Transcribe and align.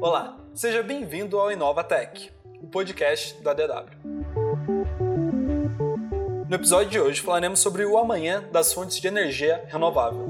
Olá, 0.00 0.38
seja 0.54 0.80
bem-vindo 0.80 1.40
ao 1.40 1.50
InovaTech, 1.50 2.30
o 2.62 2.68
podcast 2.68 3.42
da 3.42 3.52
DW. 3.52 3.90
No 6.48 6.54
episódio 6.54 6.88
de 6.88 7.00
hoje 7.00 7.20
falaremos 7.20 7.58
sobre 7.58 7.84
o 7.84 7.98
amanhã 7.98 8.44
das 8.52 8.72
fontes 8.72 9.00
de 9.00 9.08
energia 9.08 9.64
renovável. 9.66 10.24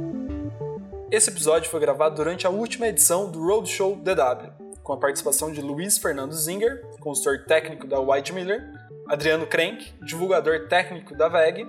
Esse 1.11 1.29
episódio 1.29 1.71
foi 1.71 1.81
gravado 1.81 2.17
durante 2.17 2.47
a 2.47 2.51
última 2.51 2.89
edição 2.89 3.31
do 3.31 3.45
Roadshow 3.47 3.97
DW, 3.97 4.53
com 4.83 4.95
a 4.95 4.99
participação 4.99 5.53
de 5.53 5.61
Luiz 5.61 5.99
Fernando 5.99 6.33
Zinger, 6.33 6.83
consultor 6.99 7.45
técnico 7.45 7.87
da 7.87 8.01
White 8.01 8.33
Miller, 8.33 8.73
Adriano 9.07 9.47
Krenk, 9.47 9.93
divulgador 10.03 10.67
técnico 10.69 11.15
da 11.15 11.29
VEG, 11.29 11.67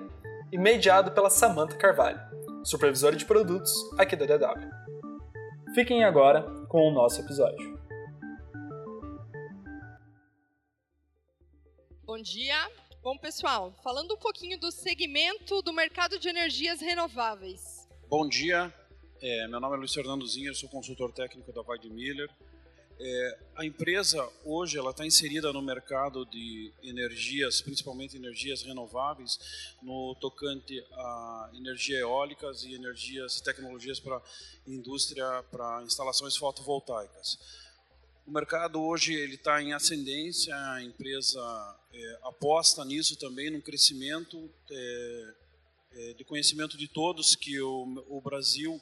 e 0.52 0.58
mediado 0.58 1.12
pela 1.12 1.30
Samantha 1.30 1.76
Carvalho, 1.76 2.20
supervisora 2.64 3.18
de 3.18 3.26
produtos 3.26 3.74
aqui 3.98 4.16
da 4.16 4.26
DW. 4.26 4.70
Fiquem 5.76 6.04
agora 6.04 6.44
com 6.68 6.88
o 6.88 6.92
nosso 6.92 7.22
episódio. 7.22 7.79
Bom 12.10 12.20
dia. 12.20 12.58
Bom, 13.04 13.16
pessoal, 13.20 13.72
falando 13.84 14.16
um 14.16 14.18
pouquinho 14.18 14.60
do 14.60 14.72
segmento 14.72 15.62
do 15.62 15.72
mercado 15.72 16.18
de 16.18 16.28
energias 16.28 16.82
renováveis. 16.82 17.88
Bom 18.10 18.28
dia, 18.28 18.74
é, 19.22 19.48
meu 19.48 19.60
nome 19.60 19.76
é 19.76 19.78
Luiz 19.78 19.94
Fernando 19.94 20.26
Zinha, 20.26 20.52
sou 20.56 20.68
consultor 20.70 21.12
técnico 21.12 21.54
da 21.54 21.62
Weid 21.62 21.88
Miller. 21.88 22.28
É, 23.00 23.40
a 23.58 23.64
empresa 23.64 24.28
hoje 24.44 24.76
ela 24.76 24.90
está 24.90 25.06
inserida 25.06 25.54
no 25.54 25.62
mercado 25.62 26.26
de 26.26 26.74
energias, 26.82 27.62
principalmente 27.62 28.18
energias 28.18 28.64
renováveis, 28.64 29.78
no 29.84 30.16
tocante 30.16 30.84
a 30.92 31.52
energia 31.54 32.00
eólicas 32.00 32.64
e 32.64 32.74
energias, 32.74 33.40
tecnologias 33.40 34.00
para 34.00 34.20
indústria, 34.66 35.44
para 35.52 35.84
instalações 35.84 36.36
fotovoltaicas. 36.36 37.38
O 38.30 38.32
mercado 38.32 38.80
hoje 38.80 39.12
ele 39.16 39.34
está 39.34 39.60
em 39.60 39.74
ascendência, 39.74 40.56
a 40.56 40.84
empresa 40.84 41.42
é, 41.92 42.20
aposta 42.22 42.86
nisso 42.86 43.18
também, 43.18 43.50
num 43.50 43.60
crescimento 43.60 44.48
é, 44.70 45.34
é, 45.94 46.14
de 46.14 46.24
conhecimento 46.24 46.78
de 46.78 46.88
todos 46.88 47.36
que 47.36 47.60
o, 47.60 48.06
o, 48.08 48.22
Brasil 48.22 48.80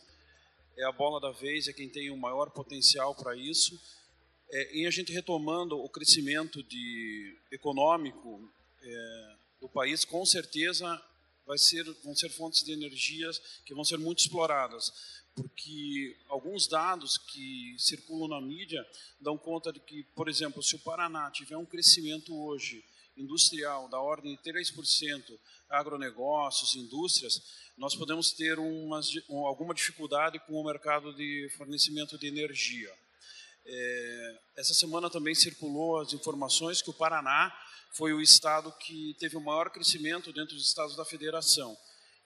é 0.75 0.84
a 0.84 0.92
bola 0.92 1.22
da 1.22 1.31
vez, 1.31 1.70
é 1.70 1.72
quem 1.72 1.88
tem 1.88 2.12
o 2.12 2.18
maior 2.18 2.50
potencial 2.50 3.16
para 3.16 3.38
isso. 3.38 3.80
É, 4.52 4.80
em 4.80 4.86
a 4.86 4.92
gente 4.92 5.14
retomando 5.14 5.78
o 5.78 5.88
crescimento 5.88 6.62
de, 6.62 7.40
econômico 7.50 8.52
é, 8.84 9.36
do 9.62 9.70
país, 9.70 10.03
com 10.03 10.25
certeza 10.25 11.02
vai 11.48 11.58
ser, 11.58 11.84
vão 12.03 12.16
ser 12.16 12.30
fontes 12.30 12.64
de 12.64 12.73
energias 12.73 13.40
que 13.66 13.73
vão 13.73 13.84
ser 13.84 13.98
muito 13.98 14.20
exploradas 14.20 14.92
porque 15.38 16.17
alguns 16.30 16.67
dados 16.67 17.16
que 17.16 17.76
circulam 17.78 18.28
na 18.28 18.42
mídia 18.42 18.84
dão 19.22 19.38
conta 19.38 19.72
de 19.72 19.80
que, 19.80 20.03
por 20.16 20.28
exemplo, 20.28 20.64
se 20.64 20.75
o 20.75 20.80
Paraná 20.80 21.30
tiver 21.30 21.56
um 21.56 21.66
crescimento 21.66 22.36
hoje 22.36 22.84
industrial 23.16 23.88
da 23.88 24.00
ordem 24.00 24.36
de 24.36 24.42
3%, 24.42 25.40
agronegócios, 25.70 26.75
indústrias, 26.75 27.40
nós 27.78 27.95
podemos 27.95 28.31
ter 28.31 28.58
umas, 28.58 29.12
alguma 29.30 29.75
dificuldade 29.75 30.40
com 30.40 30.53
o 30.53 30.66
mercado 30.66 31.14
de 31.14 31.48
fornecimento 31.56 32.18
de 32.18 32.28
energia. 32.28 32.92
É, 33.64 34.40
essa 34.58 34.73
semana 34.73 35.08
também 35.08 35.36
circulou 35.36 36.00
as 36.00 36.14
informações 36.14 36.81
que 36.81 36.90
o 36.90 36.94
Paraná 36.94 37.53
foi 37.92 38.14
o 38.14 38.22
estado 38.22 38.72
que 38.80 39.16
teve 39.20 39.38
o 39.38 39.42
maior 39.42 39.70
crescimento 39.70 40.34
dentro 40.34 40.56
dos 40.56 40.68
estados 40.68 40.96
da 40.96 41.06
federação. 41.06 41.78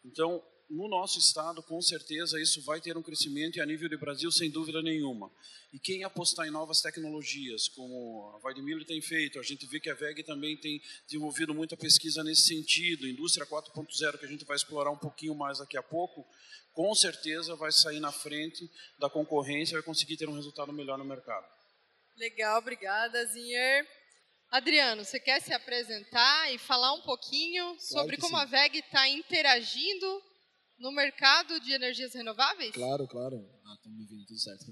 Então, 0.04 0.44
no 0.72 0.88
nosso 0.88 1.20
estado, 1.20 1.62
com 1.62 1.81
certeza, 1.81 2.40
isso 2.40 2.62
vai 2.62 2.80
ter 2.80 2.98
um 2.98 3.04
crescimento 3.04 3.58
e 3.58 3.62
a 3.62 3.66
nível 3.66 3.89
de 3.89 3.98
Brasil, 3.98 4.32
sem 4.32 4.50
dúvida 4.50 4.82
nenhuma. 4.82 5.30
E 5.73 5.78
quem 5.78 6.06
apostar 6.06 6.48
em 6.48 6.52
novas 6.52 6.82
tecnologias, 6.82 7.67
como 7.67 8.34
a 8.36 8.39
Vaidemiller 8.39 8.86
tem 8.86 9.02
feito, 9.02 9.38
a 9.38 9.44
gente 9.44 9.66
vê 9.66 9.82
que 9.82 9.89
a 9.89 9.94
VEG 9.94 10.23
também 10.23 10.56
tem 10.56 10.82
desenvolvido 11.06 11.54
muita 11.54 11.76
pesquisa 11.76 12.23
nesse 12.23 12.44
sentido, 12.44 13.05
indústria 13.05 13.45
4.0, 13.45 14.17
que 14.17 14.26
a 14.26 14.30
gente 14.30 14.45
vai 14.45 14.55
explorar 14.55 14.92
um 14.92 14.98
pouquinho 14.98 15.36
mais 15.36 15.60
daqui 15.60 15.77
a 15.77 15.83
pouco, 15.83 16.26
com 16.73 16.95
certeza 16.95 17.54
vai 17.55 17.71
sair 17.71 18.00
na 18.00 18.11
frente 18.11 18.70
da 18.98 19.10
concorrência 19.10 19.73
e 19.73 19.76
vai 19.76 19.83
conseguir 19.83 20.16
ter 20.16 20.30
um 20.30 20.36
resultado 20.36 20.71
melhor 20.71 20.98
no 20.98 21.04
mercado. 21.04 21.45
Legal, 22.17 22.60
obrigada, 22.60 23.26
Zinher. 23.26 24.01
Adriano, 24.52 25.06
você 25.06 25.17
quer 25.17 25.42
se 25.42 25.54
apresentar 25.54 26.54
e 26.54 26.58
falar 26.58 26.92
um 26.94 27.02
pouquinho 27.04 27.73
sobre 27.80 28.17
como 28.17 28.36
sim. 28.36 28.44
a 28.44 28.45
VEG 28.45 28.80
está 28.80 29.08
interagindo 29.08 30.22
no 30.78 30.92
mercado 30.92 31.58
de 31.62 31.72
energias 31.72 32.14
renováveis? 32.14 32.73
Claro, 32.73 33.08
claro. 33.08 33.38
Ah, 33.66 33.73
estão 33.76 33.89
me 33.94 34.02
ouvindo, 34.02 34.26
tudo 34.26 34.39
certo. 34.39 34.66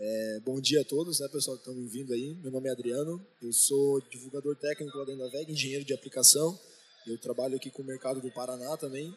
É, 0.00 0.40
bom 0.44 0.60
dia 0.60 0.80
a 0.80 0.84
todos, 0.84 1.20
né, 1.20 1.28
pessoal 1.28 1.56
que 1.56 1.60
estão 1.60 1.72
me 1.72 1.84
ouvindo 1.84 2.12
aí. 2.12 2.34
Meu 2.42 2.50
nome 2.50 2.68
é 2.68 2.72
Adriano, 2.72 3.24
eu 3.40 3.52
sou 3.52 4.00
divulgador 4.10 4.56
técnico 4.56 4.98
lá 4.98 5.04
dentro 5.04 5.20
da 5.20 5.30
VEG, 5.30 5.52
engenheiro 5.52 5.84
de 5.84 5.94
aplicação. 5.94 6.58
Eu 7.06 7.16
trabalho 7.20 7.54
aqui 7.54 7.70
com 7.70 7.82
o 7.82 7.86
mercado 7.86 8.20
do 8.20 8.32
Paraná 8.32 8.76
também. 8.76 9.16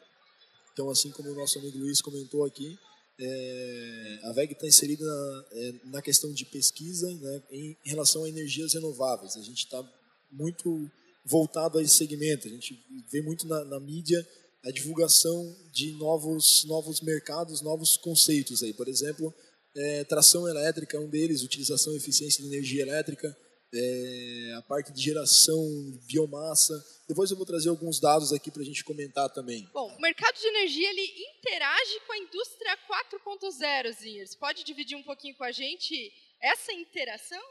Então, 0.72 0.88
assim 0.92 1.10
como 1.10 1.32
o 1.32 1.36
nosso 1.36 1.58
amigo 1.58 1.80
Luiz 1.80 2.00
comentou 2.00 2.46
aqui, 2.46 2.78
é, 3.20 4.20
a 4.24 4.32
VEG 4.34 4.54
está 4.54 4.68
inserida 4.68 5.06
na, 5.06 5.46
é, 5.52 5.74
na, 5.86 6.02
questão 6.02 6.34
de 6.34 6.46
pesquisa 6.46 7.10
né, 7.16 7.44
em, 7.50 7.78
em, 7.86 7.90
relação 7.90 8.24
a 8.24 8.30
energias 8.30 8.74
renováveis. 8.74 9.38
A 9.38 9.42
gente 9.42 9.60
está 9.60 9.84
muito 10.32 10.90
voltado 11.24 11.78
a 11.78 11.82
esse 11.82 11.96
segmento. 11.96 12.48
A 12.48 12.52
gente 12.52 12.78
vê 13.10 13.22
muito 13.22 13.48
na, 13.48 13.64
na 13.64 13.80
mídia 13.80 14.28
a 14.64 14.72
divulgação 14.72 15.56
de 15.72 15.92
novos, 15.94 16.66
novos 16.66 17.00
mercados, 17.02 17.62
novos 17.62 17.96
conceitos 17.96 18.64
aí. 18.64 18.74
Por 18.74 18.88
exemplo, 18.88 19.34
é, 19.76 20.04
tração 20.04 20.48
elétrica 20.48 20.98
é 20.98 21.00
um 21.00 21.10
deles, 21.10 21.44
utilização 21.44 21.94
e 21.94 21.98
eficiência 21.98 22.44
de 22.44 22.50
energia 22.50 22.82
elétrica, 22.82 23.36
é, 23.76 24.54
a 24.58 24.62
parte 24.62 24.92
de 24.92 25.02
geração, 25.02 25.62
biomassa. 26.08 26.74
Depois 27.08 27.30
eu 27.30 27.38
vou 27.38 27.46
trazer 27.46 27.70
alguns 27.70 28.00
dados 28.00 28.34
aqui 28.34 28.50
para 28.50 28.62
a 28.62 28.66
gente 28.66 28.84
comentar 28.84 29.30
também. 29.30 29.70
Bom, 29.74 29.96
o 29.96 30.02
mercado 30.02 30.36
de 30.40 30.48
energia 30.48 30.90
ele 30.90 31.06
interage 31.38 32.00
com 32.06 32.14
a 32.14 32.18
indústria 32.18 32.78
4.0, 32.88 33.92
Zinhers. 33.94 34.36
Pode 34.36 34.64
dividir 34.64 34.98
um 34.98 35.04
pouquinho 35.04 35.36
com 35.36 35.44
a 35.44 35.52
gente 35.52 36.12
essa 36.42 36.72
interação? 36.74 37.42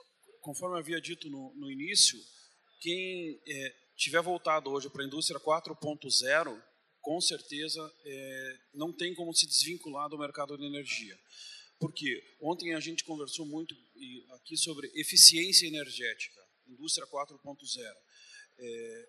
Conforme 0.40 0.76
eu 0.76 0.80
havia 0.80 1.00
dito 1.00 1.28
no, 1.30 1.54
no 1.54 1.70
início, 1.70 2.18
quem 2.80 3.40
é, 3.46 3.74
tiver 3.96 4.20
voltado 4.22 4.70
hoje 4.70 4.90
para 4.90 5.02
a 5.02 5.06
indústria 5.06 5.40
4.0 5.40 6.62
com 7.04 7.20
certeza 7.20 7.92
é, 8.02 8.56
não 8.72 8.90
tem 8.90 9.14
como 9.14 9.32
se 9.34 9.46
desvincular 9.46 10.08
do 10.08 10.18
mercado 10.18 10.56
de 10.56 10.64
energia. 10.64 11.16
Porque 11.84 12.22
ontem 12.40 12.74
a 12.74 12.80
gente 12.80 13.04
conversou 13.04 13.44
muito 13.44 13.76
aqui 14.36 14.56
sobre 14.56 14.90
eficiência 14.94 15.66
energética, 15.66 16.40
indústria 16.66 17.06
4.0. 17.06 17.36
É, 18.56 19.08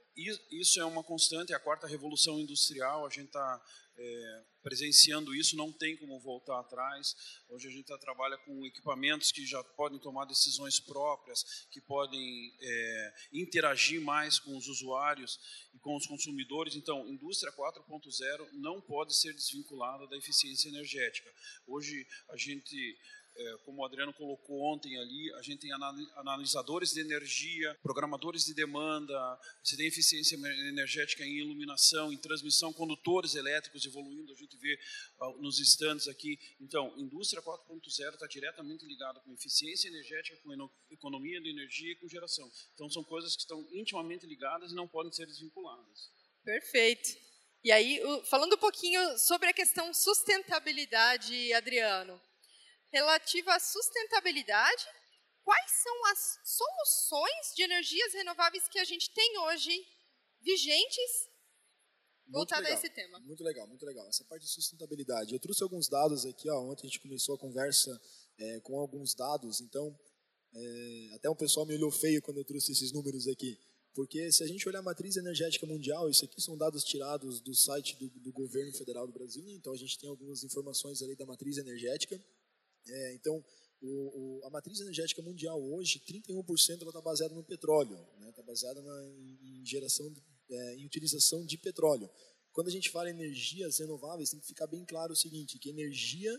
isso 0.51 0.79
é 0.79 0.85
uma 0.85 1.03
constante, 1.03 1.53
é 1.53 1.55
a 1.55 1.59
quarta 1.59 1.85
revolução 1.87 2.39
industrial, 2.39 3.05
a 3.05 3.09
gente 3.09 3.27
está 3.27 3.61
é, 3.97 4.43
presenciando 4.61 5.33
isso, 5.35 5.55
não 5.55 5.71
tem 5.71 5.95
como 5.97 6.19
voltar 6.19 6.59
atrás. 6.59 7.15
Hoje 7.49 7.67
a 7.67 7.71
gente 7.71 7.85
tá, 7.85 7.97
trabalha 7.97 8.37
com 8.39 8.65
equipamentos 8.65 9.31
que 9.31 9.45
já 9.45 9.63
podem 9.63 9.99
tomar 9.99 10.25
decisões 10.25 10.79
próprias, 10.79 11.67
que 11.71 11.79
podem 11.79 12.53
é, 12.59 13.13
interagir 13.33 14.01
mais 14.01 14.39
com 14.39 14.57
os 14.57 14.67
usuários 14.67 15.39
e 15.73 15.79
com 15.79 15.95
os 15.95 16.07
consumidores. 16.07 16.75
Então, 16.75 17.07
indústria 17.07 17.53
4.0 17.53 18.49
não 18.53 18.81
pode 18.81 19.15
ser 19.15 19.33
desvinculada 19.33 20.07
da 20.07 20.17
eficiência 20.17 20.69
energética. 20.69 21.31
Hoje 21.67 22.07
a 22.29 22.37
gente 22.37 22.97
é, 23.37 23.57
como 23.65 23.81
o 23.81 23.85
Adriano 23.85 24.13
colocou 24.13 24.61
ontem 24.73 24.97
ali, 24.97 25.33
a 25.33 25.41
gente 25.41 25.59
tem 25.59 25.71
analisadores 26.15 26.91
de 26.93 27.01
energia, 27.01 27.77
programadores 27.83 28.45
de 28.45 28.53
demanda, 28.53 29.39
você 29.63 29.75
tem 29.75 29.87
eficiência 29.87 30.35
energética 30.35 31.25
em 31.25 31.39
iluminação, 31.39 32.13
em 32.13 32.17
transmissão, 32.17 32.71
condutores 32.71 33.35
elétricos 33.35 33.85
evoluindo, 33.85 34.31
a 34.31 34.35
gente 34.35 34.55
vê 34.57 34.79
uh, 35.19 35.41
nos 35.41 35.59
estantes 35.59 36.07
aqui. 36.07 36.39
Então, 36.61 36.93
indústria 36.97 37.41
4.0 37.41 38.13
está 38.13 38.27
diretamente 38.27 38.85
ligada 38.85 39.19
com 39.19 39.33
eficiência 39.33 39.89
energética, 39.89 40.37
com 40.41 40.69
economia 40.89 41.41
de 41.41 41.49
energia 41.49 41.91
e 41.91 41.95
com 41.95 42.07
geração. 42.07 42.49
Então, 42.73 42.89
são 42.89 43.03
coisas 43.03 43.35
que 43.35 43.41
estão 43.41 43.67
intimamente 43.73 44.25
ligadas 44.25 44.71
e 44.71 44.75
não 44.75 44.87
podem 44.87 45.11
ser 45.11 45.25
desvinculadas. 45.25 46.09
Perfeito. 46.43 47.09
E 47.63 47.71
aí, 47.71 47.99
falando 48.29 48.53
um 48.53 48.59
pouquinho 48.59 49.17
sobre 49.17 49.49
a 49.49 49.53
questão 49.53 49.91
sustentabilidade, 49.93 51.51
Adriano 51.51 52.21
relativa 52.91 53.53
à 53.53 53.59
sustentabilidade. 53.59 54.85
Quais 55.43 55.71
são 55.71 56.05
as 56.07 56.39
soluções 56.43 57.55
de 57.55 57.63
energias 57.63 58.13
renováveis 58.13 58.67
que 58.67 58.79
a 58.79 58.83
gente 58.83 59.11
tem 59.11 59.37
hoje 59.39 59.85
vigentes 60.41 61.29
voltada 62.27 62.67
a 62.67 62.71
esse 62.71 62.89
tema? 62.89 63.19
Muito 63.19 63.43
legal, 63.43 63.67
muito 63.67 63.85
legal. 63.85 64.07
Essa 64.07 64.23
parte 64.25 64.43
de 64.43 64.51
sustentabilidade. 64.51 65.33
Eu 65.33 65.39
trouxe 65.39 65.61
alguns 65.63 65.87
dados 65.87 66.25
aqui. 66.25 66.49
Ó, 66.49 66.61
ontem 66.71 66.87
a 66.87 66.89
gente 66.89 66.99
começou 66.99 67.35
a 67.35 67.37
conversa 67.37 67.99
é, 68.39 68.59
com 68.61 68.79
alguns 68.79 69.13
dados. 69.13 69.61
Então, 69.61 69.97
é, 70.53 71.09
até 71.15 71.29
o 71.29 71.35
pessoal 71.35 71.65
me 71.65 71.75
olhou 71.75 71.91
feio 71.91 72.21
quando 72.21 72.37
eu 72.37 72.45
trouxe 72.45 72.71
esses 72.71 72.91
números 72.91 73.27
aqui. 73.27 73.59
Porque 73.93 74.31
se 74.31 74.43
a 74.43 74.47
gente 74.47 74.67
olhar 74.67 74.79
a 74.79 74.83
matriz 74.83 75.15
energética 75.15 75.65
mundial, 75.65 76.09
isso 76.09 76.25
aqui 76.25 76.41
são 76.41 76.57
dados 76.57 76.83
tirados 76.83 77.39
do 77.39 77.53
site 77.53 77.95
do, 77.95 78.09
do 78.09 78.31
governo 78.33 78.73
federal 78.73 79.07
do 79.07 79.13
Brasil. 79.13 79.47
Então, 79.49 79.71
a 79.71 79.77
gente 79.77 79.97
tem 79.97 80.09
algumas 80.09 80.43
informações 80.43 81.01
ali 81.01 81.15
da 81.15 81.25
matriz 81.25 81.57
energética. 81.57 82.19
É, 82.87 83.13
então, 83.13 83.43
o, 83.81 84.39
o, 84.41 84.45
a 84.45 84.49
matriz 84.49 84.79
energética 84.79 85.21
mundial 85.21 85.61
hoje, 85.61 85.99
31% 85.99 86.81
ela 86.81 86.89
está 86.89 87.01
baseada 87.01 87.33
no 87.33 87.43
petróleo, 87.43 87.95
está 87.95 88.19
né? 88.19 88.31
Tá 88.31 88.43
baseada 88.43 88.81
na, 88.81 89.07
em 89.41 89.65
geração, 89.65 90.11
é, 90.49 90.75
em 90.75 90.85
utilização 90.85 91.45
de 91.45 91.57
petróleo. 91.57 92.09
Quando 92.51 92.67
a 92.67 92.71
gente 92.71 92.89
fala 92.89 93.09
em 93.09 93.13
energias 93.13 93.79
renováveis, 93.79 94.29
tem 94.29 94.39
que 94.39 94.47
ficar 94.47 94.67
bem 94.67 94.85
claro 94.85 95.13
o 95.13 95.15
seguinte, 95.15 95.59
que 95.59 95.69
energia 95.69 96.31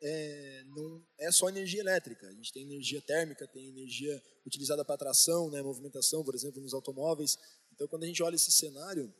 é, 0.00 0.64
não 0.68 1.04
é 1.18 1.32
só 1.32 1.48
energia 1.48 1.80
elétrica. 1.80 2.28
A 2.28 2.32
gente 2.32 2.52
tem 2.52 2.62
energia 2.62 3.02
térmica, 3.02 3.46
tem 3.48 3.68
energia 3.68 4.22
utilizada 4.46 4.84
para 4.84 4.98
tração, 4.98 5.50
né, 5.50 5.62
movimentação, 5.62 6.22
por 6.22 6.34
exemplo, 6.34 6.62
nos 6.62 6.74
automóveis. 6.74 7.36
Então, 7.72 7.88
quando 7.88 8.04
a 8.04 8.06
gente 8.06 8.22
olha 8.22 8.36
esse 8.36 8.52
cenário, 8.52 9.12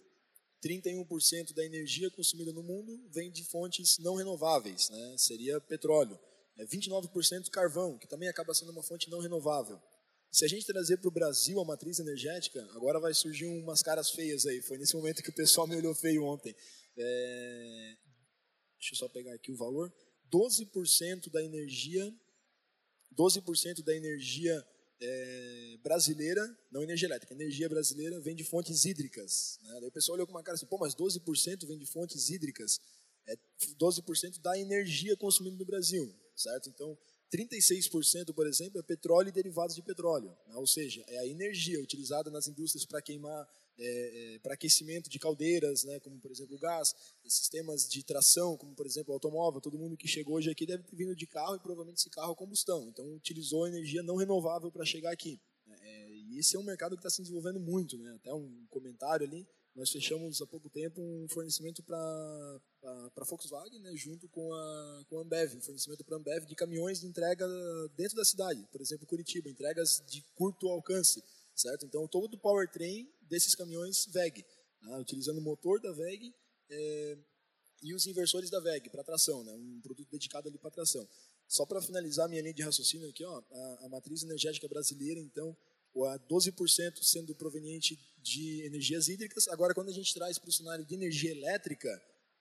31% 0.65 1.53
da 1.53 1.65
energia 1.65 2.11
consumida 2.11 2.53
no 2.53 2.63
mundo 2.63 2.99
vem 3.11 3.31
de 3.31 3.45
fontes 3.45 3.99
não 3.99 4.15
renováveis, 4.15 4.89
né? 4.89 5.15
seria 5.19 5.61
petróleo. 5.61 6.19
É 6.57 6.65
29% 6.65 7.51
carvão, 7.51 7.99
que 7.99 8.07
também 8.07 8.29
acaba 8.29 8.55
sendo 8.55 8.71
uma 8.71 8.83
fonte 8.83 9.11
não 9.11 9.21
renovável. 9.21 9.81
Se 10.31 10.45
a 10.45 10.49
gente 10.49 10.67
trazer 10.67 10.97
para 10.97 11.09
o 11.09 11.13
Brasil 11.13 11.61
a 11.61 11.65
matriz 11.65 11.99
energética, 11.99 12.61
agora 12.75 12.99
vai 12.99 13.15
surgir 13.15 13.47
umas 13.47 13.83
caras 13.83 14.11
feias 14.11 14.47
aí. 14.47 14.61
Foi 14.63 14.79
nesse 14.79 14.97
momento 14.97 15.23
que 15.23 15.31
o 15.31 15.35
pessoal 15.35 15.67
me 15.67 15.77
olhou 15.77 15.95
feio 15.95 16.25
ontem. 16.25 16.55
É... 16.97 17.97
Deixa 18.79 18.95
eu 18.95 18.99
só 18.99 19.09
pegar 19.09 19.33
aqui 19.35 19.53
o 19.53 19.57
valor. 19.57 19.93
12% 20.33 21.31
da 21.31 21.43
energia, 21.43 22.13
12% 23.17 23.85
da 23.85 23.95
energia 23.95 24.65
é, 25.01 25.79
brasileira, 25.83 26.43
não 26.71 26.83
energia 26.83 27.07
elétrica, 27.09 27.35
energia 27.35 27.69
brasileira 27.69 28.21
vem 28.21 28.35
de 28.35 28.45
fontes 28.45 28.85
hídricas. 28.85 29.59
Né? 29.63 29.81
Daí 29.81 29.89
o 29.89 29.93
pessoal 29.93 30.17
olhou 30.17 30.27
com 30.27 30.33
uma 30.33 30.43
cara 30.43 30.57
assim, 30.57 30.67
pô, 30.67 30.79
mas 30.79 30.95
12% 30.95 31.67
vem 31.67 31.79
de 31.79 31.87
fontes 31.87 32.31
hídricas, 32.31 32.81
é 33.27 33.37
12% 33.79 34.41
da 34.41 34.59
energia 34.59 35.17
consumida 35.17 35.57
no 35.57 35.65
Brasil, 35.65 36.15
certo? 36.37 36.69
Então, 36.69 36.97
36%, 37.33 38.33
por 38.33 38.47
exemplo, 38.47 38.79
é 38.79 38.83
petróleo 38.83 39.29
e 39.29 39.33
derivados 39.33 39.75
de 39.75 39.83
petróleo, 39.83 40.37
né? 40.47 40.55
ou 40.57 40.67
seja, 40.67 41.05
é 41.09 41.19
a 41.19 41.27
energia 41.27 41.81
utilizada 41.81 42.31
nas 42.31 42.47
indústrias 42.47 42.85
para 42.85 43.03
queimar 43.03 43.49
é, 43.77 44.35
é, 44.35 44.39
para 44.39 44.55
aquecimento 44.55 45.11
de 45.11 45.19
caldeiras, 45.19 45.83
né, 45.83 45.99
como 45.99 46.19
por 46.21 46.31
exemplo 46.31 46.55
o 46.55 46.59
gás, 46.59 46.95
sistemas 47.27 47.89
de 47.89 48.05
tração, 48.05 48.57
como 48.57 48.73
por 48.75 48.87
exemplo 48.87 49.11
o 49.11 49.15
automóvel. 49.15 49.61
Todo 49.61 49.77
mundo 49.77 49.97
que 49.97 50.07
chegou 50.07 50.37
hoje 50.37 50.49
aqui 50.49 50.65
deve 50.65 50.85
ter 50.85 50.95
vindo 50.95 51.17
de 51.17 51.27
carro 51.27 51.57
e 51.57 51.61
provavelmente 51.61 51.99
esse 51.99 52.11
carro 52.11 52.33
é 52.33 52.37
combustão. 52.37 52.87
Então 52.89 53.05
utilizou 53.17 53.67
energia 53.67 54.03
não 54.03 54.17
renovável 54.17 54.71
para 54.71 54.85
chegar 54.85 55.11
aqui. 55.11 55.41
É, 55.67 56.11
e 56.11 56.39
esse 56.39 56.57
é 56.57 56.59
um 56.59 56.63
mercado 56.63 56.95
que 56.95 57.01
está 57.01 57.11
se 57.11 57.23
desenvolvendo 57.23 57.59
muito. 57.59 57.99
Né? 57.99 58.15
Até 58.15 58.33
um 58.33 58.65
comentário 58.71 59.27
ali, 59.27 59.45
nós 59.75 59.91
fechamos 59.91 60.41
há 60.41 60.47
pouco 60.47 60.71
tempo 60.71 61.01
um 61.01 61.27
fornecimento 61.29 61.83
para 61.83 62.61
a 62.85 63.25
Volkswagen, 63.25 63.81
né, 63.81 63.93
junto 63.97 64.29
com 64.29 64.53
a, 64.53 65.05
com 65.09 65.19
a 65.19 65.23
Ambev, 65.23 65.61
fornecimento 65.61 66.05
para 66.05 66.17
a 66.17 66.19
Ambev 66.19 66.45
de 66.47 66.55
caminhões 66.55 67.01
de 67.01 67.07
entrega 67.07 67.47
dentro 67.97 68.17
da 68.17 68.25
cidade, 68.25 68.67
por 68.71 68.81
exemplo, 68.81 69.07
Curitiba, 69.07 69.49
entregas 69.49 70.03
de 70.07 70.23
curto 70.35 70.69
alcance, 70.69 71.23
certo? 71.55 71.87
Então, 71.87 72.07
todo 72.07 72.35
o 72.35 72.39
powertrain 72.39 73.09
desses 73.23 73.55
caminhões 73.55 74.07
VEG, 74.07 74.45
né, 74.83 74.99
utilizando 74.99 75.39
o 75.39 75.43
motor 75.43 75.81
da 75.81 75.93
VEG 75.93 76.35
é, 76.71 77.19
e 77.83 77.95
os 77.95 78.07
inversores 78.07 78.51
da 78.51 78.61
VEG 78.61 78.91
para 78.91 79.03
tração, 79.03 79.43
né, 79.45 79.53
um 79.53 79.81
produto 79.81 80.11
dedicado 80.11 80.49
ali 80.49 80.59
para 80.59 80.71
tração. 80.71 81.09
Só 81.49 81.65
para 81.65 81.81
finalizar 81.81 82.29
minha 82.29 82.43
linha 82.43 82.55
de 82.55 82.63
raciocínio 82.63 83.09
aqui, 83.09 83.25
ó, 83.25 83.43
a, 83.51 83.87
a 83.87 83.89
matriz 83.89 84.23
energética 84.23 84.69
brasileira, 84.69 85.21
então, 85.21 85.57
a 86.03 86.19
12% 86.19 87.03
sendo 87.03 87.35
proveniente 87.35 87.99
de 88.19 88.63
energias 88.67 89.09
hídricas. 89.09 89.47
Agora, 89.49 89.75
quando 89.75 89.91
a 89.91 89.93
gente 89.93 90.13
traz 90.13 90.39
para 90.39 90.49
o 90.49 90.53
cenário 90.53 90.85
de 90.85 90.95
energia 90.95 91.31
elétrica, 91.31 91.89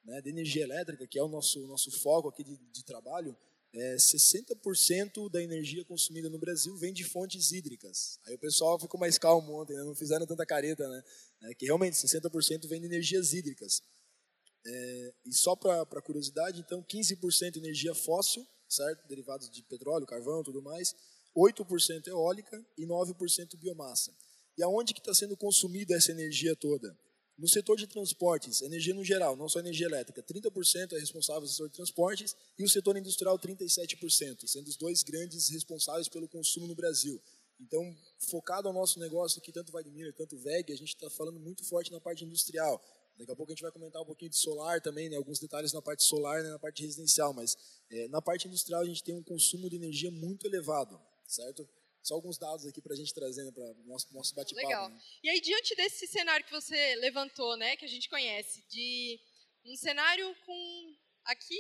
né, 0.04 0.22
de 0.22 0.30
energia 0.30 0.64
elétrica, 0.64 1.08
que 1.08 1.18
é 1.18 1.24
o 1.24 1.28
nosso, 1.28 1.66
nosso 1.68 1.92
foco 1.92 2.30
aqui 2.30 2.44
de, 2.44 2.58
de 2.58 2.84
trabalho, 2.84 3.36
é, 3.74 3.96
60% 3.96 5.32
da 5.32 5.42
energia 5.42 5.84
consumida 5.84 6.30
no 6.30 6.38
Brasil 6.38 6.76
vem 6.78 6.94
de 6.94 7.04
fontes 7.04 7.52
hídricas. 7.52 8.20
Aí 8.28 8.36
o 8.36 8.40
pessoal 8.40 8.80
ficou 8.80 9.00
mais 9.00 9.18
calmo 9.18 9.60
ontem, 9.60 9.76
né? 9.76 9.84
não 9.84 9.96
fizeram 9.96 10.28
tanta 10.28 10.46
careta, 10.46 10.88
né? 10.88 11.04
É, 11.44 11.56
que 11.56 11.66
realmente 11.66 11.96
60% 11.96 12.68
vem 12.68 12.80
de 12.80 12.86
energias 12.86 13.34
hídricas. 13.34 13.82
É, 14.66 15.14
e 15.26 15.34
só 15.34 15.56
para 15.56 16.02
curiosidade, 16.02 16.60
então, 16.60 16.84
15% 16.84 17.58
energia 17.58 17.96
fóssil, 17.96 18.46
certo? 18.70 19.08
Derivados 19.08 19.50
de 19.50 19.64
petróleo, 19.64 20.06
carvão, 20.06 20.44
tudo 20.44 20.62
mais. 20.62 20.96
8% 21.36 22.08
eólica 22.08 22.64
e 22.78 22.86
9% 22.86 23.58
biomassa. 23.58 24.16
E 24.56 24.64
aonde 24.64 24.94
que 24.94 25.00
está 25.00 25.16
sendo 25.16 25.36
consumida 25.36 25.96
essa 25.96 26.12
energia 26.12 26.56
toda? 26.56 26.96
No 27.36 27.48
setor 27.48 27.78
de 27.78 27.88
transportes, 27.88 28.62
energia 28.62 28.94
no 28.94 29.04
geral, 29.04 29.36
não 29.36 29.50
só 29.50 29.60
energia 29.60 29.88
elétrica, 29.88 30.22
30% 30.22 30.94
é 30.94 31.00
responsável 31.00 31.42
do 31.42 31.48
setor 31.48 31.68
de 31.68 31.74
transportes 31.74 32.36
e 32.60 32.64
o 32.64 32.70
setor 32.70 32.96
industrial 32.96 33.40
37%, 33.40 34.46
sendo 34.46 34.68
os 34.68 34.78
dois 34.78 35.02
grandes 35.02 35.50
responsáveis 35.50 36.08
pelo 36.08 36.28
consumo 36.28 36.68
no 36.68 36.76
Brasil. 36.76 37.20
Então, 37.60 37.96
focado 38.30 38.68
ao 38.68 38.74
nosso 38.74 39.00
negócio 39.00 39.40
aqui, 39.40 39.52
tanto 39.52 39.72
Wagner, 39.72 40.14
tanto 40.14 40.38
VEG, 40.38 40.74
a 40.74 40.76
gente 40.76 40.90
está 40.90 41.10
falando 41.10 41.40
muito 41.40 41.64
forte 41.64 41.92
na 41.92 42.00
parte 42.00 42.24
industrial. 42.24 42.80
Daqui 43.18 43.32
a 43.32 43.36
pouco 43.36 43.52
a 43.52 43.56
gente 43.56 43.62
vai 43.62 43.72
comentar 43.72 44.02
um 44.02 44.06
pouquinho 44.06 44.30
de 44.30 44.38
solar 44.38 44.82
também, 44.82 45.10
né, 45.10 45.16
alguns 45.16 45.40
detalhes 45.40 45.72
na 45.72 45.82
parte 45.82 46.04
solar, 46.04 46.44
né, 46.44 46.50
na 46.50 46.60
parte 46.60 46.84
residencial, 46.84 47.34
mas 47.34 47.56
é, 47.90 48.08
na 48.10 48.22
parte 48.22 48.48
industrial 48.48 48.82
a 48.82 48.86
gente 48.86 49.04
tem 49.04 49.16
um 49.16 49.24
consumo 49.24 49.70
de 49.70 49.76
energia 49.76 50.12
muito 50.12 50.46
elevado, 50.46 51.00
certo? 51.28 51.68
Só 52.04 52.16
alguns 52.16 52.38
dados 52.38 52.66
aqui 52.66 52.82
para 52.82 52.94
a 52.94 52.98
gente 52.98 53.14
trazer 53.14 53.46
né, 53.46 53.52
para 53.52 53.64
o 53.64 53.84
nosso, 53.86 54.14
nosso 54.14 54.36
bate-papo. 54.36 54.68
Legal. 54.68 54.90
Né? 54.90 55.02
E 55.24 55.30
aí, 55.30 55.40
diante 55.40 55.74
desse 55.74 56.06
cenário 56.06 56.46
que 56.46 56.52
você 56.52 56.96
levantou, 56.96 57.56
né, 57.56 57.78
que 57.78 57.86
a 57.86 57.88
gente 57.88 58.10
conhece, 58.10 58.62
de 58.70 59.20
um 59.66 59.76
cenário 59.78 60.36
com 60.46 60.96
aqui 61.24 61.58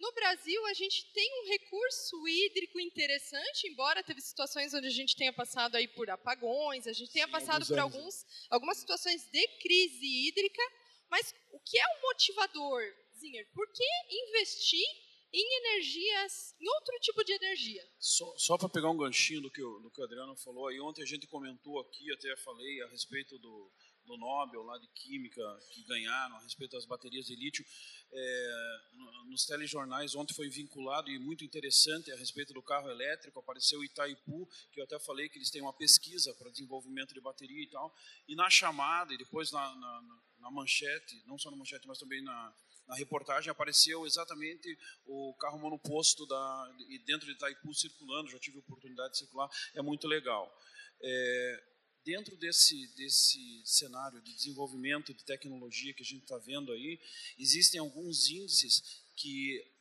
no 0.00 0.10
Brasil, 0.12 0.66
a 0.66 0.74
gente 0.74 1.12
tem 1.12 1.30
um 1.42 1.48
recurso 1.48 2.26
hídrico 2.26 2.80
interessante, 2.80 3.68
embora 3.68 4.02
teve 4.02 4.20
situações 4.20 4.74
onde 4.74 4.86
a 4.86 4.90
gente 4.90 5.14
tenha 5.14 5.32
passado 5.32 5.76
aí 5.76 5.86
por 5.86 6.10
apagões, 6.10 6.86
a 6.86 6.92
gente 6.92 7.12
tenha 7.12 7.26
Sim, 7.26 7.32
passado 7.32 7.66
por 7.66 7.78
anos, 7.78 7.94
alguns, 7.94 8.26
algumas 8.50 8.78
situações 8.78 9.24
de 9.30 9.46
crise 9.60 10.26
hídrica, 10.26 10.62
mas 11.10 11.32
o 11.52 11.60
que 11.60 11.78
é 11.78 11.86
o 11.86 12.02
motivador, 12.02 12.82
Zinger? 13.16 13.46
Por 13.54 13.70
que 13.70 13.84
investir 14.10 14.86
em 15.32 15.56
energias, 15.64 16.54
em 16.60 16.68
outro 16.68 16.98
tipo 17.00 17.24
de 17.24 17.32
energia. 17.32 17.82
Só, 17.98 18.34
só 18.36 18.58
para 18.58 18.68
pegar 18.68 18.90
um 18.90 18.96
ganchinho 18.96 19.40
do 19.40 19.50
que, 19.50 19.62
o, 19.62 19.78
do 19.80 19.90
que 19.90 20.00
o 20.00 20.04
Adriano 20.04 20.36
falou, 20.36 20.68
aí 20.68 20.78
ontem 20.78 21.02
a 21.02 21.06
gente 21.06 21.26
comentou 21.26 21.80
aqui, 21.80 22.12
até 22.12 22.36
falei 22.36 22.82
a 22.82 22.88
respeito 22.88 23.38
do, 23.38 23.72
do 24.04 24.16
Nobel 24.18 24.62
lá 24.62 24.76
de 24.78 24.86
Química 24.88 25.42
que 25.70 25.82
ganharam, 25.84 26.36
a 26.36 26.40
respeito 26.40 26.72
das 26.72 26.84
baterias 26.84 27.26
de 27.26 27.34
lítio. 27.34 27.64
É, 28.12 28.80
nos 29.26 29.46
telejornais 29.46 30.14
ontem 30.14 30.34
foi 30.34 30.50
vinculado 30.50 31.10
e 31.10 31.18
muito 31.18 31.44
interessante 31.44 32.12
a 32.12 32.16
respeito 32.16 32.52
do 32.52 32.62
carro 32.62 32.90
elétrico, 32.90 33.38
apareceu 33.38 33.82
Itaipu, 33.82 34.46
que 34.70 34.80
eu 34.80 34.84
até 34.84 34.98
falei 34.98 35.30
que 35.30 35.38
eles 35.38 35.50
têm 35.50 35.62
uma 35.62 35.72
pesquisa 35.72 36.34
para 36.34 36.50
desenvolvimento 36.50 37.14
de 37.14 37.20
bateria 37.22 37.62
e 37.62 37.68
tal, 37.68 37.94
e 38.28 38.34
na 38.34 38.50
chamada 38.50 39.14
e 39.14 39.16
depois 39.16 39.50
na, 39.50 39.74
na, 39.76 40.20
na 40.40 40.50
manchete, 40.50 41.22
não 41.26 41.38
só 41.38 41.50
na 41.50 41.56
manchete, 41.56 41.86
mas 41.88 41.98
também 41.98 42.22
na, 42.22 42.54
na 42.86 42.94
reportagem 42.94 43.50
apareceu 43.50 44.06
exatamente 44.06 44.78
o 45.06 45.34
carro 45.34 45.58
monoposto 45.58 46.26
da, 46.26 46.76
dentro 47.06 47.26
de 47.26 47.32
Itaipu 47.32 47.74
circulando, 47.74 48.30
já 48.30 48.38
tive 48.38 48.56
a 48.56 48.60
oportunidade 48.60 49.12
de 49.12 49.18
circular, 49.18 49.48
é 49.74 49.82
muito 49.82 50.06
legal. 50.06 50.52
É, 51.00 51.64
dentro 52.04 52.36
desse, 52.36 52.86
desse 52.96 53.62
cenário 53.64 54.20
de 54.20 54.34
desenvolvimento 54.34 55.14
de 55.14 55.24
tecnologia 55.24 55.94
que 55.94 56.02
a 56.02 56.06
gente 56.06 56.22
está 56.22 56.38
vendo 56.38 56.72
aí, 56.72 57.00
existem 57.38 57.80
alguns 57.80 58.28
índices 58.28 59.02
que 59.16 59.72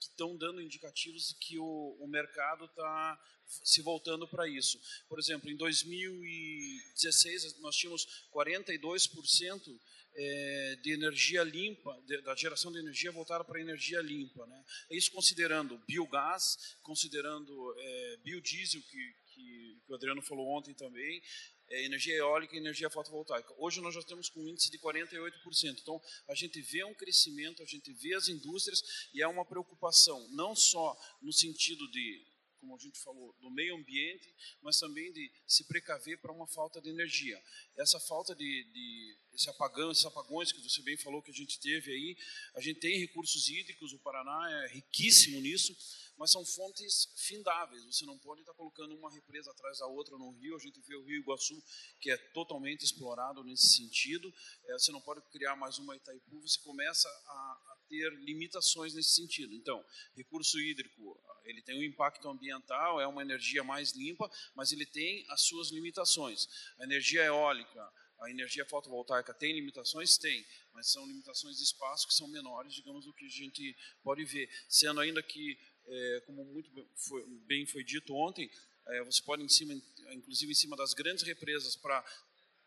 estão 0.00 0.36
dando 0.36 0.60
indicativos 0.60 1.28
de 1.28 1.34
que 1.36 1.58
o, 1.58 1.96
o 2.00 2.06
mercado 2.06 2.66
está 2.66 3.18
se 3.46 3.80
voltando 3.82 4.28
para 4.28 4.48
isso. 4.48 4.80
Por 5.08 5.18
exemplo, 5.18 5.50
em 5.50 5.56
2016 5.56 7.58
nós 7.60 7.76
tínhamos 7.76 8.06
42% 8.32 9.80
é, 10.16 10.76
de 10.82 10.92
energia 10.92 11.42
limpa, 11.42 12.00
de, 12.06 12.20
da 12.22 12.34
geração 12.34 12.70
de 12.72 12.78
energia 12.78 13.10
voltada 13.10 13.44
para 13.44 13.60
energia 13.60 14.00
limpa. 14.00 14.46
Né? 14.46 14.64
Isso 14.90 15.10
considerando 15.10 15.78
biogás, 15.86 16.76
considerando 16.82 17.74
é, 17.78 18.16
biodiesel, 18.18 18.80
que, 18.82 19.14
que, 19.34 19.80
que, 19.84 19.92
o 19.92 19.94
Adriano 19.94 20.22
falou 20.22 20.48
ontem 20.56 20.74
também, 20.74 21.22
é, 21.68 21.84
energia 21.84 22.14
eólica 22.14 22.54
e 22.54 22.58
energia 22.58 22.90
fotovoltaica. 22.90 23.52
Hoje 23.58 23.80
nós 23.80 23.94
já 23.94 24.00
estamos 24.00 24.28
com 24.28 24.40
um 24.40 24.48
índice 24.48 24.70
de 24.70 24.78
48%. 24.78 25.78
Então, 25.80 26.00
a 26.28 26.34
gente 26.34 26.60
vê 26.60 26.84
um 26.84 26.94
crescimento, 26.94 27.62
a 27.62 27.66
gente 27.66 27.92
vê 27.94 28.14
as 28.14 28.28
indústrias 28.28 28.82
e 29.12 29.22
é 29.22 29.26
uma 29.26 29.44
preocupação, 29.44 30.28
não 30.30 30.54
só 30.54 30.96
no 31.22 31.32
sentido 31.32 31.90
de 31.90 32.33
como 32.64 32.76
a 32.76 32.78
gente 32.78 32.98
falou, 33.00 33.36
do 33.40 33.50
meio 33.50 33.76
ambiente, 33.76 34.34
mas 34.62 34.78
também 34.78 35.12
de 35.12 35.30
se 35.46 35.64
precaver 35.64 36.18
para 36.18 36.32
uma 36.32 36.46
falta 36.46 36.80
de 36.80 36.88
energia. 36.88 37.40
Essa 37.76 38.00
falta 38.00 38.34
de, 38.34 38.64
de 38.72 39.18
esse 39.34 39.50
apagão, 39.50 39.90
esses 39.92 40.06
apagões 40.06 40.50
que 40.50 40.62
você 40.62 40.80
bem 40.82 40.96
falou 40.96 41.22
que 41.22 41.30
a 41.30 41.34
gente 41.34 41.60
teve 41.60 41.92
aí, 41.92 42.16
a 42.54 42.60
gente 42.60 42.80
tem 42.80 42.98
recursos 42.98 43.48
hídricos, 43.48 43.92
o 43.92 43.98
Paraná 43.98 44.64
é 44.64 44.68
riquíssimo 44.68 45.40
nisso, 45.40 45.76
mas 46.16 46.30
são 46.30 46.44
fontes 46.44 47.12
findáveis. 47.16 47.84
Você 47.84 48.06
não 48.06 48.18
pode 48.18 48.40
estar 48.40 48.54
colocando 48.54 48.94
uma 48.94 49.12
represa 49.12 49.50
atrás 49.50 49.78
da 49.78 49.86
outra 49.86 50.16
no 50.16 50.30
rio. 50.38 50.56
A 50.56 50.60
gente 50.60 50.80
vê 50.82 50.94
o 50.94 51.04
Rio 51.04 51.20
Iguaçu, 51.20 51.60
que 52.00 52.10
é 52.10 52.16
totalmente 52.32 52.84
explorado 52.84 53.42
nesse 53.42 53.76
sentido. 53.76 54.32
É, 54.68 54.72
você 54.74 54.92
não 54.92 55.00
pode 55.00 55.20
criar 55.32 55.56
mais 55.56 55.76
uma 55.78 55.96
Itaipu. 55.96 56.40
Você 56.40 56.60
começa 56.60 57.08
a, 57.08 57.32
a 57.32 57.73
ter 57.94 58.12
limitações 58.24 58.94
nesse 58.94 59.10
sentido. 59.10 59.54
Então, 59.54 59.84
recurso 60.16 60.58
hídrico, 60.60 61.20
Ele 61.44 61.62
tem 61.62 61.78
um 61.78 61.82
impacto 61.82 62.28
ambiental, 62.28 63.00
é 63.00 63.06
uma 63.06 63.22
energia 63.22 63.62
mais 63.62 63.92
limpa, 63.92 64.30
mas 64.54 64.72
ele 64.72 64.86
tem 64.86 65.24
as 65.28 65.42
suas 65.42 65.70
limitações. 65.70 66.48
A 66.78 66.84
energia 66.84 67.22
eólica, 67.24 67.92
a 68.20 68.30
energia 68.30 68.64
fotovoltaica 68.64 69.34
tem 69.34 69.52
limitações? 69.52 70.16
Tem, 70.16 70.44
mas 70.72 70.90
são 70.90 71.06
limitações 71.06 71.58
de 71.58 71.64
espaço 71.64 72.06
que 72.08 72.14
são 72.14 72.26
menores, 72.28 72.74
digamos, 72.74 73.04
do 73.04 73.12
que 73.12 73.26
a 73.26 73.28
gente 73.28 73.76
pode 74.02 74.24
ver. 74.24 74.48
Sendo 74.68 75.00
ainda 75.00 75.22
que, 75.22 75.58
é, 75.86 76.22
como 76.26 76.44
muito 76.44 76.70
foi, 76.96 77.22
bem 77.46 77.66
foi 77.66 77.84
dito 77.84 78.14
ontem, 78.14 78.50
é, 78.86 79.02
você 79.04 79.22
pode, 79.22 79.42
em 79.42 79.48
cima, 79.48 79.74
inclusive 80.12 80.52
em 80.52 80.54
cima 80.54 80.76
das 80.76 80.92
grandes 80.92 81.24
represas, 81.24 81.76
para 81.76 82.04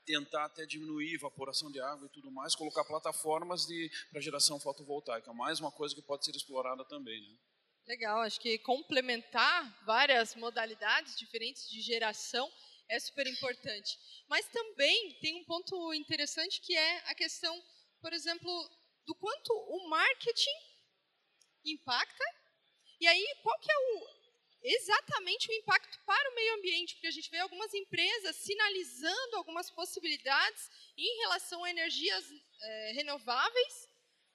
tentar 0.07 0.45
até 0.45 0.65
diminuir 0.65 1.11
a 1.11 1.15
evaporação 1.15 1.69
de 1.69 1.81
água 1.81 2.07
e 2.07 2.09
tudo 2.09 2.31
mais, 2.31 2.55
colocar 2.55 2.85
plataformas 2.85 3.67
para 4.09 4.21
geração 4.21 4.57
fotovoltaica. 4.57 5.33
Mais 5.33 5.59
uma 5.59 5.71
coisa 5.71 5.93
que 5.93 6.01
pode 6.01 6.23
ser 6.23 6.31
explorada 6.31 6.85
também. 6.85 7.21
Né? 7.21 7.37
Legal, 7.85 8.21
acho 8.21 8.39
que 8.39 8.57
complementar 8.59 9.85
várias 9.85 10.33
modalidades 10.35 11.17
diferentes 11.17 11.69
de 11.69 11.81
geração 11.81 12.49
é 12.89 12.97
super 12.99 13.27
importante. 13.27 13.99
Mas 14.29 14.47
também 14.47 15.19
tem 15.19 15.41
um 15.41 15.43
ponto 15.43 15.93
interessante 15.93 16.61
que 16.61 16.75
é 16.75 17.11
a 17.11 17.13
questão, 17.13 17.53
por 18.01 18.13
exemplo, 18.13 18.49
do 19.05 19.13
quanto 19.15 19.51
o 19.53 19.89
marketing 19.89 20.57
impacta. 21.65 22.23
E 22.99 23.07
aí, 23.07 23.35
qual 23.43 23.59
que 23.59 23.71
é 23.71 23.77
o, 23.77 24.16
exatamente 24.63 25.49
o 25.49 25.53
impacto 25.53 25.99
para 26.05 26.31
o 26.31 26.35
meio 26.35 26.55
ambiente, 26.55 26.95
porque 26.95 27.07
a 27.07 27.11
gente 27.11 27.29
vê 27.29 27.39
algumas 27.39 27.73
empresas 27.73 28.35
sinalizando 28.35 29.35
algumas 29.35 29.69
possibilidades 29.69 30.69
em 30.97 31.19
relação 31.21 31.63
a 31.63 31.69
energias 31.69 32.25
é, 32.61 32.91
renováveis, 32.93 33.87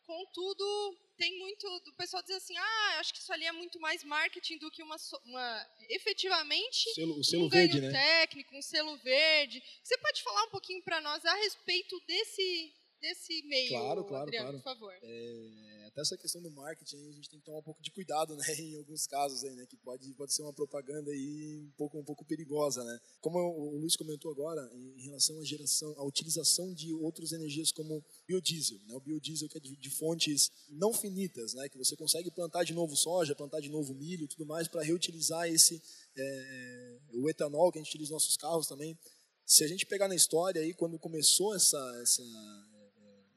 contudo, 0.05 0.99
tem 1.17 1.39
muito 1.39 1.67
do 1.81 1.93
pessoal 1.95 2.23
dizer 2.23 2.35
assim, 2.35 2.57
ah, 2.57 2.97
acho 2.99 3.13
que 3.13 3.21
isso 3.21 3.33
ali 3.33 3.45
é 3.47 3.53
muito 3.53 3.79
mais 3.81 4.03
marketing 4.03 4.59
do 4.59 4.71
que 4.71 4.83
uma, 4.83 4.97
uma 5.25 5.71
efetivamente 5.89 6.93
selo, 6.95 7.19
o 7.19 7.25
selo 7.25 7.47
um 7.47 7.49
verde, 7.49 7.81
né? 7.81 7.93
técnico, 7.93 8.57
um 8.57 8.63
selo 8.63 8.97
verde. 8.99 9.63
Você 9.83 9.97
pode 9.99 10.23
falar 10.23 10.45
um 10.45 10.51
pouquinho 10.51 10.83
para 10.83 11.01
nós 11.01 11.25
a 11.25 11.35
respeito 11.37 11.99
desse 12.07 12.73
desse 13.01 13.43
meio, 13.49 13.69
claro, 13.69 14.05
claro, 14.05 14.23
Adriano, 14.23 14.47
claro. 14.47 14.59
por 14.59 14.63
favor. 14.63 14.95
É, 15.03 15.72
até 15.93 16.01
essa 16.01 16.17
questão 16.17 16.41
do 16.41 16.51
marketing, 16.51 16.97
a 17.09 17.13
gente 17.13 17.29
tem 17.29 17.39
que 17.39 17.45
tomar 17.45 17.59
um 17.59 17.63
pouco 17.63 17.83
de 17.83 17.91
cuidado, 17.91 18.35
né, 18.37 18.45
em 18.59 18.77
alguns 18.77 19.07
casos 19.07 19.45
aí, 19.45 19.55
né, 19.55 19.67
que 19.67 19.77
pode, 19.77 20.13
pode 20.15 20.33
ser 20.33 20.43
uma 20.43 20.53
propaganda 20.53 21.11
aí 21.11 21.67
um 21.69 21.73
pouco, 21.77 21.99
um 21.99 22.05
pouco 22.05 22.25
perigosa, 22.25 22.83
né. 22.83 22.99
Como 23.21 23.39
o 23.39 23.79
Luiz 23.79 23.95
comentou 23.95 24.33
agora, 24.33 24.69
em 24.75 25.03
relação 25.03 25.39
à 25.39 25.45
geração, 25.45 25.95
à 25.99 26.05
utilização 26.05 26.73
de 26.73 26.93
outras 26.95 27.33
energias 27.33 27.71
como 27.71 28.03
biodiesel, 28.27 28.79
né, 28.87 28.95
o 28.95 29.01
biodiesel 29.01 29.49
que 29.49 29.59
é 29.59 29.61
de, 29.61 29.77
de 29.77 29.91
fontes 29.91 30.51
não 30.71 30.93
finitas, 30.95 31.53
né, 31.55 31.69
que 31.69 31.77
você 31.77 31.95
consegue 31.95 32.31
plantar 32.31 32.65
de 32.65 32.73
novo 32.73 32.97
soja, 32.97 33.35
plantar 33.35 33.61
de 33.61 33.69
novo 33.69 33.95
milho, 33.95 34.27
tudo 34.27 34.47
mais 34.47 34.67
para 34.67 34.83
reutilizar 34.83 35.47
esse 35.49 35.83
é, 36.17 36.99
o 37.13 37.29
etanol 37.29 37.71
que 37.71 37.79
a 37.79 37.83
gente 37.83 37.91
utiliza 37.91 38.13
nos 38.13 38.23
nossos 38.23 38.37
carros 38.37 38.67
também. 38.67 38.99
Se 39.45 39.65
a 39.65 39.69
gente 39.69 39.85
pegar 39.85 40.09
na 40.09 40.15
história 40.15 40.63
aí, 40.63 40.73
quando 40.73 40.99
começou 40.99 41.55
essa, 41.55 41.79
essa 42.03 42.23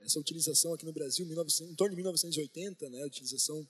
essa 0.06 0.20
utilização 0.20 0.74
aqui 0.74 0.86
no 0.86 0.94
Brasil, 0.94 1.26
em 1.26 1.76
torno 1.76 1.90
de 1.90 1.96
1980, 1.96 2.90
né, 2.90 3.02
a 3.02 3.08
utilização 3.08 3.68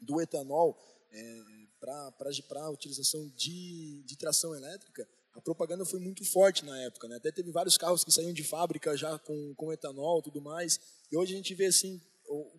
do 0.00 0.20
etanol 0.20 0.78
é, 1.10 1.40
para 1.80 2.62
a 2.62 2.70
utilização 2.70 3.26
de, 3.36 4.02
de 4.04 4.16
tração 4.16 4.54
elétrica, 4.54 5.08
a 5.32 5.40
propaganda 5.40 5.84
foi 5.84 6.00
muito 6.00 6.24
forte 6.24 6.64
na 6.64 6.78
época. 6.82 7.08
Né? 7.08 7.16
Até 7.16 7.32
teve 7.32 7.50
vários 7.50 7.76
carros 7.76 8.04
que 8.04 8.12
saíam 8.12 8.32
de 8.32 8.44
fábrica 8.44 8.96
já 8.96 9.18
com, 9.18 9.54
com 9.54 9.72
etanol 9.72 10.22
tudo 10.22 10.40
mais. 10.40 10.78
E 11.10 11.16
hoje 11.16 11.32
a 11.32 11.36
gente 11.36 11.54
vê 11.54 11.66
assim 11.66 12.00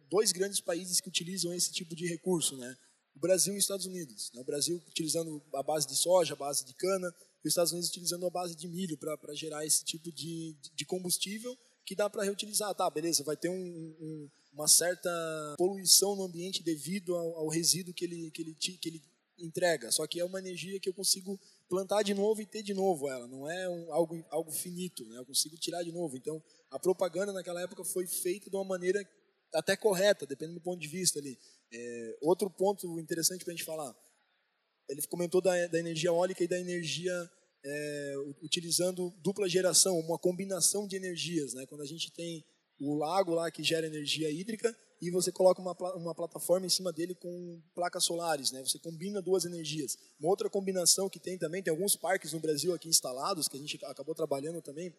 dois 0.10 0.32
grandes 0.32 0.60
países 0.60 1.00
que 1.00 1.08
utilizam 1.08 1.54
esse 1.54 1.72
tipo 1.72 1.96
de 1.96 2.08
recurso, 2.08 2.58
né? 2.58 2.76
O 3.16 3.20
Brasil 3.20 3.54
e 3.54 3.58
os 3.58 3.64
Estados 3.64 3.86
Unidos. 3.86 4.32
Né? 4.34 4.42
O 4.42 4.46
Brasil 4.46 4.82
utilizando 4.88 5.42
a 5.54 5.64
base 5.64 5.88
de 5.88 5.96
soja, 5.96 6.34
a 6.34 6.38
base 6.38 6.66
de 6.66 6.74
cana, 6.74 7.14
e 7.44 7.48
os 7.48 7.52
Estados 7.52 7.72
Unidos 7.72 7.90
utilizando 7.90 8.26
a 8.26 8.30
base 8.30 8.56
de 8.56 8.68
milho 8.68 8.98
para 8.98 9.34
gerar 9.34 9.66
esse 9.66 9.84
tipo 9.84 10.12
de, 10.12 10.56
de 10.74 10.86
combustível 10.86 11.58
que 11.86 11.96
dá 11.96 12.10
para 12.10 12.24
reutilizar. 12.24 12.74
Tá, 12.76 12.90
beleza, 12.90 13.24
vai 13.24 13.38
ter 13.38 13.50
um, 13.50 13.56
um, 13.56 14.30
uma 14.54 14.68
certa 14.68 15.10
poluição 15.58 16.16
no 16.16 16.24
ambiente 16.24 16.64
devido 16.64 17.16
ao, 17.16 17.38
ao, 17.38 17.48
resíduo 17.48 17.94
que 17.94 18.06
ele, 18.06 18.32
que, 18.32 18.42
ele, 18.42 18.54
que 18.56 18.90
ele 18.90 19.02
entrega. 19.38 19.92
Só 19.92 20.06
que 20.08 20.20
é 20.20 20.26
uma 20.26 20.40
energia 20.40 20.80
que 20.80 20.90
eu 20.90 20.94
consigo 20.94 21.40
plantar 21.70 22.04
de 22.04 22.14
novo 22.14 22.42
e 22.42 22.46
ter 22.46 22.62
de 22.62 22.74
novo 22.74 23.10
ela. 23.10 23.28
Não 23.28 23.50
é 23.50 23.70
um, 23.70 23.94
algo, 23.94 24.26
algo 24.30 24.52
finito, 24.52 25.06
né? 25.06 25.18
eu 25.18 25.26
consigo 25.26 25.58
tirar 25.58 25.84
de 25.84 25.92
novo. 25.92 26.18
Então, 26.18 26.42
a 26.70 26.78
propaganda 26.78 27.32
naquela 27.32 27.62
época 27.62 27.84
foi 27.84 28.06
feita 28.06 28.50
de 28.50 28.56
uma 28.56 28.66
maneira 28.66 29.08
até 29.54 29.76
correta, 29.76 30.26
dependendo 30.26 30.60
do 30.60 30.64
ponto 30.64 30.80
de 30.80 30.88
vista 30.88 31.20
ali. 31.20 31.38
É, 31.72 32.18
outro 32.22 32.50
ponto 32.50 33.00
interessante 33.00 33.44
para 33.44 33.54
a 33.54 33.56
gente 33.56 33.66
falar, 33.66 33.96
ele 34.88 35.02
comentou 35.08 35.42
da, 35.42 35.68
da 35.68 35.80
energia 35.80 36.10
eólica 36.10 36.44
e 36.44 36.48
da 36.48 36.60
energia 36.60 37.32
é, 37.64 38.16
utilizando 38.42 39.14
dupla 39.22 39.48
geração, 39.48 40.00
uma 40.00 40.18
combinação 40.18 40.88
de 40.88 40.96
energias. 40.96 41.54
Né? 41.54 41.66
Quando 41.66 41.82
a 41.82 41.86
gente 41.86 42.12
tem 42.12 42.44
o 42.80 42.96
lago 42.96 43.34
lá 43.34 43.52
que 43.52 43.64
gera 43.64 43.86
energia 43.86 44.32
hídrica 44.32 44.76
e 45.00 45.12
você 45.12 45.32
coloca 45.32 45.62
uma, 45.62 45.76
uma 45.96 46.16
plataforma 46.16 46.66
em 46.66 46.70
cima 46.70 46.92
dele 46.92 47.14
com 47.14 47.62
placas 47.76 48.04
solares, 48.04 48.52
né? 48.52 48.64
Você 48.64 48.80
combina 48.80 49.22
duas 49.22 49.46
energias. 49.46 49.98
Uma 50.20 50.30
outra 50.30 50.50
combinação 50.50 51.10
que 51.10 51.20
tem 51.20 51.38
também, 51.38 51.62
tem 51.62 51.72
alguns 51.72 51.96
parques 51.96 52.34
no 52.34 52.40
Brasil 52.40 52.74
aqui 52.74 52.88
instalados, 52.88 53.48
que 53.48 53.58
a 53.58 53.60
gente 53.60 53.84
acabou 53.86 54.14
trabalhando 54.14 54.62
também, 54.62 54.94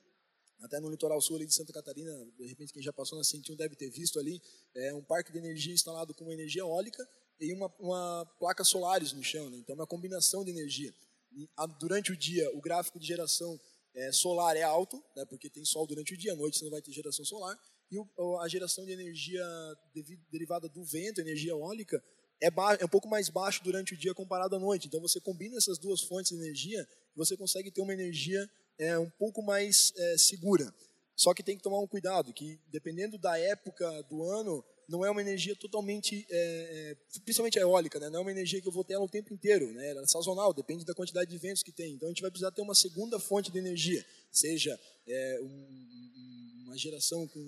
até 0.60 0.78
no 0.80 0.90
litoral 0.90 1.20
sul 1.20 1.36
ali 1.36 1.46
de 1.46 1.54
Santa 1.54 1.72
Catarina, 1.72 2.12
de 2.38 2.46
repente 2.46 2.72
quem 2.72 2.82
já 2.82 2.92
passou 2.92 3.18
na 3.18 3.24
101 3.24 3.56
deve 3.56 3.74
ter 3.74 3.90
visto 3.90 4.18
ali, 4.18 4.40
é 4.76 4.94
um 4.94 5.02
parque 5.02 5.32
de 5.32 5.38
energia 5.38 5.74
instalado 5.74 6.14
com 6.14 6.30
energia 6.32 6.62
eólica 6.62 7.04
e 7.40 7.52
uma, 7.52 7.72
uma 7.80 8.24
placa 8.38 8.62
solares 8.62 9.12
no 9.12 9.22
chão, 9.22 9.50
né? 9.50 9.58
Então 9.58 9.74
é 9.74 9.78
uma 9.78 9.86
combinação 9.86 10.44
de 10.44 10.50
energia 10.50 10.92
durante 11.78 12.12
o 12.12 12.16
dia 12.16 12.50
o 12.56 12.60
gráfico 12.60 12.98
de 12.98 13.06
geração 13.06 13.58
é, 13.94 14.12
solar 14.12 14.56
é 14.56 14.62
alto, 14.62 15.02
né, 15.16 15.24
porque 15.26 15.50
tem 15.50 15.64
sol 15.64 15.86
durante 15.86 16.14
o 16.14 16.16
dia, 16.16 16.32
à 16.32 16.36
noite 16.36 16.58
você 16.58 16.64
não 16.64 16.70
vai 16.70 16.80
ter 16.82 16.92
geração 16.92 17.24
solar, 17.24 17.58
e 17.90 17.98
o, 17.98 18.38
a 18.40 18.48
geração 18.48 18.84
de 18.86 18.92
energia 18.92 19.44
derivada 20.30 20.68
do 20.68 20.82
vento, 20.82 21.20
energia 21.20 21.52
eólica, 21.52 22.02
é, 22.40 22.46
é, 22.46 22.84
um 22.84 22.88
pouco 22.88 23.06
mais 23.06 23.28
baixo 23.28 23.62
durante 23.62 23.94
o 23.94 23.96
dia 23.96 24.14
comparado 24.14 24.56
à 24.56 24.58
noite. 24.58 24.88
Então 24.88 25.00
você 25.00 25.20
combina 25.20 25.56
essas 25.56 25.78
duas 25.78 26.00
fontes 26.00 26.32
de 26.32 26.42
energia 26.42 26.88
e 27.14 27.18
você 27.18 27.36
consegue 27.36 27.70
ter 27.70 27.82
uma 27.82 27.92
energia 27.92 28.50
é, 28.78 28.98
um 28.98 29.10
pouco 29.10 29.42
mais 29.42 29.92
é, 29.96 30.18
segura. 30.18 30.74
Só 31.14 31.34
que 31.34 31.42
tem 31.42 31.56
que 31.56 31.62
tomar 31.62 31.78
um 31.78 31.86
cuidado, 31.86 32.32
que 32.32 32.58
dependendo 32.68 33.18
da 33.18 33.38
época 33.38 34.02
do 34.04 34.24
ano, 34.24 34.64
não 34.92 35.04
é 35.06 35.10
uma 35.10 35.22
energia 35.22 35.56
totalmente, 35.56 36.26
é, 36.30 36.92
é, 36.92 37.20
principalmente 37.20 37.58
a 37.58 37.62
eólica, 37.62 37.98
né? 37.98 38.10
não 38.10 38.18
é 38.18 38.22
uma 38.22 38.30
energia 38.30 38.60
que 38.60 38.68
eu 38.68 38.72
vou 38.72 38.84
ter 38.84 38.92
ela 38.92 39.04
o 39.04 39.08
tempo 39.08 39.32
inteiro, 39.32 39.72
né? 39.72 39.90
ela 39.90 40.02
é 40.02 40.06
sazonal, 40.06 40.52
depende 40.52 40.84
da 40.84 40.94
quantidade 40.94 41.30
de 41.30 41.38
ventos 41.38 41.62
que 41.62 41.72
tem. 41.72 41.94
Então 41.94 42.08
a 42.08 42.10
gente 42.10 42.20
vai 42.20 42.30
precisar 42.30 42.50
ter 42.50 42.60
uma 42.60 42.74
segunda 42.74 43.18
fonte 43.18 43.50
de 43.50 43.58
energia, 43.58 44.04
seja 44.30 44.78
é, 45.08 45.40
um, 45.42 46.62
uma 46.66 46.76
geração 46.76 47.26
com 47.26 47.40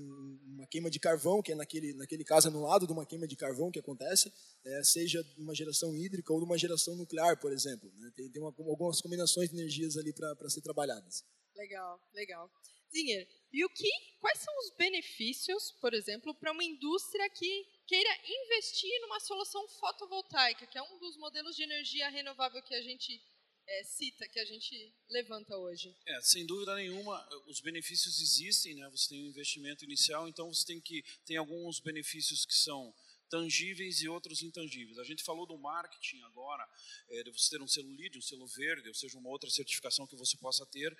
uma 0.46 0.66
queima 0.66 0.90
de 0.90 0.98
carvão, 0.98 1.42
que 1.42 1.52
é 1.52 1.54
naquele, 1.54 1.92
naquele 1.92 2.24
caso 2.24 2.48
anulado 2.48 2.86
de 2.86 2.92
uma 2.94 3.04
queima 3.04 3.28
de 3.28 3.36
carvão 3.36 3.70
que 3.70 3.78
acontece, 3.78 4.32
é, 4.64 4.82
seja 4.82 5.22
uma 5.36 5.54
geração 5.54 5.94
hídrica 5.94 6.32
ou 6.32 6.42
uma 6.42 6.56
geração 6.56 6.96
nuclear, 6.96 7.38
por 7.38 7.52
exemplo. 7.52 7.92
Né? 7.98 8.10
Tem, 8.16 8.30
tem 8.30 8.40
uma, 8.40 8.54
algumas 8.58 9.02
combinações 9.02 9.50
de 9.50 9.56
energias 9.56 9.98
ali 9.98 10.14
para 10.14 10.48
ser 10.48 10.62
trabalhadas. 10.62 11.22
Legal, 11.54 12.00
legal. 12.14 12.50
Zinher, 12.94 13.28
e 13.52 13.64
o 13.64 13.68
que, 13.68 13.90
quais 14.20 14.38
são 14.38 14.56
os 14.60 14.70
benefícios, 14.76 15.72
por 15.80 15.92
exemplo, 15.92 16.34
para 16.34 16.52
uma 16.52 16.64
indústria 16.64 17.28
que 17.30 17.66
queira 17.86 18.20
investir 18.26 19.00
numa 19.02 19.20
solução 19.20 19.66
fotovoltaica, 19.68 20.66
que 20.66 20.78
é 20.78 20.82
um 20.82 20.98
dos 20.98 21.16
modelos 21.16 21.56
de 21.56 21.62
energia 21.62 22.08
renovável 22.08 22.62
que 22.62 22.74
a 22.74 22.82
gente 22.82 23.20
é, 23.66 23.84
cita, 23.84 24.28
que 24.28 24.38
a 24.38 24.44
gente 24.44 24.94
levanta 25.08 25.56
hoje? 25.56 25.94
É, 26.06 26.20
sem 26.20 26.46
dúvida 26.46 26.74
nenhuma, 26.74 27.26
os 27.46 27.60
benefícios 27.60 28.20
existem, 28.20 28.74
né? 28.74 28.88
Você 28.90 29.08
tem 29.08 29.22
um 29.22 29.28
investimento 29.28 29.84
inicial, 29.84 30.28
então 30.28 30.52
você 30.52 30.66
tem 30.66 30.80
que 30.80 31.02
tem 31.24 31.36
alguns 31.36 31.80
benefícios 31.80 32.44
que 32.44 32.54
são 32.54 32.94
tangíveis 33.28 34.00
e 34.00 34.08
outros 34.08 34.42
intangíveis. 34.42 34.98
A 34.98 35.04
gente 35.04 35.22
falou 35.22 35.46
do 35.46 35.56
marketing 35.58 36.22
agora, 36.22 36.66
é, 37.08 37.22
de 37.22 37.30
você 37.30 37.56
ter 37.56 37.62
um 37.62 37.68
selo 37.68 37.90
LEED, 37.94 38.18
um 38.18 38.22
selo 38.22 38.46
verde, 38.46 38.88
ou 38.88 38.94
seja, 38.94 39.18
uma 39.18 39.28
outra 39.28 39.50
certificação 39.50 40.06
que 40.06 40.16
você 40.16 40.36
possa 40.36 40.64
ter. 40.66 40.96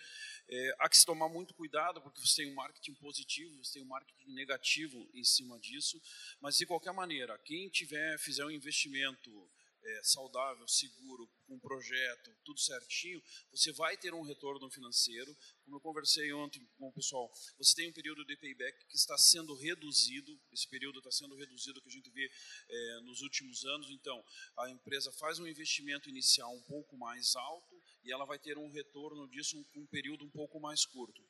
É, 0.48 0.76
há 0.78 0.88
que 0.88 0.98
se 0.98 1.06
tomar 1.06 1.28
muito 1.28 1.54
cuidado, 1.54 2.00
porque 2.00 2.20
você 2.20 2.42
tem 2.42 2.52
um 2.52 2.54
marketing 2.54 2.94
positivo, 2.94 3.56
você 3.62 3.74
tem 3.74 3.82
um 3.82 3.88
marketing 3.88 4.30
negativo 4.32 5.08
em 5.14 5.24
cima 5.24 5.58
disso, 5.58 6.00
mas 6.40 6.56
de 6.56 6.66
qualquer 6.66 6.92
maneira, 6.92 7.38
quem 7.38 7.68
tiver, 7.68 8.18
fizer 8.18 8.44
um 8.44 8.50
investimento 8.50 9.30
é, 9.84 10.00
saudável, 10.02 10.66
seguro, 10.66 11.28
com 11.46 11.56
um 11.56 11.60
projeto, 11.60 12.34
tudo 12.44 12.58
certinho, 12.58 13.22
você 13.50 13.72
vai 13.72 13.96
ter 13.96 14.14
um 14.14 14.22
retorno 14.22 14.70
financeiro. 14.70 15.36
Como 15.64 15.76
eu 15.76 15.80
conversei 15.80 16.32
ontem 16.32 16.66
com 16.78 16.88
o 16.88 16.92
pessoal, 16.92 17.30
você 17.58 17.74
tem 17.74 17.88
um 17.88 17.92
período 17.92 18.24
de 18.24 18.36
payback 18.36 18.86
que 18.86 18.96
está 18.96 19.16
sendo 19.18 19.54
reduzido, 19.54 20.38
esse 20.52 20.68
período 20.68 20.98
está 20.98 21.10
sendo 21.10 21.34
reduzido 21.36 21.80
que 21.82 21.88
a 21.88 21.92
gente 21.92 22.10
vê 22.10 22.30
é, 22.68 23.00
nos 23.02 23.20
últimos 23.20 23.64
anos. 23.64 23.90
Então, 23.90 24.24
a 24.58 24.70
empresa 24.70 25.12
faz 25.12 25.38
um 25.38 25.46
investimento 25.46 26.08
inicial 26.08 26.54
um 26.54 26.62
pouco 26.62 26.96
mais 26.96 27.36
alto 27.36 27.82
e 28.02 28.12
ela 28.12 28.24
vai 28.24 28.38
ter 28.38 28.56
um 28.58 28.70
retorno 28.70 29.28
disso 29.28 29.62
com 29.72 29.80
um, 29.80 29.82
um 29.82 29.86
período 29.86 30.24
um 30.24 30.30
pouco 30.30 30.58
mais 30.60 30.84
curto. 30.84 31.22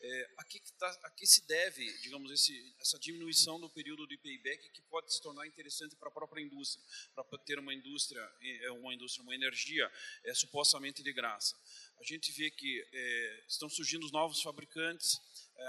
É, 0.00 0.30
a, 0.38 0.44
que, 0.44 0.60
tá, 0.78 1.00
a 1.04 1.10
que 1.10 1.26
se 1.26 1.46
deve, 1.46 1.86
digamos, 1.98 2.30
esse, 2.30 2.74
essa 2.78 2.98
diminuição 2.98 3.58
do 3.60 3.68
período 3.70 4.06
de 4.06 4.16
payback 4.18 4.70
que 4.70 4.82
pode 4.82 5.12
se 5.12 5.20
tornar 5.20 5.46
interessante 5.46 5.96
para 5.96 6.08
a 6.08 6.12
própria 6.12 6.42
indústria, 6.42 6.84
para 7.14 7.38
ter 7.44 7.58
uma 7.58 7.74
indústria, 7.74 8.20
é, 8.62 8.70
uma 8.70 8.94
indústria, 8.94 9.22
uma 9.22 9.34
energia 9.34 9.90
é, 10.24 10.34
supostamente 10.34 11.02
de 11.02 11.12
graça. 11.12 11.56
A 11.98 12.04
gente 12.04 12.30
vê 12.32 12.50
que 12.50 12.86
é, 12.92 13.44
estão 13.48 13.68
surgindo 13.68 14.06
novos 14.10 14.42
fabricantes, 14.42 15.20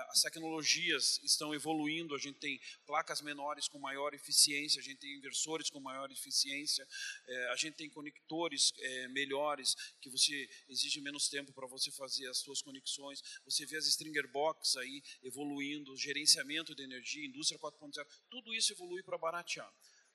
as 0.10 0.22
tecnologias 0.22 1.20
estão 1.24 1.53
evoluindo, 1.53 2.15
a 2.15 2.17
gente 2.20 2.39
tem 2.39 2.60
placas 2.86 3.22
menores 3.22 3.67
com 3.67 3.79
maior 3.79 4.13
eficiência, 4.13 4.79
a 4.79 4.84
gente 4.84 4.98
tem 4.98 5.15
inversores 5.15 5.70
com 5.70 5.79
maior 5.79 6.12
eficiência, 6.12 6.88
é, 7.27 7.48
a 7.50 7.56
gente 7.56 7.75
tem 7.75 7.89
conectores 7.89 8.74
é, 8.79 9.08
melhores, 9.10 9.75
que 10.01 10.10
você 10.10 10.50
exige 10.67 11.01
menos 11.01 11.29
tempo 11.29 11.53
para 11.53 11.67
você 11.67 11.91
fazer 11.91 12.27
as 12.27 12.39
suas 12.39 12.62
conexões, 12.62 13.22
você 13.46 13.65
vê 13.65 13.77
as 13.77 13.88
stringer 13.88 14.27
box 14.27 14.77
aí 14.77 15.01
evoluindo, 15.24 15.96
gerenciamento 15.96 16.75
de 16.75 16.84
energia, 16.84 17.25
indústria 17.25 17.60
4.0, 17.60 18.06
tudo 18.29 18.53
isso 18.53 18.74
evolui 18.74 19.03
para 19.03 19.17
baratear. 19.17 19.72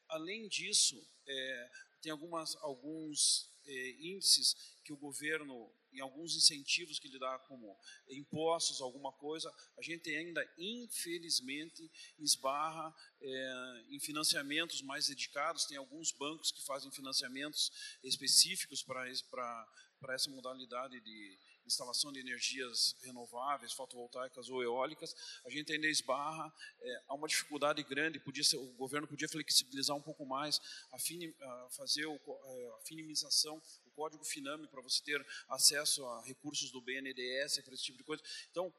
Além 0.09 0.47
disso, 0.49 1.03
é, 1.27 1.71
tem 2.03 2.13
algumas, 2.13 2.57
alguns 2.57 3.49
é, 3.65 3.91
índices 4.01 4.55
que 4.85 4.93
o 4.93 4.97
governo 4.97 5.73
em 5.93 6.01
alguns 6.01 6.35
incentivos 6.35 6.99
que 6.99 7.07
ele 7.07 7.19
dá 7.19 7.39
como 7.41 7.79
impostos, 8.09 8.81
alguma 8.81 9.13
coisa, 9.13 9.53
a 9.77 9.83
gente 9.83 10.09
ainda, 10.11 10.43
infelizmente, 10.57 11.91
esbarra 12.19 12.95
é, 13.21 13.85
em 13.91 14.01
financiamentos 14.01 14.81
mais 14.83 15.07
dedicados. 15.07 15.67
Tem 15.67 15.77
alguns 15.77 16.11
bancos 16.11 16.51
que 16.51 16.65
fazem 16.65 16.91
financiamentos 16.91 17.71
específicos 18.03 18.83
para 18.83 20.15
essa 20.15 20.31
modalidade 20.31 20.99
de 21.01 21.39
instalação 21.67 22.13
de 22.13 22.21
energias 22.21 22.97
renováveis, 23.03 23.73
fotovoltaicas 23.73 24.49
ou 24.49 24.63
eólicas. 24.63 25.15
A 25.45 25.51
gente 25.51 25.73
ainda 25.73 25.87
esbarra, 25.87 26.53
é, 26.81 27.03
há 27.09 27.15
uma 27.15 27.29
dificuldade 27.29 27.83
grande, 27.83 28.19
podia 28.19 28.45
ser, 28.45 28.57
o 28.57 28.73
governo 28.75 29.07
podia 29.07 29.29
flexibilizar 29.29 29.97
um 29.97 30.03
pouco 30.03 30.25
mais, 30.27 30.61
a, 30.91 30.97
a 30.97 31.71
fazer 31.71 32.07
o, 32.07 32.15
é, 32.17 32.69
a 32.77 32.81
finimização 32.81 33.61
código 33.95 34.25
FINAME 34.25 34.67
para 34.69 34.81
você 34.81 35.03
ter 35.03 35.25
acesso 35.49 36.05
a 36.07 36.23
recursos 36.23 36.71
do 36.71 36.81
BNDES 36.81 37.61
para 37.61 37.75
esse 37.75 37.85
tipo 37.85 37.99
de 37.99 38.05
coisa. 38.05 38.23
Então, 38.51 38.73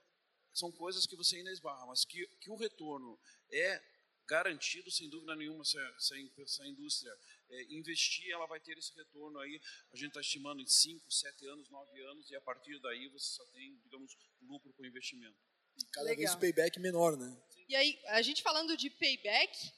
são 0.54 0.72
coisas 0.72 1.06
que 1.06 1.16
você 1.16 1.38
ainda 1.38 1.52
esbarra, 1.52 1.86
mas 1.86 2.06
que, 2.06 2.28
que 2.40 2.50
o 2.50 2.56
retorno 2.56 3.20
é 3.52 3.82
garantido, 4.28 4.92
sem 4.92 5.10
dúvida 5.10 5.36
nenhuma, 5.36 5.66
se 5.66 5.78
a, 5.78 6.00
se 6.00 6.62
a 6.62 6.68
indústria 6.68 7.16
é, 7.54 7.64
investir, 7.70 8.32
ela 8.32 8.46
vai 8.48 8.60
ter 8.60 8.78
esse 8.78 8.94
retorno 8.96 9.40
aí, 9.40 9.62
a 9.92 9.96
gente 9.96 10.08
está 10.08 10.22
estimando 10.22 10.62
em 10.62 10.68
5, 10.68 11.12
7 11.12 11.46
anos, 11.48 11.70
9 11.70 12.02
anos, 12.02 12.30
e 12.30 12.36
a 12.36 12.42
partir 12.42 12.80
daí 12.82 13.08
você 13.10 13.28
só 13.28 13.46
tem, 13.48 13.78
digamos, 13.84 14.16
lucro 14.42 14.74
com 14.74 14.86
investimento. 14.86 15.38
E 15.78 15.86
cada 15.86 16.10
Legal. 16.10 16.18
vez 16.18 16.34
o 16.34 16.40
payback 16.40 16.80
menor, 16.80 17.18
né? 17.18 17.36
E 17.68 17.76
aí, 17.76 18.00
a 18.08 18.22
gente 18.22 18.44
falando 18.44 18.76
de 18.76 18.90
payback, 18.90 19.72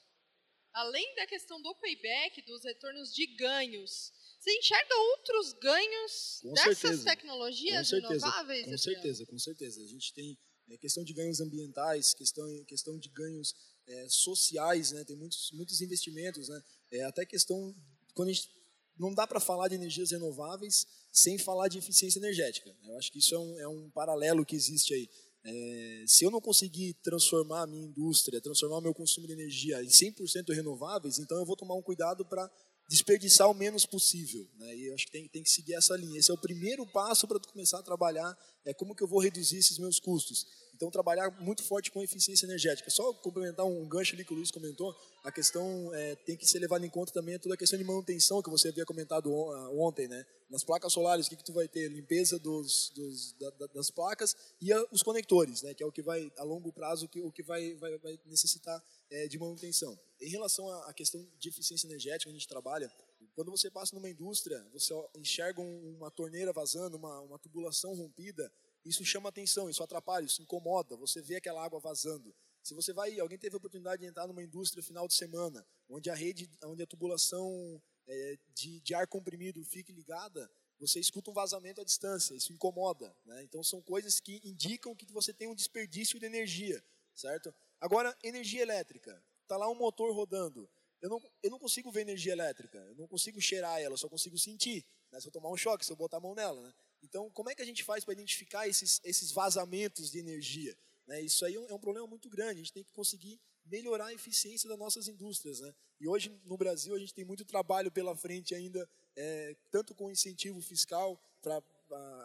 além 0.74 1.16
da 1.16 1.28
questão 1.28 1.62
do 1.62 1.76
payback, 1.76 2.42
dos 2.44 2.64
retornos 2.64 3.14
de 3.14 3.28
ganhos, 3.36 4.12
você 4.40 4.58
enxerga 4.58 4.96
outros 4.96 5.54
ganhos 5.54 6.40
com 6.42 6.54
dessas 6.54 6.78
certeza. 6.78 7.06
tecnologias 7.06 7.90
com 7.90 7.96
renováveis? 7.96 8.66
Com 8.66 8.78
certeza, 8.78 9.26
com 9.26 9.40
certeza. 9.40 9.84
A 9.84 9.88
gente 9.88 10.14
tem 10.14 10.38
é, 10.70 10.78
questão 10.78 11.04
de 11.04 11.14
ganhos 11.14 11.40
ambientais, 11.40 12.14
questão, 12.14 12.46
questão 12.66 12.98
de 12.98 13.10
ganhos 13.10 13.56
é, 13.88 14.10
sociais, 14.10 14.92
né? 14.92 15.04
tem 15.04 15.16
muitos, 15.16 15.52
muitos 15.52 15.82
investimentos. 15.82 16.50
Né? 16.50 16.64
É, 16.98 17.04
até 17.04 17.26
questão, 17.26 17.76
quando 18.14 18.30
a 18.30 18.34
gente, 18.34 18.50
não 18.98 19.14
dá 19.14 19.28
para 19.28 19.40
falar 19.40 19.68
de 19.68 19.76
energias 19.76 20.12
renováveis 20.12 20.86
sem 21.12 21.38
falar 21.38 21.68
de 21.68 21.78
eficiência 21.78 22.20
energética. 22.20 22.76
Eu 22.88 22.98
acho 22.98 23.12
que 23.12 23.20
isso 23.20 23.36
é 23.36 23.40
um, 23.40 23.60
é 23.60 23.68
um 23.68 23.90
paralelo 23.90 24.46
que 24.46 24.56
existe 24.56 24.94
aí. 24.94 25.10
É, 25.48 26.06
se 26.08 26.26
eu 26.26 26.32
não 26.32 26.42
conseguir 26.42 26.96
transformar 27.04 27.64
a 27.64 27.68
minha 27.68 27.86
indústria, 27.86 28.42
transformar 28.42 28.78
o 28.78 28.82
meu 28.82 28.94
consumo 28.94 29.28
de 29.28 29.34
energia 29.34 29.84
em 29.84 29.88
100% 29.88 30.54
renováveis, 30.54 31.20
então 31.20 31.38
eu 31.38 31.46
vou 31.46 31.56
tomar 31.56 31.76
um 31.76 31.84
cuidado 31.84 32.26
para 32.26 32.50
desperdiçar 32.90 33.50
o 33.50 33.54
menos 33.54 33.86
possível. 33.86 34.48
Né? 34.58 34.76
E 34.76 34.88
eu 34.88 34.96
acho 34.96 35.06
que 35.06 35.12
tem, 35.12 35.28
tem 35.28 35.44
que 35.44 35.50
seguir 35.50 35.76
essa 35.76 35.96
linha. 35.96 36.20
Esse 36.20 36.32
é 36.32 36.34
o 36.34 36.38
primeiro 36.38 36.86
passo 36.88 37.28
para 37.28 37.40
começar 37.40 37.80
a 37.80 37.84
trabalhar 37.84 38.36
é 38.66 38.74
como 38.74 38.96
que 38.96 39.04
eu 39.04 39.08
vou 39.08 39.20
reduzir 39.20 39.58
esses 39.58 39.78
meus 39.78 40.00
custos. 40.00 40.46
Então, 40.76 40.92
trabalhar 40.92 41.32
muito 41.40 41.64
forte 41.64 41.90
com 41.90 42.04
eficiência 42.04 42.46
energética. 42.46 42.90
Só 42.90 43.14
complementar 43.14 43.66
um 43.66 43.88
gancho 43.88 44.14
ali 44.14 44.26
que 44.26 44.34
o 44.34 44.36
Luiz 44.36 44.52
comentou, 44.52 44.94
a 45.24 45.32
questão 45.32 45.94
é, 45.94 46.16
tem 46.16 46.36
que 46.36 46.46
ser 46.46 46.60
levada 46.60 46.86
em 46.86 46.90
conta 46.90 47.14
também 47.14 47.40
toda 47.40 47.56
a 47.56 47.58
questão 47.58 47.80
de 47.80 47.86
manutenção 47.86 48.42
que 48.42 48.50
você 48.50 48.68
havia 48.68 48.86
comentado 48.86 49.34
ah, 49.34 49.70
ontem, 49.72 50.08
né? 50.08 50.26
Nas 50.50 50.64
placas 50.64 50.92
solares, 50.92 51.28
o 51.28 51.30
que, 51.30 51.38
que 51.38 51.44
tu 51.44 51.54
vai 51.54 51.68
ter? 51.68 51.88
Limpeza 51.90 52.38
dos, 52.38 52.92
dos 52.94 53.34
da, 53.34 53.68
das 53.74 53.90
placas 53.90 54.36
e 54.62 54.72
a, 54.74 54.86
os 54.92 55.02
conectores, 55.02 55.62
né? 55.62 55.74
Que 55.74 55.82
é 55.82 55.86
o 55.86 55.92
que 55.92 56.02
vai, 56.02 56.30
a 56.38 56.44
longo 56.44 56.72
prazo, 56.74 57.08
que, 57.08 57.22
o 57.22 57.32
que 57.32 57.42
vai, 57.42 57.74
vai, 57.76 57.98
vai 57.98 58.20
necessitar 58.26 58.84
é, 59.10 59.28
de 59.28 59.40
manutenção. 59.40 59.98
Em 60.20 60.30
relação 60.30 60.70
à 60.84 60.94
questão 60.94 61.26
de 61.40 61.50
eficiência 61.50 61.88
energética, 61.88 62.30
a 62.30 62.34
gente 62.34 62.48
trabalha, 62.48 62.92
quando 63.34 63.52
você 63.52 63.70
passa 63.70 63.96
numa 63.96 64.10
indústria, 64.10 64.66
você 64.74 64.94
enxerga 65.18 65.62
uma 65.62 66.12
torneira 66.12 66.54
vazando, 66.54 66.98
uma, 66.98 67.22
uma 67.22 67.40
tubulação 67.40 67.94
rompida, 67.96 68.52
isso 68.86 69.04
chama 69.04 69.30
atenção, 69.30 69.70
isso 69.70 69.84
atrapalha, 69.84 70.26
isso 70.26 70.42
incomoda, 70.42 70.96
você 70.96 71.22
vê 71.22 71.38
aquela 71.38 71.64
água 71.64 71.80
vazando. 71.80 72.34
Se 72.64 72.74
você 72.74 72.94
vai, 72.94 73.20
alguém 73.20 73.38
teve 73.38 73.56
a 73.56 73.58
oportunidade 73.58 74.02
de 74.02 74.08
entrar 74.08 74.28
numa 74.28 74.44
indústria 74.44 74.82
final 74.82 75.08
de 75.08 75.14
semana, 75.14 75.66
onde 75.90 76.10
a 76.10 76.16
rede, 76.16 76.50
onde 76.64 76.82
a 76.82 76.88
tubulação 76.88 77.82
é, 78.08 78.38
de, 78.54 78.80
de, 78.82 78.94
ar 78.94 79.08
comprimido 79.08 79.64
fique 79.64 79.92
ligada, 79.92 80.50
você 80.80 81.00
escuta 81.00 81.30
um 81.30 81.34
vazamento 81.34 81.82
à 81.82 81.84
distância, 81.84 82.36
isso 82.36 82.54
incomoda. 82.54 83.16
Né? 83.26 83.44
Então 83.44 83.64
são 83.64 83.82
coisas 83.82 84.20
que 84.20 84.42
indicam 84.44 84.96
que 84.96 85.06
você 85.12 85.34
tem 85.34 85.48
um 85.48 85.56
desperdício 85.56 86.20
de 86.20 86.26
energia, 86.26 86.84
certo? 87.14 87.54
Agora, 87.80 88.16
energia 88.24 88.62
elétrica, 88.62 89.24
está 89.44 89.58
lá 89.58 89.70
um 89.70 89.76
motor 89.76 90.14
rodando, 90.14 90.70
eu 91.02 91.10
não, 91.10 91.22
eu 91.44 91.52
não 91.52 91.60
consigo 91.60 91.92
ver 91.92 92.02
energia 92.02 92.34
elétrica, 92.34 92.80
eu 92.80 92.96
não 92.96 93.08
consigo 93.08 93.40
cheirar 93.40 93.80
ela, 93.80 93.94
eu 93.94 93.98
só 93.98 94.10
consigo 94.10 94.40
sentir. 94.40 94.84
Né? 95.12 95.20
Se 95.20 95.28
eu 95.28 95.32
tomar 95.32 95.52
um 95.52 95.58
choque, 95.58 95.86
se 95.86 95.92
eu 95.92 95.96
botar 95.96 96.18
a 96.18 96.20
mão 96.20 96.34
nela. 96.34 96.60
Né? 96.60 96.74
Então, 97.06 97.30
como 97.32 97.50
é 97.50 97.56
que 97.56 97.62
a 97.62 97.66
gente 97.66 97.84
faz 97.84 98.04
para 98.04 98.14
identificar 98.14 98.68
esses, 98.68 99.00
esses 99.04 99.32
vazamentos 99.32 100.12
de 100.12 100.20
energia? 100.20 100.78
Né? 101.08 101.22
Isso 101.22 101.46
aí 101.46 101.56
é, 101.56 101.58
é 101.58 101.74
um 101.74 101.80
problema 101.80 102.08
muito 102.08 102.30
grande. 102.30 102.54
A 102.54 102.64
gente 102.64 102.74
tem 102.74 102.84
que 102.84 102.92
conseguir 102.92 103.40
melhorar 103.66 104.08
a 104.08 104.14
eficiência 104.14 104.68
das 104.68 104.78
nossas 104.78 105.08
indústrias. 105.08 105.60
Né? 105.60 105.74
E 106.00 106.08
hoje, 106.08 106.30
no 106.44 106.58
Brasil, 106.58 106.96
a 106.96 107.00
gente 107.00 107.14
tem 107.14 107.24
muito 107.24 107.46
trabalho 107.46 107.92
pela 107.92 108.16
frente 108.16 108.54
ainda, 108.54 108.88
é, 109.16 109.56
tanto 109.72 109.94
com 109.96 110.12
incentivo 110.12 110.62
fiscal. 110.62 111.20
Pra, 111.42 111.62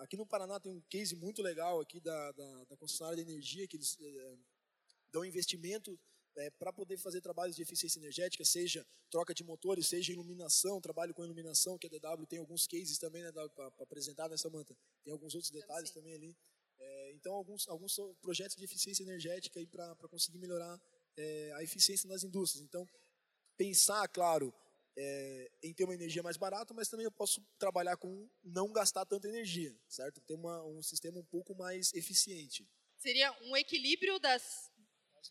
aqui 0.01 0.17
no 0.17 0.27
Paraná 0.27 0.59
tem 0.59 0.73
um 0.73 0.81
case 0.89 1.15
muito 1.15 1.43
legal 1.43 1.81
aqui 1.81 2.01
da, 2.01 2.33
da, 2.33 2.65
da 2.65 2.77
concessionária 2.77 3.23
de 3.23 3.31
energia, 3.31 3.69
que 3.69 3.77
eles 3.77 3.97
é, 4.01 4.37
dão 5.13 5.25
investimento 5.25 5.99
é, 6.41 6.51
para 6.51 6.73
poder 6.73 6.97
fazer 6.97 7.21
trabalhos 7.21 7.55
de 7.55 7.63
eficiência 7.63 7.99
energética, 7.99 8.45
seja 8.45 8.87
troca 9.11 9.35
de 9.35 9.45
motores, 9.45 9.87
seja 9.87 10.13
iluminação, 10.13 10.81
trabalho 10.81 11.13
com 11.13 11.23
iluminação, 11.25 11.77
que 11.79 11.87
a 11.87 11.91
DW 11.91 12.25
tem 12.27 12.39
alguns 12.39 12.67
cases 12.67 12.99
também 12.99 13.23
né, 13.23 13.31
para 13.33 13.67
apresentar 13.81 14.29
nessa 14.29 14.49
manta. 14.49 14.75
Tem 15.05 15.13
alguns 15.13 15.35
outros 15.35 15.51
detalhes 15.51 15.91
também 15.91 16.15
ali. 16.15 16.37
É, 16.79 17.13
então, 17.13 17.35
alguns, 17.35 17.69
alguns 17.69 17.95
projetos 18.23 18.57
de 18.57 18.65
eficiência 18.65 19.03
energética 19.03 19.61
para 19.67 20.09
conseguir 20.09 20.39
melhorar 20.39 20.81
é, 21.17 21.53
a 21.57 21.63
eficiência 21.63 22.09
nas 22.09 22.25
indústrias. 22.25 22.65
Então, 22.65 22.89
pensar, 23.57 24.09
claro, 24.09 24.55
é, 24.97 25.51
em 25.63 25.75
ter 25.75 25.85
uma 25.85 25.95
energia 25.95 26.23
mais 26.23 26.39
barata, 26.39 26.73
mas 26.73 26.89
também 26.89 27.05
eu 27.05 27.13
posso 27.13 27.43
trabalhar 27.59 27.99
com 27.99 28.29
não 28.43 28.73
gastar 28.73 29.05
tanta 29.05 29.29
energia, 29.29 29.77
certo? 29.89 30.23
Ter 30.23 30.33
uma, 30.33 30.65
um 30.65 30.83
sistema 30.83 31.19
um 31.19 31.25
pouco 31.25 31.55
mais 31.55 31.93
eficiente. 31.93 32.67
Seria 32.97 33.31
um 33.43 33.57
equilíbrio 33.57 34.19
das 34.19 34.70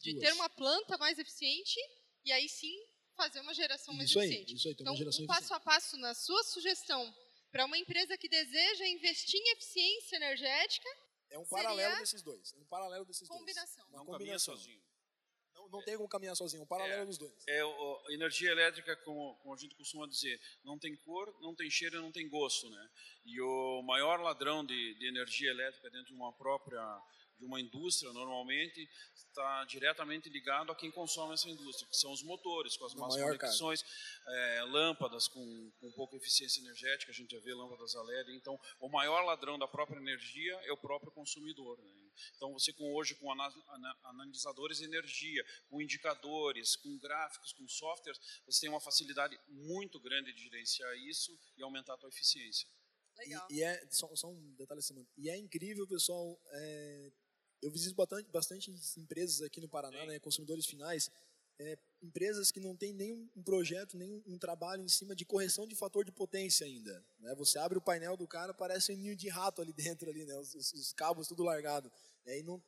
de 0.01 0.19
ter 0.19 0.33
uma 0.33 0.49
planta 0.49 0.97
mais 0.97 1.17
eficiente 1.17 1.79
e 2.23 2.31
aí 2.31 2.47
sim 2.47 2.75
fazer 3.15 3.41
uma 3.41 3.53
geração 3.53 3.93
mais 3.93 4.09
isso 4.09 4.19
eficiente. 4.19 4.51
Aí, 4.51 4.55
isso 4.55 4.67
aí, 4.67 4.75
então, 4.79 4.93
um 4.93 5.27
passo 5.27 5.53
a 5.53 5.59
passo 5.59 5.97
na 5.97 6.13
sua 6.13 6.43
sugestão 6.43 7.13
para 7.51 7.65
uma 7.65 7.77
empresa 7.77 8.17
que 8.17 8.29
deseja 8.29 8.87
investir 8.87 9.39
em 9.39 9.51
eficiência 9.51 10.15
energética. 10.15 10.89
É 11.29 11.37
um 11.37 11.45
paralelo 11.45 11.97
desses 11.97 12.21
dois. 12.21 12.53
É 12.53 12.57
um 12.57 12.65
paralelo 12.65 13.05
desses 13.05 13.27
combinação. 13.27 13.83
dois. 13.83 13.93
Uma 13.93 13.99
não 13.99 14.05
combinação. 14.05 14.55
sozinho. 14.55 14.81
Não, 15.53 15.67
não 15.67 15.83
tem 15.83 15.97
como 15.97 16.07
caminhar 16.07 16.35
sozinho, 16.35 16.61
é 16.61 16.63
um 16.63 16.67
paralelo 16.67 17.01
é, 17.01 17.05
dos 17.05 17.17
dois. 17.17 17.43
É, 17.47 17.65
o, 17.65 18.03
energia 18.09 18.51
elétrica, 18.51 18.95
como, 18.97 19.35
como, 19.41 19.53
a 19.53 19.57
gente 19.57 19.75
costuma 19.75 20.07
dizer, 20.07 20.39
não 20.63 20.79
tem 20.79 20.95
cor, 20.95 21.35
não 21.41 21.53
tem 21.53 21.69
cheiro 21.69 21.97
e 21.97 22.01
não 22.01 22.11
tem 22.11 22.29
gosto. 22.29 22.69
Né? 22.69 22.89
E 23.25 23.41
o 23.41 23.81
maior 23.81 24.21
ladrão 24.21 24.65
de, 24.65 24.95
de 24.95 25.07
energia 25.07 25.51
elétrica 25.51 25.89
dentro 25.89 26.07
de 26.07 26.13
uma 26.13 26.31
própria 26.31 26.81
de 27.39 27.45
uma 27.45 27.59
indústria, 27.59 28.11
normalmente, 28.11 28.87
está 29.15 29.63
diretamente 29.65 30.29
ligado 30.29 30.71
a 30.71 30.75
quem 30.75 30.91
consome 30.91 31.33
essa 31.33 31.49
indústria, 31.49 31.87
que 31.87 31.95
são 31.95 32.11
os 32.11 32.21
motores, 32.21 32.75
com 32.75 32.85
as 32.85 32.93
más 32.93 33.15
conexões, 33.15 33.85
é, 34.27 34.63
lâmpadas 34.63 35.27
com, 35.27 35.71
com 35.79 35.91
pouca 35.93 36.17
eficiência 36.17 36.59
energética, 36.59 37.11
a 37.11 37.15
gente 37.15 37.31
já 37.31 37.39
vê 37.39 37.53
lâmpadas 37.53 37.95
a 37.95 38.03
LED. 38.03 38.35
Então, 38.35 38.59
o 38.79 38.89
maior 38.89 39.23
ladrão 39.23 39.57
da 39.57 39.67
própria 39.67 39.97
energia 39.97 40.53
é 40.63 40.71
o 40.71 40.77
próprio 40.77 41.11
consumidor. 41.11 41.77
Né? 41.81 42.11
Então, 42.35 42.51
você 42.51 42.73
com 42.73 42.93
hoje, 42.93 43.15
com 43.15 43.31
analisadores 44.03 44.79
de 44.79 44.85
energia, 44.85 45.45
com 45.69 45.81
indicadores, 45.81 46.75
com 46.75 46.97
gráficos, 46.97 47.53
com 47.53 47.67
softwares, 47.67 48.19
você 48.45 48.61
tem 48.61 48.69
uma 48.69 48.81
facilidade 48.81 49.39
muito 49.47 49.99
grande 49.99 50.33
de 50.33 50.43
gerenciar 50.43 50.93
isso 50.97 51.37
e 51.57 51.63
aumentar 51.63 51.93
a 51.93 51.97
sua 51.97 52.09
eficiência. 52.09 52.67
Legal. 53.17 53.47
E, 53.49 53.55
e 53.57 53.63
é, 53.63 53.87
só, 53.91 54.13
só, 54.15 54.29
um 54.29 54.53
detalhe, 54.55 54.81
e 55.17 55.29
é 55.29 55.37
incrível, 55.37 55.87
pessoal, 55.87 56.39
é, 56.51 57.11
eu 57.61 57.71
visito 57.71 57.95
bastante, 57.95 58.29
bastante 58.31 58.71
empresas 58.97 59.41
aqui 59.41 59.59
no 59.59 59.67
Paraná, 59.67 60.05
né, 60.05 60.19
consumidores 60.19 60.65
finais, 60.65 61.09
é, 61.59 61.77
empresas 62.01 62.51
que 62.51 62.59
não 62.59 62.75
têm 62.75 62.93
nenhum 62.93 63.27
projeto, 63.43 63.97
nenhum 63.97 64.23
um 64.25 64.37
trabalho 64.37 64.81
em 64.81 64.87
cima 64.87 65.13
de 65.13 65.25
correção 65.25 65.67
de 65.67 65.75
fator 65.75 66.05
de 66.05 66.11
potência 66.11 66.65
ainda. 66.65 67.03
Né? 67.19 67.35
Você 67.35 67.59
abre 67.59 67.77
o 67.77 67.81
painel 67.81 68.15
do 68.15 68.25
cara, 68.25 68.53
parece 68.53 68.93
um 68.93 68.95
ninho 68.95 69.15
de 69.15 69.27
rato 69.27 69.61
ali 69.61 69.73
dentro, 69.73 70.09
ali, 70.09 70.25
né? 70.25 70.37
os, 70.37 70.55
os, 70.55 70.71
os 70.71 70.93
cabos 70.93 71.27
tudo 71.27 71.43
largado. 71.43 71.91
É, 72.25 72.39
e 72.39 72.43
não, 72.43 72.63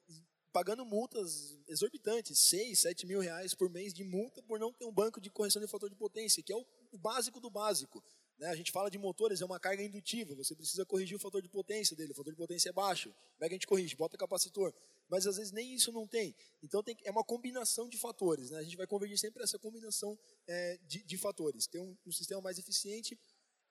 pagando 0.52 0.84
multas 0.86 1.58
exorbitantes, 1.70 2.38
6, 2.40 2.80
7 2.80 3.06
mil 3.08 3.22
reais 3.22 3.54
por 3.54 3.70
mês 3.70 3.94
de 3.94 4.04
multa 4.04 4.44
por 4.44 4.60
não 4.60 4.74
ter 4.74 4.86
um 4.86 4.92
banco 4.92 5.22
de 5.22 5.30
correção 5.30 5.62
de 5.62 5.68
fator 5.68 5.90
de 5.90 5.96
potência, 5.96 6.44
que 6.44 6.52
é 6.52 6.56
o, 6.56 6.66
o 6.92 6.98
básico 6.98 7.40
do 7.40 7.50
básico. 7.50 8.04
Né? 8.42 8.50
A 8.50 8.56
gente 8.56 8.72
fala 8.72 8.90
de 8.90 8.98
motores, 8.98 9.40
é 9.40 9.46
uma 9.46 9.60
carga 9.60 9.84
indutiva, 9.84 10.34
você 10.34 10.56
precisa 10.56 10.84
corrigir 10.84 11.16
o 11.16 11.20
fator 11.20 11.44
de 11.44 11.48
potência 11.48 11.96
dele, 11.96 12.12
o 12.12 12.16
fator 12.16 12.34
de 12.34 12.38
potência 12.38 12.70
é 12.70 12.74
baixo, 12.74 13.10
como 13.12 13.46
é 13.46 13.48
que 13.48 13.54
a 13.54 13.58
gente 13.58 13.68
corrige? 13.68 13.96
Bota 13.96 14.18
capacitor. 14.18 14.74
Mas 15.08 15.28
às 15.28 15.38
vezes 15.38 15.52
nem 15.52 15.76
isso 15.76 15.92
não 15.92 16.08
tem. 16.08 16.34
Então 16.64 16.82
tem, 16.82 16.98
é 17.04 17.12
uma 17.12 17.24
combinação 17.24 17.88
de 17.88 17.98
fatores. 17.98 18.50
Né? 18.50 18.60
A 18.60 18.64
gente 18.64 18.78
vai 18.78 18.88
convergir 18.88 19.18
sempre 19.20 19.44
essa 19.44 19.60
combinação 19.60 20.18
é, 20.48 20.80
de, 20.88 21.04
de, 21.04 21.18
fatores. 21.18 21.68
Ter 21.68 21.80
um, 21.80 21.96
um 22.06 22.12
sistema 22.12 22.42
mais 22.42 22.58
eficiente 22.58 23.20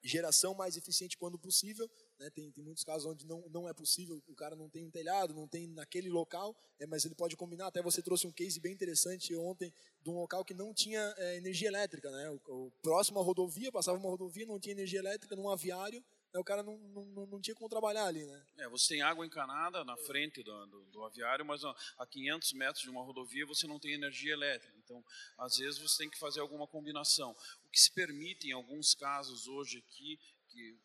geração 0.03 0.55
mais 0.55 0.77
eficiente 0.77 1.17
quando 1.17 1.39
possível. 1.39 1.91
Né? 2.21 2.29
Tem, 2.29 2.51
tem, 2.51 2.63
muitos 2.63 2.85
casos 2.85 3.07
onde 3.07 3.27
não, 3.27 3.43
não 3.49 3.67
é 3.67 3.73
possível, 3.73 4.23
o 4.29 4.35
cara 4.35 4.55
não 4.55 4.69
tem 4.69 4.85
um 4.85 4.91
telhado, 4.91 5.33
não 5.33 5.49
tem 5.49 5.67
naquele 5.67 6.11
local, 6.11 6.55
é, 6.79 6.87
mas 6.87 7.07
ele 7.07 7.15
pode 7.15 7.35
combinar. 7.35 7.69
Até 7.69 7.81
você 7.81 8.03
trouxe 8.03 8.27
um 8.27 8.33
case 8.33 8.61
bem 8.61 8.75
interessante 8.75 9.35
ontem 9.35 9.73
de 10.03 10.11
um 10.11 10.15
local 10.15 10.45
que 10.45 10.53
não 10.53 10.75
tinha 10.75 11.01
é, 11.17 11.37
energia 11.39 11.69
elétrica. 11.69 12.11
Né? 12.11 12.31
O, 12.47 12.67
o, 12.67 12.71
próximo 12.83 13.19
à 13.19 13.23
rodovia, 13.23 13.73
passava 13.73 13.97
uma 13.97 14.11
rodovia, 14.11 14.45
não 14.45 14.61
tinha 14.61 14.75
energia 14.75 14.99
elétrica, 14.99 15.35
num 15.35 15.49
aviário, 15.49 16.05
né? 16.35 16.39
o 16.39 16.45
cara 16.45 16.63
não, 16.63 16.77
não, 16.77 17.27
não 17.27 17.41
tinha 17.41 17.55
como 17.55 17.71
trabalhar 17.71 18.05
ali. 18.05 18.27
Né? 18.27 18.45
É, 18.59 18.69
você 18.69 18.95
tem 18.95 19.03
água 19.03 19.25
encanada 19.25 19.83
na 19.83 19.97
frente 19.97 20.43
do, 20.43 20.67
do, 20.67 20.83
do 20.93 21.05
aviário, 21.05 21.45
mas 21.47 21.63
a 21.65 22.07
500 22.07 22.53
metros 22.53 22.83
de 22.83 22.91
uma 22.91 23.03
rodovia 23.03 23.47
você 23.47 23.67
não 23.67 23.81
tem 23.81 23.95
energia 23.95 24.35
elétrica. 24.35 24.77
Então, 24.85 25.03
às 25.39 25.57
vezes, 25.57 25.79
você 25.79 25.99
tem 26.03 26.11
que 26.11 26.19
fazer 26.19 26.41
alguma 26.41 26.67
combinação 26.67 27.35
que 27.73 27.81
se 27.81 27.91
permite 27.91 28.49
em 28.49 28.53
alguns 28.53 28.93
casos 28.93 29.49
hoje 29.49 29.79
aqui, 29.79 30.19
que 30.49 30.77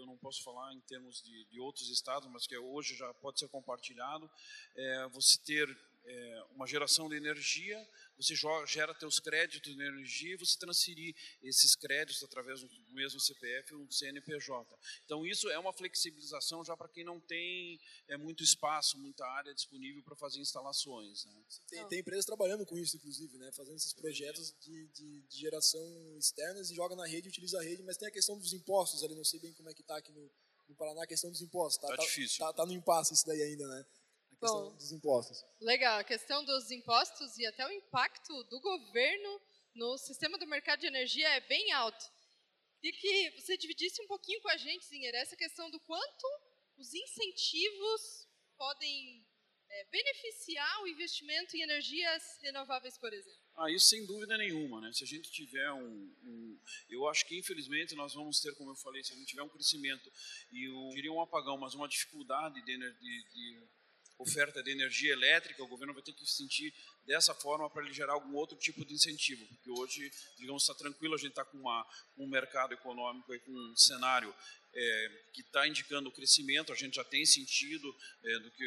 eu, 0.00 0.06
não 0.06 0.16
posso 0.16 0.42
falar 0.42 0.72
em 0.74 0.80
termos 0.80 1.22
de, 1.22 1.44
de, 1.46 1.60
outros 1.60 1.90
estados, 1.90 2.28
mas 2.30 2.46
que 2.46 2.56
hoje 2.56 2.94
já 2.94 3.12
pode 3.14 3.38
ser 3.38 3.48
compartilhado, 3.48 4.30
é 4.76 5.08
você 5.08 5.38
ter 5.44 5.68
é, 6.10 6.44
uma 6.54 6.66
geração 6.66 7.08
de 7.08 7.16
energia 7.16 7.78
você 8.22 8.34
gera 8.66 8.94
teus 8.94 9.18
créditos 9.18 9.74
de 9.74 9.82
energia 9.82 10.34
e 10.34 10.36
você 10.36 10.58
transferir 10.58 11.14
esses 11.42 11.74
créditos 11.74 12.22
através 12.22 12.60
do 12.60 12.68
mesmo 12.90 13.18
CPF 13.18 13.74
ou 13.74 13.82
um 13.82 13.90
CNPJ. 13.90 14.78
Então 15.04 15.26
isso 15.26 15.48
é 15.48 15.58
uma 15.58 15.72
flexibilização 15.72 16.62
já 16.64 16.76
para 16.76 16.88
quem 16.88 17.02
não 17.02 17.18
tem 17.18 17.80
é, 18.08 18.16
muito 18.16 18.42
espaço, 18.42 18.98
muita 18.98 19.26
área 19.26 19.54
disponível 19.54 20.02
para 20.02 20.14
fazer 20.16 20.38
instalações. 20.40 21.24
Né? 21.24 21.32
Tem, 21.68 21.88
tem, 21.88 22.00
empresas 22.00 22.26
trabalhando 22.26 22.66
com 22.66 22.76
isso, 22.76 22.96
inclusive, 22.96 23.38
né? 23.38 23.50
fazendo 23.52 23.76
esses 23.76 23.94
projetos 23.94 24.54
de, 24.60 24.86
de, 24.88 25.22
de, 25.22 25.38
geração 25.38 25.80
externas 26.18 26.70
e 26.70 26.74
joga 26.74 26.94
na 26.94 27.06
rede, 27.06 27.28
utiliza 27.28 27.58
a 27.58 27.62
rede, 27.62 27.82
mas 27.82 27.96
tem 27.96 28.08
a 28.08 28.12
questão 28.12 28.38
dos 28.38 28.52
impostos 28.52 29.02
ali, 29.02 29.14
não 29.14 29.24
sei 29.24 29.40
bem 29.40 29.54
como 29.54 29.70
é 29.70 29.74
que 29.74 29.80
está 29.80 29.96
aqui 29.96 30.12
no, 30.12 30.30
no 30.68 30.74
Paraná 30.74 31.04
a 31.04 31.06
questão 31.06 31.30
dos 31.30 31.40
impostos. 31.40 31.80
Tá, 31.80 31.88
tá, 31.88 31.96
tá 31.96 32.02
difícil. 32.02 32.38
Tá, 32.38 32.52
tá 32.52 32.66
no 32.66 32.72
impasse 32.72 33.14
isso 33.14 33.26
daí 33.26 33.42
ainda, 33.42 33.66
né? 33.66 33.86
Questão 34.40 34.70
Bom, 34.70 34.76
dos 34.76 34.92
impostos. 34.92 35.44
Legal, 35.60 35.98
a 35.98 36.04
questão 36.04 36.44
dos 36.44 36.70
impostos 36.70 37.36
e 37.36 37.46
até 37.46 37.66
o 37.66 37.70
impacto 37.70 38.42
do 38.44 38.58
governo 38.60 39.40
no 39.74 39.98
sistema 39.98 40.38
do 40.38 40.46
mercado 40.46 40.80
de 40.80 40.86
energia 40.86 41.28
é 41.28 41.40
bem 41.40 41.70
alto. 41.72 42.04
E 42.82 42.92
que 42.92 43.30
você 43.38 43.58
dividisse 43.58 44.02
um 44.02 44.06
pouquinho 44.06 44.40
com 44.40 44.48
a 44.48 44.56
gente, 44.56 44.86
Zinher, 44.86 45.14
essa 45.14 45.36
questão 45.36 45.70
do 45.70 45.78
quanto 45.80 46.26
os 46.78 46.94
incentivos 46.94 48.26
podem 48.56 49.26
é, 49.68 49.84
beneficiar 49.92 50.82
o 50.82 50.88
investimento 50.88 51.54
em 51.54 51.62
energias 51.62 52.38
renováveis, 52.40 52.96
por 52.96 53.12
exemplo. 53.12 53.38
Ah, 53.56 53.70
isso 53.70 53.86
sem 53.86 54.06
dúvida 54.06 54.38
nenhuma, 54.38 54.80
né? 54.80 54.90
Se 54.94 55.04
a 55.04 55.06
gente 55.06 55.30
tiver 55.30 55.70
um, 55.72 56.14
um, 56.24 56.60
eu 56.88 57.06
acho 57.08 57.26
que 57.26 57.38
infelizmente 57.38 57.94
nós 57.94 58.14
vamos 58.14 58.40
ter, 58.40 58.54
como 58.54 58.70
eu 58.70 58.76
falei, 58.76 59.04
se 59.04 59.12
a 59.12 59.16
gente 59.16 59.28
tiver 59.28 59.42
um 59.42 59.48
crescimento 59.48 60.10
e 60.50 60.64
eu 60.66 60.88
diria 60.94 61.12
um 61.12 61.20
apagão, 61.20 61.58
mas 61.58 61.74
uma 61.74 61.86
dificuldade 61.86 62.62
de, 62.62 62.78
de, 62.78 63.28
de 63.30 63.68
oferta 64.20 64.62
de 64.62 64.70
energia 64.70 65.12
elétrica, 65.12 65.62
o 65.62 65.68
governo 65.68 65.94
vai 65.94 66.02
ter 66.02 66.12
que 66.12 66.26
sentir 66.26 66.72
dessa 67.06 67.34
forma 67.34 67.68
para 67.70 67.82
ele 67.82 67.92
gerar 67.92 68.12
algum 68.12 68.34
outro 68.34 68.56
tipo 68.58 68.84
de 68.84 68.94
incentivo, 68.94 69.46
porque 69.46 69.70
hoje, 69.70 70.10
digamos, 70.38 70.62
está 70.62 70.74
tranquilo, 70.74 71.14
a 71.14 71.18
gente 71.18 71.30
está 71.30 71.44
com, 71.44 71.58
uma, 71.58 71.86
um 72.18 72.28
mercado 72.28 72.74
econômico, 72.74 73.34
e 73.34 73.40
com 73.40 73.52
um 73.52 73.76
cenário 73.76 74.34
é, 74.74 75.22
que 75.32 75.40
está 75.40 75.66
indicando 75.66 76.08
o 76.08 76.12
crescimento, 76.12 76.72
a 76.72 76.76
gente 76.76 76.96
já 76.96 77.04
tem 77.04 77.24
sentido 77.24 77.94
é, 78.22 78.38
do 78.40 78.50
que 78.50 78.64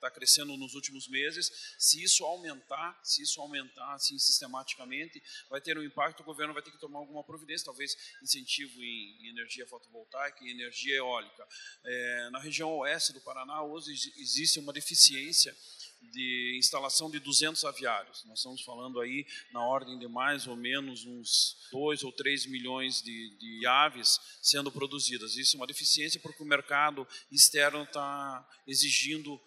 está 0.00 0.10
crescendo 0.10 0.56
nos 0.56 0.74
últimos 0.74 1.06
meses. 1.06 1.76
Se 1.78 2.02
isso 2.02 2.24
aumentar, 2.24 2.98
se 3.04 3.22
isso 3.22 3.40
aumentar 3.40 3.94
assim 3.94 4.18
sistematicamente, 4.18 5.22
vai 5.48 5.60
ter 5.60 5.78
um 5.78 5.84
impacto. 5.84 6.20
O 6.20 6.24
governo 6.24 6.54
vai 6.54 6.62
ter 6.62 6.70
que 6.70 6.78
tomar 6.78 6.98
alguma 6.98 7.22
providência, 7.22 7.66
talvez 7.66 7.96
incentivo 8.22 8.82
em, 8.82 9.28
energia 9.28 9.66
fotovoltaica 9.66 10.44
e 10.44 10.50
energia 10.50 10.96
eólica. 10.96 11.46
É, 11.84 12.30
na 12.30 12.38
região 12.40 12.70
oeste 12.78 13.12
do 13.12 13.20
Paraná 13.20 13.62
hoje 13.62 13.92
existe 14.16 14.58
uma 14.58 14.72
deficiência 14.72 15.54
de 16.00 16.56
instalação 16.58 17.10
de 17.10 17.20
200 17.20 17.62
aviários. 17.64 18.24
Nós 18.24 18.38
estamos 18.38 18.62
falando 18.62 19.00
aí 19.00 19.26
na 19.52 19.62
ordem 19.62 19.98
de 19.98 20.08
mais 20.08 20.46
ou 20.46 20.56
menos 20.56 21.04
uns 21.04 21.56
2 21.70 22.02
ou 22.04 22.12
3 22.12 22.46
milhões 22.46 23.02
de, 23.02 23.36
de 23.36 23.66
aves 23.66 24.18
sendo 24.42 24.72
produzidas. 24.72 25.36
Isso 25.36 25.56
é 25.56 25.60
uma 25.60 25.66
deficiência 25.66 26.18
porque 26.20 26.42
o 26.42 26.46
mercado 26.46 27.06
externo 27.30 27.82
está 27.82 28.48
exigindo 28.66 29.40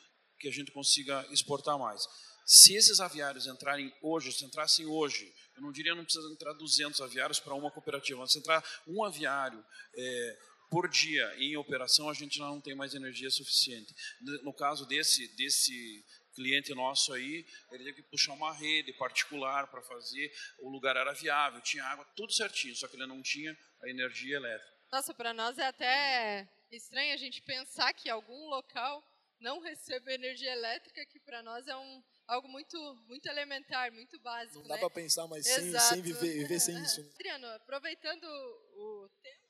que 0.44 0.50
a 0.50 0.52
gente 0.52 0.72
consiga 0.72 1.26
exportar 1.32 1.80
mais. 1.80 2.06
Se 2.46 2.76
esses 2.76 3.00
aviários 3.00 3.48
entrarem 3.48 3.94
hoje, 4.02 4.34
se 4.34 4.44
entrassem 4.44 4.86
hoje, 4.86 5.34
eu 5.56 5.62
não 5.62 5.72
diria 5.72 5.96
não 5.96 6.04
precisa 6.04 6.28
entrar 6.30 6.52
200 6.52 7.00
aviários 7.00 7.40
para 7.40 7.54
uma 7.54 7.72
cooperativa, 7.72 8.20
mas 8.20 8.34
se 8.34 8.40
entrar 8.40 8.62
um 8.86 9.06
aviário 9.06 9.64
é, 9.96 10.40
por 10.70 10.90
dia 10.90 11.34
em 11.38 11.56
operação, 11.56 12.10
a 12.10 12.14
gente 12.14 12.40
não 12.40 12.60
tem 12.60 12.76
mais 12.76 12.94
energia 12.94 13.30
suficiente. 13.30 13.96
No 14.44 14.54
caso 14.54 14.86
desse, 14.86 15.30
desse 15.38 16.04
cliente 16.36 16.76
nosso 16.76 17.14
aí, 17.14 17.46
ele 17.72 17.86
teve 17.86 18.04
que 18.04 18.10
puxar 18.10 18.34
uma 18.34 18.52
rede 18.52 18.92
particular 18.94 19.68
para 19.68 19.82
fazer, 19.82 20.30
o 20.60 20.70
lugar 20.70 20.98
era 20.98 21.14
viável, 21.14 21.62
tinha 21.62 21.86
água, 21.86 22.04
tudo 22.18 22.34
certinho, 22.34 22.76
só 22.76 22.90
que 22.90 22.98
ele 22.98 23.06
não 23.06 23.22
tinha 23.22 23.58
a 23.82 23.90
energia 23.90 24.36
elétrica. 24.36 24.74
Nossa, 24.92 25.14
para 25.14 25.34
nós 25.34 25.58
é 25.58 25.68
até 25.68 26.50
estranho 26.70 27.14
a 27.14 27.18
gente 27.18 27.42
pensar 27.42 27.94
que 27.94 28.10
algum 28.10 28.50
local 28.50 29.02
não 29.44 29.60
recebo 29.60 30.10
energia 30.10 30.52
elétrica, 30.52 31.06
que 31.06 31.20
para 31.20 31.44
nós 31.44 31.68
é 31.68 31.76
um, 31.76 32.04
algo 32.26 32.48
muito, 32.48 32.78
muito 33.08 33.28
elementar, 33.28 33.92
muito 33.92 34.18
básico. 34.20 34.60
Não 34.60 34.68
dá 34.68 34.76
né? 34.76 34.80
para 34.80 34.90
pensar 34.90 35.28
mais 35.28 35.46
sem, 35.46 35.78
sem, 35.78 36.02
viver, 36.02 36.40
viver 36.40 36.60
sem 36.60 36.82
isso. 36.82 37.04
Né? 37.04 37.10
Adriano, 37.14 37.48
aproveitando 37.48 38.24
o 38.24 39.10
tema, 39.22 39.44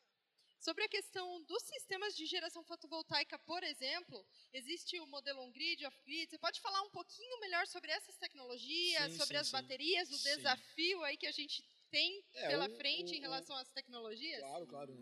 sobre 0.60 0.84
a 0.86 0.90
questão 0.90 1.44
dos 1.44 1.62
sistemas 1.64 2.16
de 2.16 2.26
geração 2.26 2.64
fotovoltaica, 2.64 3.38
por 3.40 3.64
exemplo, 3.64 4.26
existe 4.52 5.00
o 5.00 5.08
modelo 5.08 5.42
on-grid, 5.42 5.86
off-grid. 5.86 6.30
Você 6.30 6.38
pode 6.40 6.60
falar 6.60 6.82
um 6.82 6.90
pouquinho 6.90 7.40
melhor 7.40 7.68
sobre 7.68 7.92
essas 7.92 8.18
tecnologias, 8.18 9.12
sim, 9.12 9.18
sobre 9.18 9.36
sim, 9.36 9.42
as 9.42 9.48
sim. 9.48 9.52
baterias, 9.54 10.10
o 10.10 10.24
desafio 10.24 11.04
aí 11.04 11.18
que 11.18 11.28
a 11.28 11.32
gente 11.32 11.64
tem 11.94 12.24
é, 12.34 12.48
pela 12.48 12.68
o, 12.68 12.76
frente 12.76 13.12
o, 13.12 13.16
em 13.16 13.22
relação 13.22 13.56
às 13.56 13.70
tecnologias? 13.70 14.40
Claro, 14.40 14.66
claro. 14.66 14.98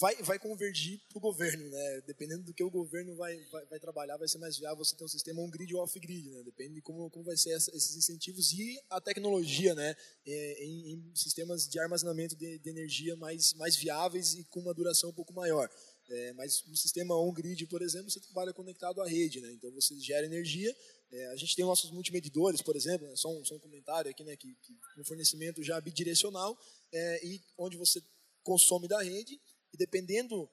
Vai, 0.00 0.16
vai 0.22 0.38
convergir 0.38 0.98
para 1.06 1.18
o 1.18 1.20
governo, 1.20 1.68
né? 1.68 2.00
Dependendo 2.06 2.42
do 2.42 2.54
que 2.54 2.64
o 2.64 2.70
governo 2.70 3.14
vai, 3.14 3.38
vai, 3.50 3.66
vai, 3.66 3.78
trabalhar, 3.78 4.16
vai 4.16 4.26
ser 4.26 4.38
mais 4.38 4.56
viável 4.56 4.82
você 4.82 4.96
ter 4.96 5.04
um 5.04 5.08
sistema 5.08 5.42
on-grid 5.42 5.74
ou 5.74 5.82
off-grid, 5.82 6.30
né? 6.30 6.42
Depende 6.42 6.76
de 6.76 6.80
como, 6.80 7.10
como 7.10 7.26
vai 7.26 7.36
ser 7.36 7.52
essa, 7.52 7.70
esses 7.76 7.94
incentivos 7.94 8.50
e 8.52 8.80
a 8.88 8.98
tecnologia, 8.98 9.74
né? 9.74 9.94
É, 10.26 10.64
em, 10.64 10.94
em, 10.94 11.14
sistemas 11.14 11.68
de 11.68 11.78
armazenamento 11.78 12.34
de, 12.34 12.58
de, 12.58 12.70
energia 12.70 13.14
mais, 13.16 13.52
mais 13.52 13.76
viáveis 13.76 14.34
e 14.34 14.44
com 14.44 14.60
uma 14.60 14.72
duração 14.72 15.10
um 15.10 15.14
pouco 15.14 15.34
maior. 15.34 15.68
É, 16.12 16.32
mas 16.34 16.62
no 16.66 16.76
sistema 16.76 17.16
on-grid, 17.16 17.66
por 17.68 17.80
exemplo, 17.80 18.10
você 18.10 18.20
trabalha 18.20 18.52
conectado 18.52 19.00
à 19.00 19.08
rede, 19.08 19.40
né? 19.40 19.50
Então 19.52 19.70
você 19.72 19.98
gera 19.98 20.26
energia. 20.26 20.76
É, 21.10 21.26
a 21.28 21.36
gente 21.36 21.56
tem 21.56 21.64
nossos 21.64 21.90
multimedidores, 21.90 22.60
por 22.60 22.76
exemplo, 22.76 23.06
né, 23.06 23.16
só, 23.16 23.30
um, 23.30 23.42
só, 23.44 23.54
um, 23.54 23.58
comentário 23.58 24.10
aqui, 24.10 24.22
né, 24.24 24.36
que, 24.36 24.48
que 24.62 24.72
um 24.98 25.04
fornecimento 25.04 25.62
já 25.62 25.78
bidirecional, 25.80 26.58
é, 26.90 27.26
e 27.26 27.40
onde 27.58 27.76
você 27.76 28.02
consome 28.42 28.88
da 28.88 29.02
rede, 29.02 29.38
e 29.74 29.76
dependendo, 29.76 30.48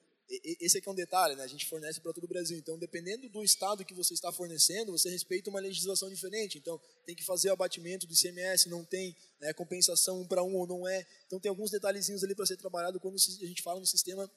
esse 0.60 0.76
aqui 0.76 0.86
é 0.86 0.92
um 0.92 0.94
detalhe, 0.94 1.34
né, 1.34 1.44
a 1.44 1.46
gente 1.46 1.66
fornece 1.66 1.98
para 2.00 2.12
todo 2.12 2.24
o 2.24 2.28
Brasil, 2.28 2.58
então 2.58 2.78
dependendo 2.78 3.26
do 3.30 3.42
estado 3.42 3.86
que 3.86 3.94
você 3.94 4.12
está 4.12 4.30
fornecendo, 4.30 4.92
você 4.92 5.08
respeita 5.08 5.48
uma 5.48 5.60
legislação 5.60 6.10
diferente, 6.10 6.58
então 6.58 6.78
tem 7.06 7.16
que 7.16 7.24
fazer 7.24 7.48
o 7.48 7.54
abatimento 7.54 8.06
do 8.06 8.12
ICMS, 8.12 8.68
não 8.68 8.84
tem 8.84 9.16
né, 9.40 9.54
compensação 9.54 10.20
um 10.20 10.28
para 10.28 10.42
um 10.42 10.54
ou 10.56 10.66
não 10.66 10.86
é, 10.86 11.06
então 11.26 11.40
tem 11.40 11.48
alguns 11.48 11.70
detalhezinhos 11.70 12.22
ali 12.22 12.34
para 12.34 12.44
ser 12.44 12.58
trabalhado 12.58 13.00
quando 13.00 13.16
a 13.16 13.46
gente 13.46 13.62
fala 13.62 13.80
no 13.80 13.86
sistema 13.86 14.30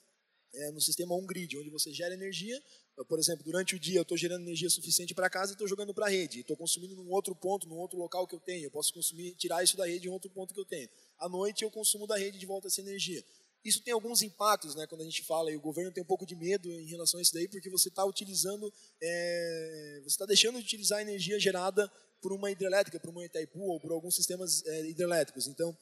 é, 0.53 0.71
no 0.71 0.79
sistema 0.79 1.15
on-grid, 1.15 1.57
onde 1.57 1.69
você 1.69 1.91
gera 1.91 2.13
energia. 2.13 2.61
Por 3.07 3.17
exemplo, 3.17 3.43
durante 3.43 3.75
o 3.75 3.79
dia 3.79 3.97
eu 3.97 4.03
estou 4.03 4.17
gerando 4.17 4.43
energia 4.43 4.69
suficiente 4.69 5.13
para 5.15 5.29
casa 5.29 5.51
e 5.51 5.55
estou 5.55 5.67
jogando 5.67 5.93
para 5.93 6.05
a 6.05 6.09
rede. 6.09 6.41
Estou 6.41 6.55
consumindo 6.55 6.95
num 6.95 7.09
outro 7.09 7.35
ponto, 7.35 7.67
num 7.67 7.77
outro 7.77 7.97
local 7.97 8.27
que 8.27 8.35
eu 8.35 8.39
tenho. 8.39 8.65
Eu 8.65 8.71
posso 8.71 8.93
consumir, 8.93 9.35
tirar 9.35 9.63
isso 9.63 9.75
da 9.75 9.85
rede 9.87 10.07
em 10.07 10.11
outro 10.11 10.29
ponto 10.29 10.53
que 10.53 10.59
eu 10.59 10.65
tenho. 10.65 10.87
À 11.17 11.27
noite 11.27 11.63
eu 11.63 11.71
consumo 11.71 12.05
da 12.05 12.17
rede 12.17 12.37
de 12.37 12.45
volta 12.45 12.67
essa 12.67 12.81
energia. 12.81 13.23
Isso 13.63 13.81
tem 13.81 13.93
alguns 13.93 14.21
impactos, 14.21 14.75
né, 14.75 14.85
quando 14.87 15.01
a 15.01 15.05
gente 15.05 15.23
fala, 15.23 15.49
e 15.49 15.55
o 15.55 15.61
governo 15.61 15.89
tem 15.89 16.03
um 16.03 16.05
pouco 16.05 16.25
de 16.25 16.35
medo 16.35 16.69
em 16.69 16.85
relação 16.85 17.17
a 17.17 17.23
isso 17.23 17.33
daí, 17.33 17.47
porque 17.47 17.69
você 17.69 17.87
está 17.87 18.03
utilizando, 18.03 18.71
é, 19.01 20.01
você 20.01 20.09
está 20.09 20.25
deixando 20.25 20.59
de 20.59 20.65
utilizar 20.65 20.99
a 20.99 21.01
energia 21.01 21.39
gerada 21.39 21.89
por 22.21 22.33
uma 22.33 22.51
hidrelétrica, 22.51 22.99
por 22.99 23.09
uma 23.09 23.23
Itaipu 23.23 23.61
ou 23.61 23.79
por 23.79 23.93
alguns 23.93 24.15
sistemas 24.15 24.65
é, 24.65 24.85
hidrelétricos. 24.89 25.47
Então, 25.47 25.77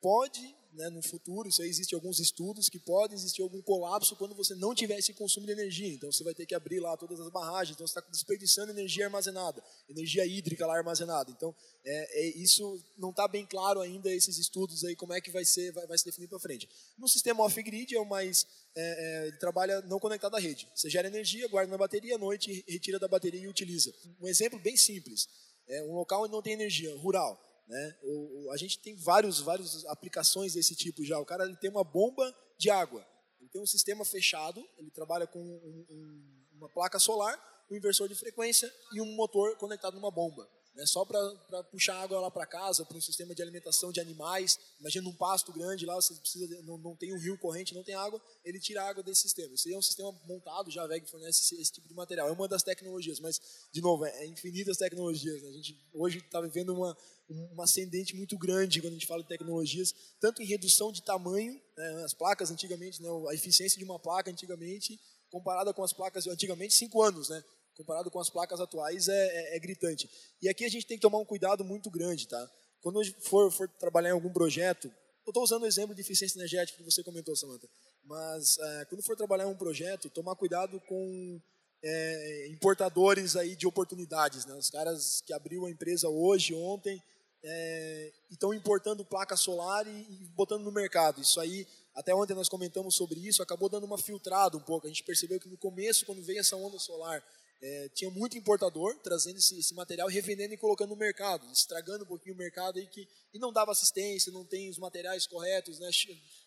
pode, 0.00 0.54
né, 0.72 0.88
no 0.88 1.02
futuro, 1.02 1.48
isso 1.48 1.62
aí 1.62 1.68
existe 1.68 1.94
alguns 1.94 2.18
estudos 2.18 2.68
que 2.68 2.78
pode 2.78 3.14
existir 3.14 3.42
algum 3.42 3.60
colapso 3.60 4.16
quando 4.16 4.34
você 4.34 4.54
não 4.54 4.74
tiver 4.74 4.98
esse 4.98 5.12
consumo 5.12 5.46
de 5.46 5.52
energia. 5.52 5.92
Então 5.92 6.10
você 6.10 6.24
vai 6.24 6.34
ter 6.34 6.46
que 6.46 6.54
abrir 6.54 6.80
lá 6.80 6.96
todas 6.96 7.20
as 7.20 7.28
barragens, 7.30 7.74
então 7.74 7.86
você 7.86 7.98
está 7.98 8.10
desperdiçando 8.10 8.72
energia 8.72 9.04
armazenada, 9.04 9.62
energia 9.88 10.24
hídrica 10.24 10.66
lá 10.66 10.76
armazenada. 10.76 11.30
Então 11.30 11.54
é, 11.84 12.20
é 12.20 12.26
isso 12.38 12.82
não 12.96 13.10
está 13.10 13.28
bem 13.28 13.44
claro 13.44 13.80
ainda 13.80 14.10
esses 14.10 14.38
estudos 14.38 14.84
aí 14.84 14.96
como 14.96 15.12
é 15.12 15.20
que 15.20 15.30
vai 15.30 15.44
ser, 15.44 15.72
vai, 15.72 15.86
vai 15.86 15.98
se 15.98 16.04
definir 16.04 16.28
para 16.28 16.38
frente. 16.38 16.68
No 16.96 17.08
sistema 17.08 17.44
off-grid 17.44 17.94
é 17.94 18.00
o 18.00 18.06
mais 18.06 18.46
é, 18.74 18.82
é, 18.82 19.26
ele 19.28 19.36
trabalha 19.36 19.82
não 19.82 19.98
conectado 19.98 20.34
à 20.34 20.40
rede. 20.40 20.68
Você 20.74 20.88
gera 20.88 21.06
energia, 21.06 21.46
guarda 21.48 21.70
na 21.70 21.78
bateria, 21.78 22.14
à 22.14 22.18
noite 22.18 22.64
retira 22.66 22.98
da 22.98 23.08
bateria 23.08 23.40
e 23.40 23.48
utiliza. 23.48 23.92
Um 24.20 24.26
exemplo 24.26 24.58
bem 24.58 24.76
simples: 24.76 25.28
é 25.68 25.82
um 25.82 25.94
local 25.94 26.22
onde 26.22 26.32
não 26.32 26.42
tem 26.42 26.54
energia, 26.54 26.94
rural 26.96 27.51
né? 27.66 27.98
O, 28.02 28.46
o, 28.46 28.52
a 28.52 28.56
gente 28.56 28.78
tem 28.78 28.94
vários, 28.96 29.40
várias 29.40 29.84
aplicações 29.86 30.54
desse 30.54 30.74
tipo 30.74 31.04
já. 31.04 31.18
O 31.18 31.24
cara 31.24 31.44
ele 31.44 31.56
tem 31.56 31.70
uma 31.70 31.84
bomba 31.84 32.34
de 32.58 32.70
água, 32.70 33.06
ele 33.40 33.50
tem 33.50 33.60
um 33.60 33.66
sistema 33.66 34.04
fechado, 34.04 34.66
ele 34.78 34.90
trabalha 34.90 35.26
com 35.26 35.40
um, 35.40 35.86
um, 35.90 36.46
uma 36.56 36.68
placa 36.68 36.98
solar, 36.98 37.38
um 37.70 37.76
inversor 37.76 38.08
de 38.08 38.14
frequência 38.14 38.72
e 38.92 39.00
um 39.00 39.14
motor 39.14 39.56
conectado 39.56 39.94
numa 39.94 40.10
bomba 40.10 40.48
né, 40.74 40.86
só 40.86 41.04
para 41.04 41.62
puxar 41.64 41.96
água 41.96 42.20
lá 42.20 42.30
para 42.30 42.46
casa, 42.46 42.84
para 42.84 42.96
um 42.96 43.00
sistema 43.00 43.34
de 43.34 43.42
alimentação 43.42 43.92
de 43.92 44.00
animais. 44.00 44.58
Imagina 44.80 45.08
um 45.08 45.14
pasto 45.14 45.52
grande 45.52 45.84
lá, 45.84 45.94
você 45.94 46.14
precisa 46.14 46.46
não, 46.62 46.78
não 46.78 46.96
tem 46.96 47.12
um 47.14 47.18
rio 47.18 47.36
corrente, 47.38 47.74
não 47.74 47.84
tem 47.84 47.94
água, 47.94 48.20
ele 48.44 48.58
tira 48.58 48.82
a 48.82 48.88
água 48.88 49.02
desse 49.02 49.22
sistema. 49.22 49.54
Isso 49.54 49.68
é 49.68 49.76
um 49.76 49.82
sistema 49.82 50.12
montado, 50.26 50.70
já 50.70 50.82
a 50.82 50.86
VEG 50.86 51.08
fornece 51.08 51.40
esse, 51.40 51.60
esse, 51.60 51.72
tipo 51.72 51.86
de 51.88 51.94
material. 51.94 52.28
É 52.28 52.32
uma 52.32 52.48
das 52.48 52.62
tecnologias, 52.62 53.20
mas, 53.20 53.40
de 53.70 53.80
novo, 53.80 54.04
é, 54.06 54.24
é 54.24 54.26
infinitas 54.26 54.76
tecnologias. 54.78 55.42
Né? 55.42 55.48
A 55.50 55.52
gente 55.52 55.78
hoje 55.92 56.18
está 56.18 56.40
vivendo 56.40 56.74
uma, 56.74 56.96
uma 57.28 57.64
ascendente 57.64 58.16
muito 58.16 58.38
grande 58.38 58.80
quando 58.80 58.92
a 58.92 58.96
gente 58.96 59.06
fala 59.06 59.22
de 59.22 59.28
tecnologias, 59.28 59.94
tanto 60.20 60.42
em 60.42 60.46
redução 60.46 60.90
de 60.90 61.02
tamanho, 61.02 61.60
né, 61.76 62.04
as 62.04 62.14
placas 62.14 62.50
antigamente, 62.50 63.02
né, 63.02 63.08
a 63.28 63.34
eficiência 63.34 63.78
de 63.78 63.84
uma 63.84 63.98
placa 63.98 64.30
antigamente, 64.30 64.98
comparada 65.30 65.72
com 65.72 65.82
as 65.82 65.92
placas 65.92 66.24
de 66.24 66.30
antigamente, 66.30 66.74
cinco 66.74 67.02
anos, 67.02 67.28
né? 67.30 67.42
Comparado 67.76 68.10
com 68.10 68.20
as 68.20 68.30
placas 68.30 68.60
atuais, 68.60 69.08
é, 69.08 69.12
é, 69.12 69.56
é, 69.56 69.58
gritante. 69.58 70.08
E 70.40 70.48
aqui 70.48 70.64
a 70.64 70.68
gente 70.68 70.86
tem 70.86 70.96
que 70.96 71.02
tomar 71.02 71.18
um 71.18 71.24
cuidado 71.24 71.64
muito 71.64 71.90
grande, 71.90 72.28
tá? 72.28 72.50
Quando 72.80 73.00
for, 73.20 73.50
for 73.50 73.68
trabalhar 73.78 74.10
em 74.10 74.12
algum 74.12 74.32
projeto, 74.32 74.88
eu 75.24 75.30
estou 75.30 75.42
usando 75.42 75.62
o 75.62 75.66
exemplo 75.66 75.94
de 75.94 76.00
eficiência 76.00 76.38
energética 76.38 76.78
que 76.78 76.84
você 76.84 77.02
comentou, 77.02 77.36
Samantha, 77.36 77.68
mas 78.04 78.58
é, 78.58 78.84
quando 78.86 79.02
for 79.02 79.16
trabalhar 79.16 79.44
em 79.44 79.50
um 79.50 79.56
projeto, 79.56 80.10
tomar 80.10 80.34
cuidado 80.34 80.80
com 80.80 81.40
é, 81.82 82.48
importadores 82.48 83.36
aí 83.36 83.56
de 83.56 83.66
oportunidades, 83.66 84.44
né? 84.46 84.54
Os 84.54 84.70
caras 84.70 85.22
que 85.24 85.32
abriu 85.32 85.66
a 85.66 85.70
empresa 85.70 86.08
hoje, 86.08 86.54
ontem, 86.54 87.02
é, 87.44 88.12
estão 88.30 88.54
importando 88.54 89.04
placa 89.04 89.36
solar 89.36 89.86
e, 89.86 89.90
e 89.90 90.26
botando 90.34 90.62
no 90.62 90.72
mercado. 90.72 91.20
Isso 91.20 91.40
aí 91.40 91.66
até 91.94 92.14
ontem 92.14 92.34
nós 92.34 92.48
comentamos 92.48 92.94
sobre 92.94 93.20
isso, 93.20 93.42
acabou 93.42 93.68
dando 93.68 93.84
uma 93.84 93.98
filtrada 93.98 94.56
um 94.56 94.62
pouco. 94.62 94.86
A 94.86 94.90
gente 94.90 95.04
percebeu 95.04 95.38
que 95.38 95.48
no 95.48 95.58
começo, 95.58 96.06
quando 96.06 96.22
veio 96.22 96.40
essa 96.40 96.56
onda 96.56 96.78
solar, 96.78 97.22
é, 97.62 97.88
tinha 97.90 98.10
muito 98.10 98.36
importador 98.36 98.98
trazendo 98.98 99.38
esse, 99.38 99.56
esse, 99.56 99.72
material, 99.72 100.08
revendendo 100.08 100.52
e 100.52 100.56
colocando 100.56 100.90
no 100.90 100.96
mercado, 100.96 101.46
estragando 101.52 102.02
um 102.02 102.08
pouquinho 102.08 102.34
o 102.34 102.38
mercado 102.38 102.78
aí 102.78 102.86
que 102.88 103.08
e 103.32 103.38
não 103.38 103.52
dava 103.52 103.70
assistência, 103.70 104.32
não 104.32 104.44
tem 104.44 104.68
os 104.68 104.78
materiais 104.78 105.26
corretos, 105.28 105.78
né? 105.78 105.88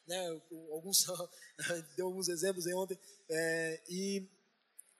né 0.05 0.41
alguns 0.71 1.05
deu 1.95 2.07
alguns 2.07 2.27
exemplos 2.27 2.67
aí 2.67 2.73
ontem 2.73 2.99
é, 3.29 3.81
e 3.89 4.27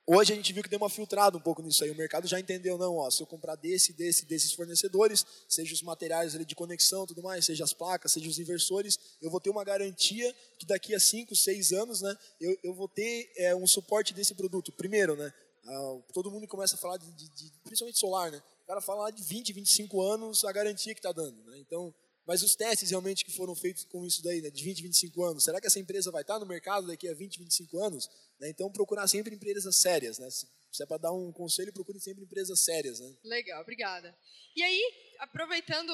hoje 0.08 0.32
a 0.32 0.36
gente 0.38 0.54
viu 0.54 0.64
que 0.64 0.70
deu 0.70 0.78
uma 0.78 0.90
filtrada 0.90 1.38
um 1.38 1.42
pouco 1.42 1.62
nisso 1.62 1.84
aí. 1.84 1.92
O 1.92 1.96
mercado 1.96 2.28
já 2.28 2.40
entendeu 2.40 2.78
não, 2.78 2.96
ó, 2.96 3.10
se 3.10 3.22
eu 3.22 3.28
comprar 3.28 3.56
desse, 3.56 3.92
desse, 3.92 4.26
desses 4.26 4.54
fornecedores, 4.54 5.26
seja 5.50 5.74
os 5.74 5.82
materiais 5.82 6.34
ali 6.34 6.46
de 6.46 6.56
conexão, 6.56 7.06
tudo 7.06 7.24
mais, 7.24 7.46
seja 7.46 7.66
as 7.66 7.74
placas, 7.74 8.14
seja 8.14 8.30
os 8.30 8.40
inversores, 8.40 8.98
eu 9.22 9.30
vou 9.30 9.42
ter 9.42 9.50
uma 9.50 9.66
garantia 9.66 10.34
que 10.58 10.66
daqui 10.66 10.96
a 10.96 11.00
5, 11.00 11.36
6 11.36 11.74
anos, 11.74 12.02
né, 12.02 12.16
eu, 12.40 12.58
eu 12.64 12.74
vou 12.74 12.88
ter 12.88 13.32
é, 13.36 13.54
um 13.54 13.68
suporte 13.68 14.14
desse 14.14 14.34
produto. 14.34 14.72
Primeiro, 14.72 15.18
né, 15.18 15.34
ah, 15.68 16.02
todo 16.14 16.32
mundo 16.32 16.48
começa 16.48 16.76
a 16.76 16.78
falar 16.78 16.98
de, 16.98 17.12
de, 17.12 17.30
de, 17.30 17.52
principalmente 17.64 18.00
solar, 18.00 18.32
né? 18.32 18.42
O 18.64 18.68
cara 18.68 18.82
fala 18.82 19.10
de 19.12 19.24
20, 19.24 19.54
25 19.54 20.02
anos 20.02 20.44
a 20.44 20.52
garantia 20.52 20.94
que 20.94 21.00
está 21.00 21.12
dando, 21.12 21.44
né? 21.46 21.60
Então, 21.60 21.94
mas 22.26 22.42
os 22.42 22.56
testes 22.56 22.90
realmente 22.90 23.24
que 23.24 23.32
foram 23.32 23.56
feitos 23.56 23.86
com 23.86 24.06
isso 24.06 24.24
daí, 24.24 24.42
né, 24.42 24.50
de 24.50 24.64
20, 24.64 24.82
25 24.82 25.24
anos, 25.24 25.44
será 25.44 25.62
que 25.62 25.68
essa 25.68 25.80
empresa 25.80 26.12
vai 26.12 26.22
estar 26.22 26.40
no 26.40 26.46
mercado 26.46 26.88
daqui 26.88 27.08
a 27.08 27.14
20, 27.14 27.38
25 27.38 27.80
anos? 27.84 28.10
Né? 28.40 28.50
Então, 28.50 28.72
procurar 28.72 29.08
sempre 29.08 29.36
empresas 29.36 29.76
sérias, 29.80 30.18
né? 30.18 30.30
Se, 30.30 30.48
se 30.72 30.84
é 30.84 30.86
para 30.86 30.98
dar 30.98 31.14
um 31.14 31.32
conselho, 31.32 31.72
procure 31.72 32.00
sempre 32.00 32.24
empresas 32.24 32.64
sérias, 32.64 33.00
né? 33.00 33.16
Legal, 33.24 33.62
obrigada. 33.62 34.18
E 34.56 34.64
aí, 34.64 35.16
aproveitando 35.20 35.92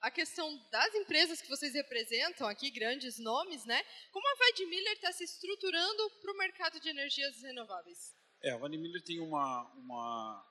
a 0.00 0.10
questão 0.10 0.48
das 0.70 0.94
empresas 0.94 1.40
que 1.40 1.48
vocês 1.48 1.74
representam 1.74 2.46
aqui, 2.46 2.70
grandes 2.70 3.18
nomes, 3.18 3.64
né? 3.64 3.82
Como 4.12 4.26
a 4.26 4.38
Vai 4.38 4.66
Miller 4.66 4.92
está 4.94 5.12
se 5.12 5.24
estruturando 5.24 6.10
para 6.22 6.32
o 6.32 6.38
mercado 6.38 6.80
de 6.80 6.88
energias 6.88 7.42
renováveis? 7.42 8.17
É, 8.40 8.50
a 8.50 8.56
Van 8.56 8.68
Miller 8.68 9.02
tem 9.02 9.18
uma, 9.20 9.62
uma, 9.74 10.46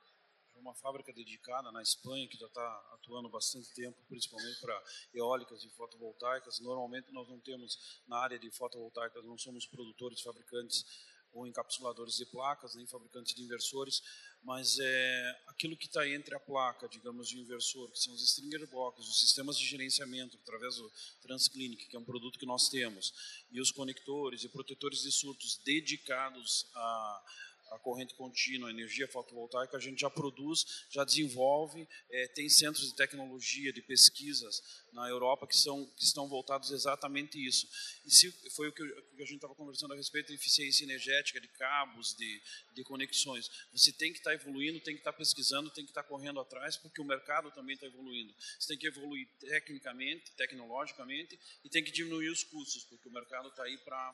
uma 0.55 0.75
fábrica 0.75 1.13
dedicada 1.13 1.71
na 1.71 1.81
Espanha 1.81 2.27
que 2.27 2.37
já 2.37 2.47
está 2.47 2.89
atuando 2.93 3.29
bastante 3.29 3.73
tempo, 3.73 3.97
principalmente 4.09 4.59
para 4.59 4.83
eólicas 5.13 5.63
e 5.63 5.69
fotovoltaicas. 5.69 6.59
Normalmente 6.59 7.11
nós 7.13 7.29
não 7.29 7.39
temos, 7.39 8.01
na 8.05 8.17
área 8.17 8.37
de 8.37 8.51
fotovoltaicas, 8.51 9.23
não 9.23 9.37
somos 9.37 9.65
produtores, 9.65 10.21
fabricantes 10.21 10.85
ou 11.31 11.45
encapsuladores 11.45 12.15
de 12.15 12.25
placas, 12.25 12.75
nem 12.75 12.87
fabricantes 12.87 13.35
de 13.35 13.43
inversores, 13.43 14.01
mas 14.43 14.77
é 14.79 15.43
aquilo 15.47 15.77
que 15.77 15.85
está 15.85 16.07
entre 16.07 16.35
a 16.35 16.39
placa, 16.39 16.87
digamos, 16.89 17.29
de 17.29 17.39
inversor, 17.39 17.91
que 17.91 17.99
são 17.99 18.13
os 18.13 18.23
stringer 18.23 18.67
boxes, 18.67 19.07
os 19.07 19.19
sistemas 19.19 19.57
de 19.57 19.65
gerenciamento 19.65 20.37
através 20.41 20.77
do 20.77 20.91
Transclinic, 21.21 21.87
que 21.87 21.95
é 21.95 21.99
um 21.99 22.05
produto 22.05 22.39
que 22.39 22.45
nós 22.45 22.69
temos, 22.69 23.13
e 23.51 23.61
os 23.61 23.71
conectores 23.71 24.43
e 24.43 24.49
protetores 24.49 25.01
de 25.01 25.11
surtos 25.11 25.57
dedicados 25.63 26.65
a 26.73 27.23
a 27.71 27.79
corrente 27.79 28.13
contínua, 28.15 28.69
a 28.69 28.71
energia 28.71 29.07
fotovoltaica, 29.07 29.77
a 29.77 29.79
gente 29.79 30.01
já 30.01 30.09
produz, 30.09 30.85
já 30.89 31.03
desenvolve, 31.03 31.87
é, 32.09 32.27
tem 32.29 32.49
centros 32.49 32.87
de 32.89 32.95
tecnologia, 32.95 33.73
de 33.73 33.81
pesquisas 33.81 34.85
na 34.93 35.07
Europa 35.07 35.45
que, 35.45 35.55
são, 35.55 35.85
que 35.95 36.03
estão 36.03 36.27
voltados 36.27 36.71
exatamente 36.71 37.37
isso. 37.37 37.67
E 38.05 38.11
se, 38.11 38.31
foi 38.55 38.69
o 38.69 38.73
que, 38.73 38.83
o 38.83 39.15
que 39.15 39.21
a 39.21 39.25
gente 39.25 39.35
estava 39.35 39.53
conversando 39.53 39.93
a 39.93 39.97
respeito 39.97 40.29
da 40.29 40.33
eficiência 40.33 40.83
energética, 40.83 41.39
de 41.39 41.47
cabos, 41.49 42.15
de, 42.15 42.41
de 42.73 42.83
conexões. 42.83 43.49
Você 43.71 43.91
tem 43.91 44.11
que 44.11 44.19
estar 44.19 44.31
tá 44.31 44.35
evoluindo, 44.35 44.79
tem 44.79 44.95
que 44.95 45.01
estar 45.01 45.11
tá 45.11 45.17
pesquisando, 45.17 45.69
tem 45.69 45.83
que 45.83 45.91
estar 45.91 46.03
tá 46.03 46.09
correndo 46.09 46.39
atrás, 46.39 46.77
porque 46.77 47.01
o 47.01 47.05
mercado 47.05 47.51
também 47.51 47.75
está 47.75 47.85
evoluindo. 47.85 48.33
Você 48.59 48.69
tem 48.69 48.77
que 48.77 48.87
evoluir 48.87 49.27
tecnicamente, 49.39 50.31
tecnologicamente, 50.35 51.39
e 51.63 51.69
tem 51.69 51.83
que 51.83 51.91
diminuir 51.91 52.29
os 52.29 52.43
custos, 52.43 52.83
porque 52.85 53.07
o 53.07 53.11
mercado 53.11 53.49
está 53.49 53.63
aí 53.63 53.77
para, 53.79 54.13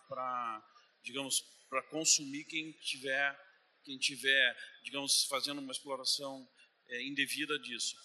digamos, 1.04 1.42
para 1.70 1.82
consumir 1.84 2.46
quem 2.46 2.72
tiver, 2.74 3.40
quem 3.84 3.98
tiver, 3.98 4.58
digamos, 4.84 5.26
fazendo 5.26 5.60
uma 5.60 5.72
exploração 5.72 6.48
é, 6.88 7.04
indevida 7.04 7.58
disso. 7.60 7.96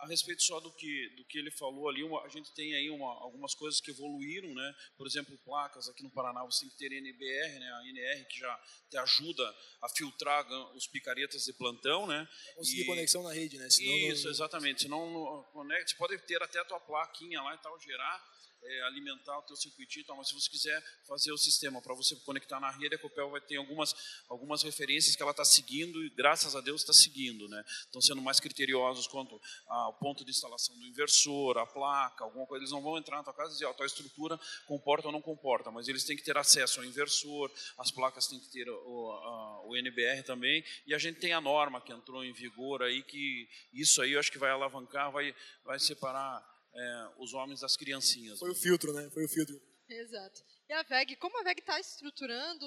A 0.00 0.06
respeito 0.06 0.44
só 0.44 0.60
do 0.60 0.72
que 0.72 1.08
do 1.16 1.24
que 1.24 1.38
ele 1.38 1.50
falou 1.50 1.88
ali, 1.88 2.04
uma, 2.04 2.22
a 2.24 2.28
gente 2.28 2.54
tem 2.54 2.72
aí 2.72 2.88
uma, 2.88 3.10
algumas 3.20 3.52
coisas 3.52 3.80
que 3.80 3.90
evoluíram, 3.90 4.54
né? 4.54 4.74
Por 4.96 5.08
exemplo, 5.08 5.36
placas 5.44 5.88
aqui 5.88 6.04
no 6.04 6.10
Paraná 6.10 6.44
você 6.44 6.60
tem 6.60 6.70
que 6.70 6.76
ter 6.76 6.92
NBR, 6.92 7.58
né? 7.58 7.72
A 7.72 7.88
NR 7.88 8.24
que 8.26 8.38
já 8.38 8.64
te 8.88 8.96
ajuda 8.96 9.56
a 9.82 9.88
filtrar 9.88 10.46
os 10.76 10.86
picaretas 10.86 11.44
de 11.44 11.52
plantão, 11.52 12.06
né? 12.06 12.28
Conseguir 12.54 12.82
e, 12.82 12.86
conexão 12.86 13.24
na 13.24 13.32
rede, 13.32 13.58
né? 13.58 13.68
Senão 13.70 13.92
isso, 14.12 14.24
não... 14.24 14.30
exatamente. 14.30 14.82
Senão, 14.82 15.44
conecta, 15.52 15.88
você 15.88 15.96
pode 15.96 16.16
ter 16.26 16.40
até 16.44 16.60
a 16.60 16.64
tua 16.64 16.78
plaquinha 16.78 17.42
lá 17.42 17.56
e 17.56 17.58
tal, 17.58 17.78
gerar 17.80 18.37
é, 18.62 18.82
alimentar 18.82 19.38
o 19.38 19.42
teu 19.42 19.56
circuitinho, 19.56 20.02
então, 20.02 20.16
mas 20.16 20.28
se 20.28 20.34
você 20.34 20.50
quiser 20.50 20.82
fazer 21.06 21.32
o 21.32 21.38
sistema 21.38 21.80
para 21.80 21.94
você 21.94 22.16
conectar 22.16 22.60
na 22.60 22.70
rede, 22.70 22.94
a 22.94 22.98
Copel 22.98 23.30
vai 23.30 23.40
ter 23.40 23.56
algumas, 23.56 23.94
algumas 24.28 24.62
referências 24.62 25.14
que 25.14 25.22
ela 25.22 25.30
está 25.30 25.44
seguindo 25.44 26.04
e 26.04 26.10
graças 26.10 26.54
a 26.54 26.60
Deus 26.60 26.82
está 26.82 26.92
seguindo, 26.92 27.48
né? 27.48 27.64
Estão 27.84 28.00
sendo 28.00 28.20
mais 28.20 28.40
criteriosos 28.40 29.06
quanto 29.06 29.40
ao 29.66 29.94
ponto 29.94 30.24
de 30.24 30.30
instalação 30.30 30.76
do 30.76 30.86
inversor, 30.86 31.58
a 31.58 31.66
placa, 31.66 32.24
alguma 32.24 32.46
coisa. 32.46 32.62
Eles 32.62 32.72
não 32.72 32.82
vão 32.82 32.98
entrar 32.98 33.18
na 33.18 33.24
tua 33.24 33.34
casa 33.34 33.50
e 33.50 33.52
dizer, 33.54 33.66
a 33.66 33.74
tua 33.74 33.86
estrutura 33.86 34.38
comporta 34.66 35.08
ou 35.08 35.12
não 35.12 35.22
comporta, 35.22 35.70
mas 35.70 35.88
eles 35.88 36.04
têm 36.04 36.16
que 36.16 36.24
ter 36.24 36.36
acesso 36.36 36.80
ao 36.80 36.86
inversor, 36.86 37.50
as 37.78 37.90
placas 37.90 38.26
têm 38.26 38.40
que 38.40 38.50
ter 38.50 38.68
o, 38.68 39.10
a, 39.10 39.66
o 39.66 39.76
NBR 39.76 40.22
também, 40.22 40.64
e 40.86 40.94
a 40.94 40.98
gente 40.98 41.20
tem 41.20 41.32
a 41.32 41.40
norma 41.40 41.80
que 41.80 41.92
entrou 41.92 42.24
em 42.24 42.32
vigor 42.32 42.82
aí, 42.82 43.02
que 43.02 43.48
isso 43.72 44.02
aí 44.02 44.12
eu 44.12 44.20
acho 44.20 44.32
que 44.32 44.38
vai 44.38 44.50
alavancar, 44.50 45.10
vai, 45.10 45.34
vai 45.64 45.78
separar 45.78 46.57
é, 46.74 47.08
os 47.18 47.34
homens 47.34 47.60
das 47.60 47.76
criancinhas. 47.76 48.38
Foi 48.38 48.50
o 48.50 48.54
filtro, 48.54 48.92
né? 48.92 49.08
Foi 49.10 49.24
o 49.24 49.28
filtro. 49.28 49.60
Exato. 49.88 50.42
E 50.68 50.72
a 50.72 50.82
VEG, 50.82 51.16
como 51.16 51.38
a 51.40 51.42
VEG 51.42 51.60
está 51.60 51.80
estruturando 51.80 52.66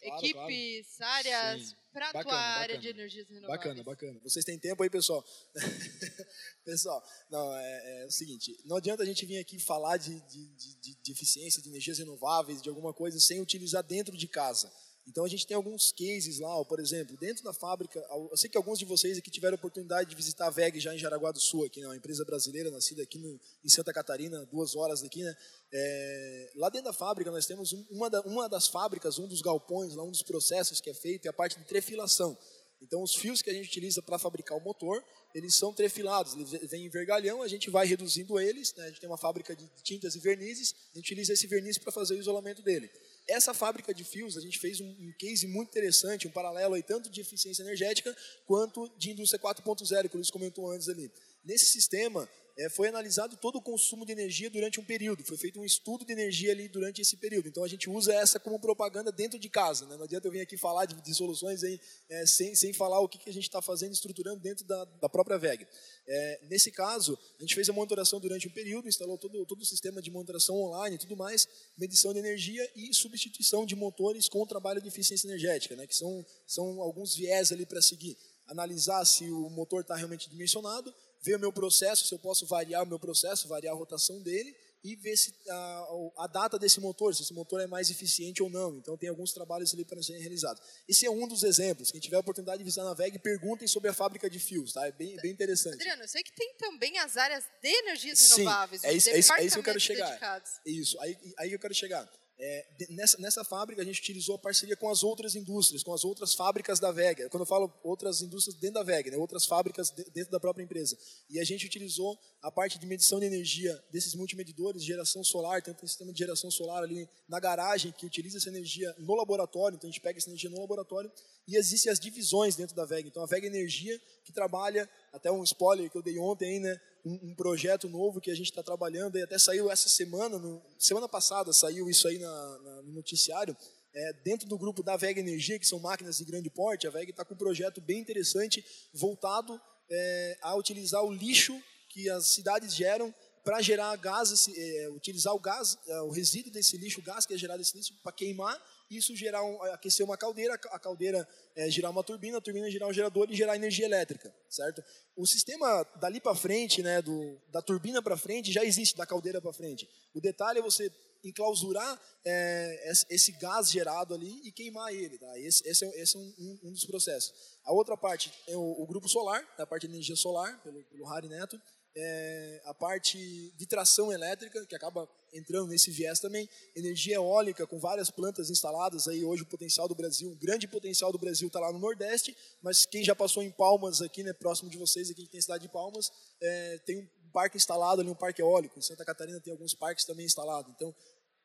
claro, 0.00 0.24
equipes, 0.24 0.96
claro. 0.96 1.12
áreas 1.12 1.76
para 1.92 2.08
a 2.10 2.22
tua 2.22 2.38
área 2.38 2.76
bacana. 2.76 2.80
de 2.80 2.88
energias 2.88 3.28
renováveis. 3.28 3.58
Bacana, 3.58 3.82
bacana. 3.82 4.20
Vocês 4.22 4.44
têm 4.44 4.58
tempo 4.58 4.82
aí, 4.82 4.90
pessoal? 4.90 5.24
pessoal, 6.64 7.02
não, 7.28 7.52
é, 7.56 8.02
é, 8.02 8.06
o 8.06 8.10
seguinte, 8.10 8.56
não 8.64 8.76
adianta 8.76 9.02
a 9.02 9.06
gente 9.06 9.26
vir 9.26 9.38
aqui 9.38 9.58
falar 9.58 9.96
de, 9.96 10.20
de, 10.20 10.74
de, 10.76 10.94
de 11.02 11.12
eficiência, 11.12 11.60
de 11.60 11.68
energias 11.68 11.98
renováveis, 11.98 12.62
de 12.62 12.68
alguma 12.68 12.94
coisa, 12.94 13.18
sem 13.18 13.40
utilizar 13.40 13.82
dentro 13.82 14.16
de 14.16 14.28
casa. 14.28 14.72
Então 15.08 15.24
a 15.24 15.28
gente 15.28 15.46
tem 15.46 15.56
alguns 15.56 15.90
cases 15.90 16.38
lá, 16.38 16.62
por 16.66 16.78
exemplo, 16.78 17.16
dentro 17.16 17.42
da 17.42 17.54
fábrica, 17.54 17.98
eu 18.30 18.36
sei 18.36 18.50
que 18.50 18.58
alguns 18.58 18.78
de 18.78 18.84
vocês 18.84 19.16
aqui 19.16 19.30
tiveram 19.30 19.54
oportunidade 19.54 20.10
de 20.10 20.14
visitar 20.14 20.48
a 20.48 20.50
VEG 20.50 20.78
já 20.78 20.94
em 20.94 20.98
Jaraguá 20.98 21.32
do 21.32 21.40
Sul, 21.40 21.64
aqui, 21.64 21.80
né, 21.80 21.86
uma 21.86 21.96
empresa 21.96 22.26
brasileira 22.26 22.70
nascida 22.70 23.02
aqui 23.02 23.18
no, 23.18 23.40
em 23.64 23.68
Santa 23.70 23.90
Catarina, 23.90 24.44
duas 24.52 24.76
horas 24.76 25.00
daqui, 25.00 25.22
né? 25.22 25.34
É, 25.72 26.52
lá 26.56 26.68
dentro 26.68 26.86
da 26.86 26.92
fábrica 26.92 27.30
nós 27.30 27.46
temos 27.46 27.72
uma, 27.90 28.10
da, 28.10 28.20
uma 28.22 28.48
das 28.48 28.68
fábricas, 28.68 29.18
um 29.18 29.26
dos 29.26 29.40
galpões, 29.40 29.94
lá 29.94 30.04
um 30.04 30.10
dos 30.10 30.22
processos 30.22 30.78
que 30.78 30.90
é 30.90 30.94
feito 30.94 31.24
é 31.24 31.30
a 31.30 31.32
parte 31.32 31.58
de 31.58 31.64
trefilação. 31.64 32.36
Então 32.80 33.02
os 33.02 33.14
fios 33.14 33.40
que 33.40 33.48
a 33.48 33.52
gente 33.54 33.66
utiliza 33.66 34.02
para 34.02 34.18
fabricar 34.18 34.58
o 34.58 34.60
motor, 34.60 35.02
eles 35.34 35.54
são 35.54 35.72
trefilados, 35.72 36.34
eles 36.34 36.70
vêm 36.70 36.84
em 36.84 36.88
vergalhão, 36.88 37.42
a 37.42 37.48
gente 37.48 37.70
vai 37.70 37.86
reduzindo 37.86 38.38
eles, 38.38 38.74
né? 38.74 38.84
a 38.84 38.88
gente 38.88 39.00
tem 39.00 39.08
uma 39.08 39.18
fábrica 39.18 39.56
de 39.56 39.66
tintas 39.82 40.14
e 40.14 40.18
vernizes, 40.18 40.74
a 40.92 40.98
gente 40.98 41.06
utiliza 41.06 41.32
esse 41.32 41.46
verniz 41.46 41.78
para 41.78 41.90
fazer 41.90 42.14
o 42.14 42.18
isolamento 42.18 42.62
dele. 42.62 42.90
Essa 43.28 43.52
fábrica 43.52 43.92
de 43.92 44.04
fios, 44.04 44.38
a 44.38 44.40
gente 44.40 44.58
fez 44.58 44.80
um, 44.80 45.12
case 45.18 45.46
muito 45.46 45.68
interessante, 45.68 46.26
um 46.26 46.30
paralelo 46.30 46.74
aí, 46.74 46.82
tanto 46.82 47.10
de 47.10 47.20
eficiência 47.20 47.62
energética 47.62 48.16
quanto 48.46 48.90
de 48.96 49.10
indústria 49.10 49.38
4.0, 49.38 50.08
que 50.08 50.14
o 50.14 50.18
Luiz 50.18 50.30
comentou 50.30 50.70
antes 50.70 50.88
ali. 50.88 51.12
Nesse 51.44 51.66
sistema, 51.66 52.26
é, 52.58 52.68
foi 52.68 52.88
analisado 52.88 53.36
todo 53.36 53.56
o 53.56 53.62
consumo 53.62 54.04
de 54.04 54.10
energia 54.10 54.50
durante 54.50 54.80
um 54.80 54.84
período, 54.84 55.22
foi 55.22 55.36
feito 55.36 55.60
um 55.60 55.64
estudo 55.64 56.04
de 56.04 56.12
energia 56.12 56.50
ali 56.50 56.68
durante 56.68 57.00
esse 57.00 57.16
período. 57.16 57.46
Então 57.46 57.62
a 57.62 57.68
gente 57.68 57.88
usa 57.88 58.12
essa 58.12 58.40
como 58.40 58.58
propaganda 58.58 59.12
dentro 59.12 59.38
de 59.38 59.48
casa. 59.48 59.86
Né? 59.86 59.96
Não 59.96 60.02
adianta 60.02 60.26
eu 60.26 60.32
vir 60.32 60.40
aqui 60.40 60.56
falar 60.56 60.84
de, 60.84 61.00
de 61.00 61.14
soluções 61.14 61.62
aí, 61.62 61.80
é, 62.08 62.26
sem, 62.26 62.56
sem 62.56 62.72
falar 62.72 62.98
o 62.98 63.08
que, 63.08 63.16
que 63.16 63.30
a 63.30 63.32
gente 63.32 63.44
está 63.44 63.62
fazendo, 63.62 63.92
estruturando 63.92 64.40
dentro 64.40 64.64
da, 64.66 64.84
da 64.84 65.08
própria 65.08 65.38
VEG. 65.38 65.68
É, 66.08 66.40
nesse 66.50 66.72
caso, 66.72 67.16
a 67.38 67.42
gente 67.42 67.54
fez 67.54 67.68
a 67.68 67.72
monitoração 67.72 68.18
durante 68.18 68.48
um 68.48 68.50
período, 68.50 68.88
instalou 68.88 69.16
todo, 69.16 69.46
todo 69.46 69.60
o 69.60 69.64
sistema 69.64 70.02
de 70.02 70.10
monitoração 70.10 70.56
online 70.56 70.96
e 70.96 70.98
tudo 70.98 71.16
mais, 71.16 71.46
medição 71.76 72.12
de 72.12 72.18
energia 72.18 72.68
e 72.74 72.92
substituição 72.92 73.64
de 73.64 73.76
motores 73.76 74.28
com 74.28 74.42
o 74.42 74.46
trabalho 74.46 74.82
de 74.82 74.88
eficiência 74.88 75.28
energética, 75.28 75.76
né? 75.76 75.86
que 75.86 75.94
são, 75.94 76.26
são 76.44 76.80
alguns 76.80 77.14
viés 77.14 77.52
ali 77.52 77.64
para 77.64 77.80
seguir. 77.80 78.18
Analisar 78.48 79.04
se 79.04 79.30
o 79.30 79.48
motor 79.50 79.82
está 79.82 79.94
realmente 79.94 80.28
dimensionado, 80.28 80.92
ver 81.22 81.36
o 81.36 81.38
meu 81.38 81.52
processo, 81.52 82.06
se 82.06 82.14
eu 82.14 82.18
posso 82.18 82.46
variar 82.46 82.82
o 82.82 82.86
meu 82.86 82.98
processo, 82.98 83.48
variar 83.48 83.74
a 83.74 83.76
rotação 83.76 84.20
dele 84.22 84.54
e 84.84 84.94
ver 84.94 85.16
se 85.16 85.34
a, 85.48 85.88
a, 86.18 86.26
data 86.26 86.58
desse 86.58 86.80
motor, 86.80 87.14
se 87.14 87.22
esse 87.22 87.34
motor 87.34 87.60
é 87.60 87.66
mais 87.66 87.90
eficiente 87.90 88.42
ou 88.42 88.48
não. 88.48 88.76
Então 88.76 88.96
tem 88.96 89.08
alguns 89.08 89.32
trabalhos 89.32 89.74
ali 89.74 89.84
para 89.84 90.02
serem 90.02 90.20
realizados. 90.20 90.62
Esse 90.88 91.04
é 91.04 91.10
um 91.10 91.26
dos 91.26 91.42
exemplos. 91.42 91.90
Quem 91.90 92.00
tiver 92.00 92.16
a 92.16 92.20
oportunidade 92.20 92.58
de 92.58 92.64
visitar 92.64 92.84
na 92.84 92.94
VEG, 92.94 93.18
perguntem 93.18 93.66
sobre 93.66 93.90
a 93.90 93.94
fábrica 93.94 94.30
de 94.30 94.38
fios, 94.38 94.72
tá? 94.72 94.86
É 94.86 94.92
bem, 94.92 95.16
bem 95.16 95.32
interessante. 95.32 95.74
Adriano, 95.74 96.02
eu 96.02 96.08
sei 96.08 96.22
que 96.22 96.32
tem 96.32 96.54
também 96.54 96.98
as 96.98 97.16
áreas 97.16 97.44
de 97.60 97.68
energias 97.68 98.30
renováveis. 98.30 98.82
Sim, 98.82 98.86
é 98.86 98.92
isso, 98.92 99.10
é 99.10 99.18
isso, 99.18 99.32
é 99.32 99.44
isso 99.44 99.54
que 99.54 99.60
eu 99.60 99.64
quero 99.64 99.80
chegar. 99.80 100.08
Dedicados. 100.08 100.50
Isso, 100.64 101.00
aí, 101.00 101.18
aí 101.38 101.52
eu 101.52 101.58
quero 101.58 101.74
chegar. 101.74 102.08
É, 102.40 102.66
nessa, 102.90 103.18
nessa 103.18 103.44
fábrica 103.44 103.82
a 103.82 103.84
gente 103.84 104.00
utilizou 104.00 104.36
a 104.36 104.38
parceria 104.38 104.76
com 104.76 104.88
as 104.88 105.02
outras 105.02 105.34
indústrias, 105.34 105.82
com 105.82 105.92
as 105.92 106.04
outras 106.04 106.34
fábricas 106.34 106.78
da 106.78 106.92
Vega. 106.92 107.28
Quando 107.30 107.42
eu 107.42 107.46
falo 107.46 107.72
outras 107.82 108.22
indústrias 108.22 108.56
dentro 108.60 108.74
da 108.74 108.84
Vega, 108.84 109.10
né, 109.10 109.16
outras 109.16 109.44
fábricas 109.44 109.90
dentro 109.90 110.30
da 110.30 110.38
própria 110.38 110.62
empresa. 110.62 110.96
E 111.28 111.40
a 111.40 111.44
gente 111.44 111.66
utilizou 111.66 112.16
a 112.40 112.48
parte 112.48 112.78
de 112.78 112.86
medição 112.86 113.18
de 113.18 113.26
energia 113.26 113.76
desses 113.90 114.14
multimedidores, 114.14 114.84
geração 114.84 115.24
solar, 115.24 115.62
tem 115.62 115.74
um 115.74 115.86
sistema 115.86 116.12
de 116.12 116.18
geração 116.18 116.48
solar 116.48 116.84
ali 116.84 117.08
na 117.28 117.40
garagem 117.40 117.90
que 117.90 118.06
utiliza 118.06 118.38
essa 118.38 118.48
energia 118.48 118.94
no 118.98 119.16
laboratório, 119.16 119.74
então 119.74 119.88
a 119.88 119.90
gente 119.90 120.00
pega 120.00 120.18
essa 120.18 120.28
energia 120.28 120.48
no 120.48 120.60
laboratório 120.60 121.10
e 121.48 121.56
existem 121.56 121.90
as 121.90 121.98
divisões 121.98 122.54
dentro 122.54 122.76
da 122.76 122.84
Vega. 122.84 123.08
Então 123.08 123.22
a 123.22 123.26
Vega 123.26 123.48
Energia 123.48 124.00
que 124.24 124.32
trabalha, 124.32 124.88
até 125.12 125.32
um 125.32 125.42
spoiler 125.42 125.90
que 125.90 125.98
eu 125.98 126.02
dei 126.02 126.18
ontem 126.18 126.50
aí, 126.50 126.60
né, 126.60 126.80
um, 127.08 127.30
um 127.30 127.34
projeto 127.34 127.88
novo 127.88 128.20
que 128.20 128.30
a 128.30 128.34
gente 128.34 128.50
está 128.50 128.62
trabalhando 128.62 129.16
e 129.16 129.22
até 129.22 129.38
saiu 129.38 129.70
essa 129.70 129.88
semana, 129.88 130.38
no, 130.38 130.62
semana 130.78 131.08
passada 131.08 131.52
saiu 131.52 131.88
isso 131.88 132.06
aí 132.06 132.18
na, 132.18 132.58
na, 132.58 132.82
no 132.82 132.92
noticiário, 132.92 133.56
é, 133.94 134.12
dentro 134.24 134.46
do 134.46 134.58
grupo 134.58 134.82
da 134.82 134.96
VEG 134.96 135.18
Energia, 135.20 135.58
que 135.58 135.66
são 135.66 135.80
máquinas 135.80 136.18
de 136.18 136.24
grande 136.24 136.50
porte, 136.50 136.86
a 136.86 136.90
VEG 136.90 137.10
está 137.10 137.24
com 137.24 137.34
um 137.34 137.38
projeto 137.38 137.80
bem 137.80 138.00
interessante 138.00 138.64
voltado 138.92 139.58
é, 139.90 140.38
a 140.42 140.54
utilizar 140.54 141.02
o 141.02 141.12
lixo 141.12 141.58
que 141.88 142.08
as 142.10 142.28
cidades 142.28 142.74
geram 142.74 143.14
para 143.42 143.62
gerar 143.62 143.96
gás, 143.96 144.46
é, 144.54 144.88
utilizar 144.90 145.34
o 145.34 145.40
gás, 145.40 145.78
é, 145.86 146.02
o 146.02 146.10
resíduo 146.10 146.52
desse 146.52 146.76
lixo, 146.76 147.00
o 147.00 147.02
gás 147.02 147.24
que 147.24 147.32
é 147.32 147.38
gerado 147.38 147.58
desse 147.58 147.76
lixo, 147.76 147.94
para 148.02 148.12
queimar, 148.12 148.60
isso 148.90 149.14
gerar 149.14 149.42
um, 149.42 149.62
aquecer 149.64 150.04
uma 150.04 150.16
caldeira, 150.16 150.54
a 150.54 150.78
caldeira 150.78 151.28
é, 151.54 151.70
girar 151.70 151.90
uma 151.90 152.02
turbina, 152.02 152.38
a 152.38 152.40
turbina 152.40 152.70
girar 152.70 152.88
um 152.88 152.92
gerador 152.92 153.28
e 153.30 153.36
gerar 153.36 153.56
energia 153.56 153.84
elétrica, 153.84 154.34
certo? 154.48 154.82
O 155.16 155.26
sistema 155.26 155.84
dali 156.00 156.20
para 156.20 156.34
frente, 156.34 156.82
né, 156.82 157.02
do, 157.02 157.40
da 157.48 157.60
turbina 157.60 158.02
para 158.02 158.16
frente, 158.16 158.52
já 158.52 158.64
existe 158.64 158.96
da 158.96 159.06
caldeira 159.06 159.40
para 159.40 159.52
frente. 159.52 159.88
O 160.14 160.20
detalhe 160.20 160.60
é 160.60 160.62
você 160.62 160.90
enclausurar 161.24 162.00
é, 162.24 162.92
esse 163.10 163.32
gás 163.32 163.70
gerado 163.70 164.14
ali 164.14 164.40
e 164.44 164.52
queimar 164.52 164.92
ele. 164.92 165.18
Tá? 165.18 165.38
Esse, 165.38 165.68
esse, 165.68 165.84
é, 165.84 166.00
esse 166.00 166.16
é 166.16 166.20
um, 166.20 166.58
um, 166.64 166.72
dos 166.72 166.84
processos. 166.84 167.32
A 167.64 167.72
outra 167.72 167.96
parte 167.96 168.32
é 168.46 168.56
o, 168.56 168.82
o 168.82 168.86
grupo 168.86 169.08
solar, 169.08 169.44
a 169.58 169.66
parte 169.66 169.86
de 169.86 169.92
energia 169.94 170.16
solar, 170.16 170.62
pelo, 170.62 170.82
pelo 170.84 171.06
Harry 171.06 171.28
Neto 171.28 171.60
é, 172.00 172.62
a 172.64 172.72
parte 172.72 173.18
de 173.56 173.66
tração 173.66 174.12
elétrica, 174.12 174.64
que 174.64 174.74
acaba 174.76 175.08
entrando 175.32 175.66
nesse 175.68 175.90
viés 175.90 176.20
também, 176.20 176.48
energia 176.74 177.16
eólica, 177.16 177.66
com 177.66 177.78
várias 177.78 178.08
plantas 178.08 178.50
instaladas, 178.50 179.08
aí 179.08 179.24
hoje 179.24 179.42
o 179.42 179.46
potencial 179.46 179.88
do 179.88 179.94
Brasil, 179.94 180.30
o 180.30 180.36
grande 180.36 180.68
potencial 180.68 181.10
do 181.10 181.18
Brasil 181.18 181.48
está 181.48 181.58
lá 181.58 181.72
no 181.72 181.78
Nordeste, 181.78 182.36
mas 182.62 182.86
quem 182.86 183.02
já 183.02 183.16
passou 183.16 183.42
em 183.42 183.50
Palmas 183.50 184.00
aqui, 184.00 184.22
né, 184.22 184.32
próximo 184.32 184.70
de 184.70 184.78
vocês, 184.78 185.10
aqui 185.10 185.26
tem 185.26 185.38
a 185.38 185.42
cidade 185.42 185.62
de 185.62 185.68
Palmas, 185.68 186.10
é, 186.40 186.78
tem 186.86 186.98
um 186.98 187.30
parque 187.32 187.56
instalado 187.56 188.00
ali, 188.00 188.10
um 188.10 188.14
parque 188.14 188.40
eólico, 188.40 188.78
em 188.78 188.82
Santa 188.82 189.04
Catarina 189.04 189.40
tem 189.40 189.52
alguns 189.52 189.74
parques 189.74 190.04
também 190.04 190.24
instalados, 190.24 190.72
então 190.76 190.94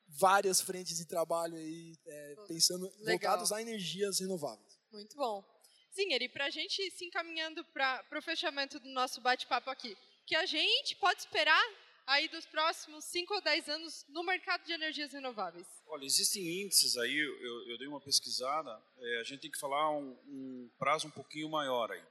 várias 0.08 0.62
frentes 0.62 0.98
de 0.98 1.06
trabalho 1.06 1.56
aí, 1.56 1.98
é, 2.06 2.36
pensando, 2.48 2.86
Legal. 3.00 3.06
voltados 3.08 3.52
a 3.52 3.60
energias 3.60 4.20
renováveis. 4.20 4.80
Muito 4.92 5.16
bom. 5.16 5.44
Sim, 5.92 6.14
Eri, 6.14 6.30
para 6.30 6.46
a 6.46 6.50
gente 6.50 6.90
se 6.92 7.06
encaminhando 7.06 7.64
para 7.66 8.04
o 8.18 8.22
fechamento 8.22 8.80
do 8.80 8.90
nosso 8.90 9.22
bate-papo 9.22 9.70
aqui, 9.70 9.96
que 10.26 10.36
a 10.36 10.46
gente 10.46 10.96
pode 10.96 11.20
esperar 11.20 11.64
aí 12.06 12.28
dos 12.28 12.46
próximos 12.46 13.06
5 13.06 13.34
ou 13.34 13.42
10 13.42 13.70
anos 13.70 14.06
no 14.10 14.24
mercado 14.24 14.66
de 14.66 14.74
energias 14.74 15.14
renováveis? 15.14 15.68
Olha, 15.88 16.06
existem 16.06 16.64
índices 16.64 16.98
aí, 16.98 17.18
eu, 17.18 17.70
eu 17.70 17.78
dei 17.78 17.88
uma 17.88 18.02
pesquisada, 18.02 18.82
é, 18.98 19.20
a 19.20 19.24
gente 19.24 19.42
tem 19.42 19.52
que 19.52 19.60
falar 19.60 19.92
um, 19.92 20.18
um 20.28 20.72
prazo 20.78 21.08
um 21.08 21.12
pouquinho 21.12 21.50
maior 21.50 21.92
aí. 21.92 22.04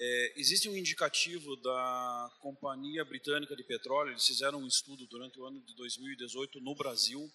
É, 0.00 0.40
existe 0.40 0.68
um 0.68 0.76
indicativo 0.76 1.56
da 1.56 2.30
Companhia 2.40 3.04
Britânica 3.04 3.56
de 3.56 3.64
Petróleo, 3.64 4.12
eles 4.12 4.26
fizeram 4.26 4.60
um 4.60 4.66
estudo 4.66 5.06
durante 5.06 5.40
o 5.40 5.44
ano 5.44 5.60
de 5.60 5.74
2018 5.74 6.60
no 6.60 6.74
Brasil, 6.76 7.28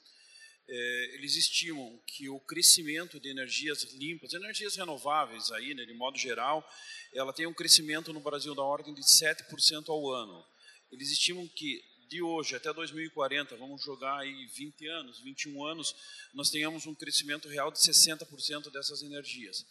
é, 0.67 1.15
eles 1.15 1.36
estimam 1.36 2.02
que 2.08 2.30
o 2.30 2.39
crescimento 2.39 3.19
de 3.19 3.30
energias 3.30 3.84
limpas, 3.93 4.34
energias 4.34 4.76
renováveis 4.76 5.52
aí, 5.52 5.73
né, 5.73 5.86
de 5.86 5.93
modo 5.93 6.17
geral, 6.17 6.67
ela 7.13 7.34
tem 7.34 7.45
um 7.45 7.54
crescimento 7.54 8.13
no 8.13 8.19
Brasil 8.19 8.56
da 8.56 8.63
ordem 8.63 8.93
de 8.93 9.02
7% 9.02 9.89
ao 9.89 10.10
ano. 10.12 10.45
Eles 10.91 11.12
estimam 11.12 11.47
que 11.47 11.82
de 12.08 12.21
hoje 12.21 12.56
até 12.56 12.71
2040, 12.71 13.56
vamos 13.58 13.84
jogar 13.84 14.19
aí 14.19 14.45
20 14.56 14.88
anos, 14.88 15.19
21 15.21 15.65
anos, 15.65 15.95
nós 16.34 16.49
tenhamos 16.49 16.86
um 16.86 16.93
crescimento 16.93 17.47
real 17.47 17.71
de 17.71 17.80
60% 17.80 18.71
dessas 18.71 19.02
energias. 19.02 19.65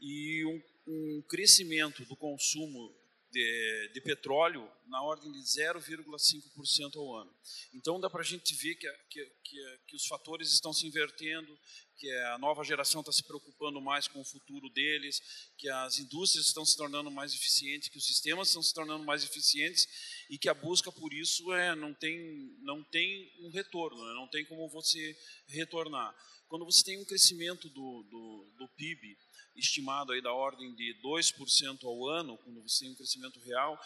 E 0.00 0.44
um, 0.44 0.62
um 0.86 1.22
crescimento 1.28 2.04
do 2.04 2.16
consumo 2.16 2.94
de, 3.34 3.90
de 3.92 4.00
petróleo 4.00 4.70
na 4.86 5.02
ordem 5.02 5.32
de 5.32 5.40
0,5% 5.40 6.96
ao 6.96 7.16
ano. 7.16 7.34
Então 7.74 7.98
dá 7.98 8.08
para 8.08 8.20
a 8.20 8.24
gente 8.24 8.54
ver 8.54 8.76
que, 8.76 8.88
que, 9.10 9.24
que, 9.42 9.78
que, 9.88 9.96
os 9.96 10.06
fatores 10.06 10.52
estão 10.52 10.72
se 10.72 10.86
invertendo, 10.86 11.58
que 11.96 12.08
a 12.12 12.38
nova 12.38 12.62
geração 12.62 13.00
está 13.00 13.10
se 13.10 13.24
preocupando 13.24 13.80
mais 13.80 14.06
com 14.06 14.20
o 14.20 14.24
futuro 14.24 14.70
deles, 14.70 15.20
que 15.58 15.68
as 15.68 15.98
indústrias 15.98 16.46
estão 16.46 16.64
se 16.64 16.76
tornando 16.76 17.10
mais 17.10 17.34
eficientes, 17.34 17.88
que 17.88 17.98
os 17.98 18.06
sistemas 18.06 18.48
estão 18.48 18.62
se 18.62 18.72
tornando 18.72 19.04
mais 19.04 19.24
eficientes 19.24 19.88
e 20.30 20.38
que 20.38 20.48
a 20.48 20.54
busca 20.54 20.92
por 20.92 21.12
isso 21.12 21.52
é, 21.52 21.74
não, 21.74 21.92
tem, 21.92 22.56
não 22.60 22.84
tem 22.84 23.32
um 23.40 23.50
retorno, 23.50 24.06
né? 24.06 24.14
não 24.14 24.28
tem 24.28 24.44
como 24.44 24.68
você 24.68 25.16
retornar. 25.48 26.14
Quando 26.46 26.64
você 26.64 26.84
tem 26.84 27.00
um 27.00 27.04
crescimento 27.04 27.68
do, 27.68 28.02
do, 28.04 28.52
do 28.58 28.68
PIB 28.76 29.18
estimado 29.56 30.12
aí 30.12 30.20
da 30.20 30.32
ordem 30.32 30.74
de 30.74 30.94
2% 31.02 31.84
ao 31.84 32.08
ano, 32.08 32.36
quando 32.38 32.62
você 32.62 32.84
tem 32.84 32.92
um 32.92 32.96
crescimento 32.96 33.38
real, 33.40 33.78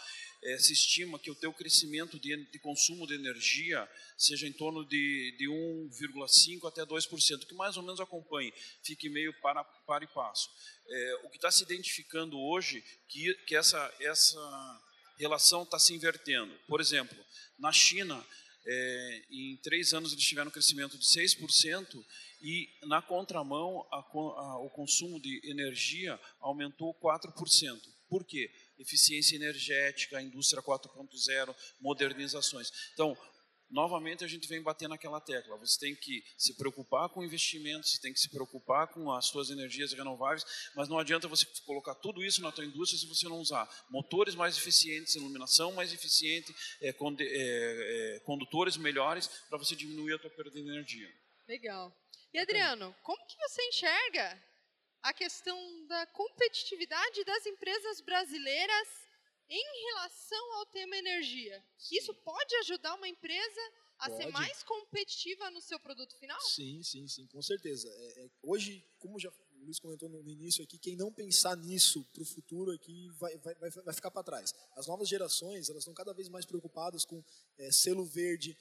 é, 0.42 0.58
se 0.58 0.72
estima 0.72 1.18
que 1.18 1.30
o 1.30 1.34
teu 1.34 1.52
crescimento 1.52 2.18
de, 2.18 2.36
de 2.50 2.58
consumo 2.58 3.06
de 3.06 3.14
energia 3.14 3.88
seja 4.16 4.46
em 4.46 4.52
torno 4.52 4.84
de, 4.84 5.34
de 5.38 5.46
1,5% 5.46 6.68
até 6.68 6.82
2%, 6.82 7.46
que 7.46 7.54
mais 7.54 7.76
ou 7.76 7.82
menos 7.82 8.00
acompanhe, 8.00 8.52
fique 8.82 9.08
meio 9.08 9.32
para, 9.40 9.62
para 9.64 10.04
e 10.04 10.08
passo. 10.08 10.48
É, 10.88 11.14
o 11.24 11.30
que 11.30 11.36
está 11.36 11.50
se 11.50 11.62
identificando 11.62 12.38
hoje 12.38 12.82
que, 13.08 13.34
que 13.46 13.54
essa, 13.54 13.94
essa 14.00 14.82
relação 15.18 15.64
está 15.64 15.78
se 15.78 15.94
invertendo. 15.94 16.54
Por 16.66 16.80
exemplo, 16.80 17.18
na 17.58 17.72
China, 17.72 18.24
É, 18.66 19.22
em 19.30 19.56
três 19.62 19.92
anos 19.94 20.12
eles 20.12 20.24
tiveram 20.24 20.48
um 20.48 20.52
crescimento 20.52 20.98
de 20.98 21.06
6% 21.06 22.04
e, 22.40 22.68
na 22.82 23.00
contramão, 23.00 23.86
a, 23.90 23.98
a, 23.98 24.58
o 24.58 24.70
consumo 24.70 25.20
de 25.20 25.40
energia 25.44 26.18
aumentou 26.40 26.94
4%. 26.94 27.80
Por 28.08 28.24
quê? 28.24 28.50
Eficiência 28.78 29.36
energética, 29.36 30.20
indústria 30.22 30.62
4.0, 30.62 31.54
modernizações. 31.80 32.70
Então, 32.94 33.16
novamente 33.70 34.24
a 34.24 34.28
gente 34.28 34.48
vem 34.48 34.62
bater 34.62 34.88
naquela 34.88 35.20
tecla. 35.20 35.56
Você 35.58 35.78
tem 35.78 35.94
que 35.94 36.22
se 36.36 36.54
preocupar 36.56 37.08
com 37.08 37.22
investimentos, 37.22 37.92
você 37.92 38.00
tem 38.00 38.12
que 38.12 38.20
se 38.20 38.28
preocupar 38.28 38.88
com 38.88 39.12
as 39.12 39.26
suas 39.26 39.50
energias 39.50 39.92
renováveis, 39.92 40.44
mas 40.74 40.88
não 40.88 40.98
adianta 40.98 41.28
você 41.28 41.46
colocar 41.66 41.94
tudo 41.94 42.24
isso 42.24 42.42
na 42.42 42.52
tua 42.52 42.64
indústria 42.64 42.98
se 42.98 43.06
você 43.06 43.28
não 43.28 43.38
usar 43.38 43.68
motores 43.90 44.34
mais 44.34 44.56
eficientes, 44.56 45.14
iluminação 45.14 45.72
mais 45.72 45.92
eficiente, 45.92 46.54
é, 46.80 46.88
é, 46.88 46.94
é, 46.96 48.20
condutores 48.20 48.76
melhores 48.76 49.28
para 49.48 49.58
você 49.58 49.74
diminuir 49.74 50.14
a 50.14 50.18
tua 50.18 50.30
perda 50.30 50.50
de 50.50 50.60
energia. 50.60 51.12
Legal. 51.46 51.92
E 52.32 52.38
Adriano, 52.38 52.94
como 53.02 53.26
que 53.26 53.36
você 53.38 53.62
enxerga 53.68 54.42
a 55.02 55.12
questão 55.12 55.56
da 55.86 56.06
competitividade 56.06 57.24
das 57.24 57.46
empresas 57.46 58.00
brasileiras 58.00 59.07
em 59.48 59.86
relação 59.86 60.54
ao 60.54 60.66
tema 60.66 60.96
energia, 60.96 61.64
isso 61.90 62.14
pode 62.14 62.54
ajudar 62.56 62.94
uma 62.94 63.08
empresa 63.08 63.60
a 63.98 64.08
pode. 64.08 64.22
ser 64.22 64.30
mais 64.30 64.62
competitiva 64.62 65.50
no 65.50 65.60
seu 65.60 65.80
produto 65.80 66.14
final? 66.16 66.40
Sim, 66.42 66.82
sim, 66.82 67.08
sim, 67.08 67.26
com 67.26 67.42
certeza. 67.42 67.88
É, 67.88 68.24
é, 68.24 68.30
hoje, 68.42 68.84
como 68.98 69.18
já 69.18 69.30
o 69.30 69.64
Luiz 69.64 69.78
comentou 69.78 70.08
no, 70.08 70.30
início 70.30 70.62
aqui, 70.62 70.78
quem 70.78 70.96
não 70.96 71.12
pensar 71.12 71.56
nisso 71.56 72.04
para 72.12 72.22
o 72.22 72.26
futuro 72.26 72.70
aqui 72.72 73.08
vai, 73.18 73.36
vai, 73.38 73.54
vai, 73.54 73.70
vai 73.70 73.94
ficar 73.94 74.10
para 74.10 74.22
trás. 74.22 74.54
As 74.76 74.86
novas 74.86 75.08
gerações 75.08 75.68
elas 75.68 75.82
estão 75.82 75.94
cada 75.94 76.12
vez 76.12 76.28
mais 76.28 76.44
preocupadas 76.44 77.04
com 77.04 77.24
é, 77.58 77.72
selo 77.72 78.04
verde, 78.04 78.56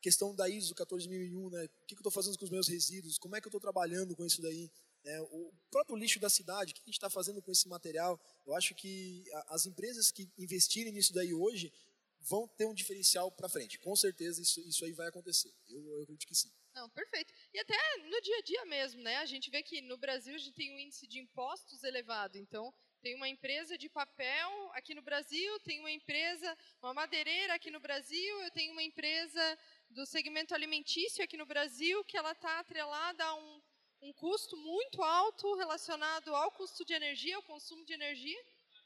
questão 0.00 0.34
da 0.34 0.48
ISO 0.48 0.74
14001, 0.74 1.50
né? 1.50 1.64
O 1.64 1.68
que, 1.86 1.94
que 1.94 1.94
eu 1.94 1.98
estou 1.98 2.12
fazendo 2.12 2.36
com 2.36 2.44
os 2.44 2.50
meus 2.50 2.68
resíduos? 2.68 3.18
Como 3.18 3.36
é 3.36 3.40
que 3.40 3.46
eu 3.46 3.50
estou 3.50 3.60
trabalhando 3.60 4.14
com 4.14 4.26
isso 4.26 4.42
daí? 4.42 4.70
É, 5.04 5.20
o 5.20 5.52
próprio 5.70 5.96
lixo 5.96 6.20
da 6.20 6.30
cidade, 6.30 6.72
o 6.72 6.74
que 6.74 6.80
a 6.82 6.84
gente 6.86 6.94
está 6.94 7.10
fazendo 7.10 7.42
com 7.42 7.50
esse 7.50 7.68
material? 7.68 8.20
Eu 8.46 8.54
acho 8.54 8.74
que 8.74 9.24
as 9.48 9.66
empresas 9.66 10.10
que 10.10 10.30
investirem 10.38 10.92
nisso 10.92 11.12
daí 11.12 11.34
hoje 11.34 11.72
vão 12.20 12.46
ter 12.46 12.66
um 12.66 12.74
diferencial 12.74 13.30
para 13.30 13.48
frente. 13.48 13.78
Com 13.78 13.96
certeza 13.96 14.40
isso, 14.40 14.60
isso 14.60 14.84
aí 14.84 14.92
vai 14.92 15.08
acontecer. 15.08 15.52
Eu, 15.68 15.84
eu 15.96 16.02
acredito 16.02 16.26
que 16.26 16.34
sim. 16.34 16.50
Não, 16.74 16.88
perfeito. 16.90 17.32
E 17.52 17.58
até 17.58 17.76
no 17.98 18.20
dia 18.22 18.38
a 18.38 18.42
dia 18.42 18.64
mesmo, 18.66 19.02
né? 19.02 19.16
A 19.16 19.26
gente 19.26 19.50
vê 19.50 19.62
que 19.62 19.80
no 19.82 19.98
Brasil 19.98 20.34
a 20.34 20.38
gente 20.38 20.54
tem 20.54 20.74
um 20.74 20.78
índice 20.78 21.06
de 21.06 21.18
impostos 21.18 21.82
elevado. 21.82 22.38
Então, 22.38 22.72
tem 23.02 23.14
uma 23.14 23.28
empresa 23.28 23.76
de 23.76 23.88
papel 23.88 24.70
aqui 24.72 24.94
no 24.94 25.02
Brasil, 25.02 25.60
tem 25.60 25.80
uma 25.80 25.90
empresa, 25.90 26.56
uma 26.80 26.94
madeireira 26.94 27.54
aqui 27.54 27.70
no 27.70 27.80
Brasil, 27.80 28.40
eu 28.42 28.50
tenho 28.52 28.72
uma 28.72 28.82
empresa 28.82 29.58
do 29.90 30.06
segmento 30.06 30.54
alimentício 30.54 31.22
aqui 31.22 31.36
no 31.36 31.44
Brasil 31.44 32.04
que 32.04 32.16
ela 32.16 32.32
está 32.32 32.60
atrelada 32.60 33.24
a 33.24 33.34
um 33.34 33.60
um 34.02 34.12
custo 34.12 34.56
muito 34.56 35.02
alto 35.02 35.54
relacionado 35.54 36.34
ao 36.34 36.50
custo 36.52 36.84
de 36.84 36.92
energia, 36.92 37.36
ao 37.36 37.42
consumo 37.42 37.84
de 37.84 37.92
energia, 37.92 38.38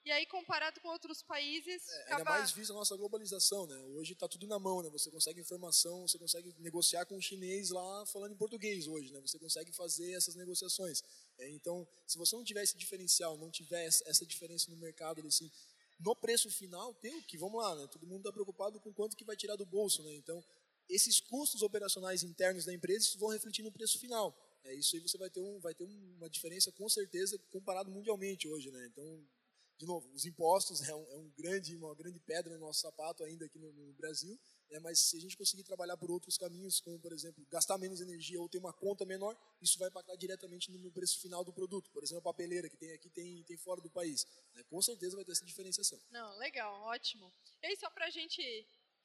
e 0.04 0.12
aí 0.12 0.24
comparado 0.26 0.80
com 0.80 0.88
outros 0.88 1.20
países... 1.22 1.88
É, 1.88 2.02
acaba... 2.02 2.18
Ainda 2.18 2.30
mais 2.30 2.52
vista 2.52 2.72
a 2.72 2.76
nossa 2.76 2.96
globalização, 2.96 3.66
né? 3.66 3.76
Hoje 3.96 4.12
está 4.12 4.28
tudo 4.28 4.46
na 4.46 4.58
mão, 4.58 4.80
né? 4.80 4.88
Você 4.90 5.10
consegue 5.10 5.40
informação, 5.40 6.06
você 6.06 6.16
consegue 6.16 6.54
negociar 6.60 7.04
com 7.06 7.16
um 7.16 7.20
chinês 7.20 7.70
lá 7.70 8.06
falando 8.06 8.32
em 8.32 8.36
português 8.36 8.86
hoje, 8.86 9.12
né? 9.12 9.20
Você 9.20 9.36
consegue 9.38 9.72
fazer 9.72 10.12
essas 10.12 10.36
negociações. 10.36 11.02
É, 11.38 11.50
então, 11.50 11.88
se 12.06 12.16
você 12.18 12.36
não 12.36 12.44
tiver 12.44 12.62
esse 12.62 12.76
diferencial, 12.76 13.36
não 13.36 13.50
tiver 13.50 13.84
essa 13.84 14.24
diferença 14.24 14.70
no 14.70 14.76
mercado, 14.76 15.26
assim, 15.26 15.50
no 15.98 16.14
preço 16.14 16.50
final, 16.50 16.94
tem 16.94 17.16
o 17.16 17.22
que, 17.22 17.36
vamos 17.36 17.60
lá, 17.60 17.74
né? 17.74 17.88
Todo 17.88 18.06
mundo 18.06 18.18
está 18.18 18.32
preocupado 18.32 18.78
com 18.78 18.92
quanto 18.92 19.16
que 19.16 19.24
vai 19.24 19.34
tirar 19.34 19.56
do 19.56 19.66
bolso, 19.66 20.04
né? 20.04 20.14
Então, 20.14 20.44
esses 20.88 21.18
custos 21.18 21.62
operacionais 21.62 22.22
internos 22.22 22.64
da 22.64 22.72
empresa 22.72 23.18
vão 23.18 23.30
refletir 23.30 23.64
no 23.64 23.72
preço 23.72 23.98
final. 23.98 24.32
É, 24.66 24.74
isso 24.74 24.96
aí 24.96 25.02
você 25.02 25.16
vai 25.16 25.30
ter, 25.30 25.40
um, 25.40 25.58
vai 25.60 25.74
ter 25.74 25.84
uma 25.84 26.28
diferença 26.28 26.72
com 26.72 26.88
certeza 26.88 27.38
comparado 27.50 27.90
mundialmente 27.90 28.48
hoje, 28.48 28.70
né? 28.70 28.86
Então, 28.86 29.24
de 29.78 29.86
novo, 29.86 30.10
os 30.12 30.24
impostos 30.24 30.80
é, 30.88 30.94
um, 30.94 31.10
é 31.10 31.16
um 31.16 31.30
grande, 31.36 31.76
uma 31.76 31.94
grande 31.94 32.18
pedra 32.18 32.54
no 32.54 32.66
nosso 32.66 32.80
sapato 32.80 33.22
ainda 33.22 33.44
aqui 33.44 33.58
no, 33.58 33.72
no 33.72 33.92
Brasil, 33.92 34.38
né? 34.70 34.80
mas 34.80 34.98
se 35.00 35.16
a 35.16 35.20
gente 35.20 35.36
conseguir 35.36 35.62
trabalhar 35.62 35.96
por 35.96 36.10
outros 36.10 36.36
caminhos, 36.36 36.80
como 36.80 36.98
por 36.98 37.12
exemplo 37.12 37.46
gastar 37.50 37.78
menos 37.78 38.00
energia 38.00 38.40
ou 38.40 38.48
ter 38.48 38.58
uma 38.58 38.72
conta 38.72 39.04
menor, 39.04 39.36
isso 39.60 39.78
vai 39.78 39.88
impactar 39.88 40.16
diretamente 40.16 40.72
no 40.72 40.90
preço 40.90 41.20
final 41.20 41.44
do 41.44 41.52
produto. 41.52 41.90
Por 41.90 42.02
exemplo, 42.02 42.20
a 42.20 42.32
papeleira 42.32 42.68
que 42.68 42.76
tem 42.76 42.92
aqui 42.92 43.10
tem, 43.10 43.42
tem 43.44 43.56
fora 43.58 43.80
do 43.80 43.90
país, 43.90 44.26
né? 44.54 44.64
com 44.64 44.80
certeza 44.80 45.14
vai 45.14 45.24
ter 45.24 45.32
essa 45.32 45.44
diferenciação. 45.44 46.00
Não, 46.10 46.36
legal, 46.38 46.72
ótimo. 46.82 47.32
E 47.62 47.66
aí 47.66 47.76
só 47.76 47.90
para 47.90 48.06
a 48.06 48.10
gente 48.10 48.42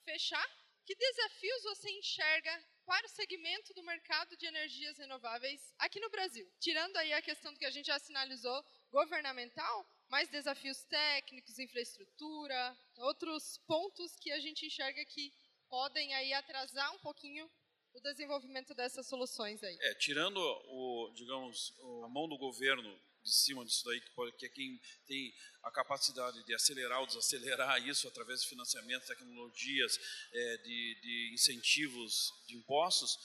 fechar, 0.05 0.45
que 0.85 0.95
desafios 0.95 1.63
você 1.63 1.89
enxerga 1.91 2.65
para 2.91 3.07
o 3.07 3.09
segmento 3.09 3.73
do 3.73 3.83
mercado 3.83 4.35
de 4.35 4.45
energias 4.45 4.97
renováveis 4.97 5.73
aqui 5.79 5.97
no 6.01 6.09
Brasil? 6.09 6.45
Tirando 6.59 6.97
aí 6.97 7.13
a 7.13 7.21
questão 7.21 7.53
do 7.53 7.57
que 7.57 7.65
a 7.65 7.69
gente 7.69 7.85
já 7.85 7.97
sinalizou, 7.97 8.65
governamental, 8.91 9.87
mais 10.09 10.27
desafios 10.27 10.83
técnicos, 10.83 11.57
infraestrutura, 11.57 12.77
outros 12.97 13.57
pontos 13.65 14.17
que 14.17 14.29
a 14.33 14.41
gente 14.41 14.65
enxerga 14.65 15.05
que 15.05 15.31
podem 15.69 16.13
aí 16.15 16.33
atrasar 16.33 16.93
um 16.93 16.99
pouquinho 16.99 17.49
o 17.93 18.01
desenvolvimento 18.01 18.73
dessas 18.73 19.07
soluções 19.07 19.63
aí. 19.63 19.77
É, 19.83 19.93
tirando 19.95 20.37
o, 20.37 21.13
digamos, 21.15 21.73
a 22.03 22.09
mão 22.09 22.27
do 22.27 22.37
governo 22.37 23.01
de 23.23 23.31
cima 23.31 23.63
disso 23.65 23.83
daí, 23.85 24.01
que, 24.37 24.45
é 24.45 24.49
quem 24.49 24.79
tem 25.05 25.33
a 25.63 25.71
capacidade 25.71 26.43
de 26.43 26.53
acelerar 26.53 26.99
ou 26.99 27.07
desacelerar 27.07 27.77
isso 27.87 28.07
através 28.07 28.41
de 28.41 28.49
financiamento, 28.49 29.05
tecnologias, 29.05 29.97
é, 30.33 30.57
de, 30.57 30.99
de, 31.01 31.31
incentivos 31.33 32.31
de 32.47 32.55
impostos, 32.55 33.17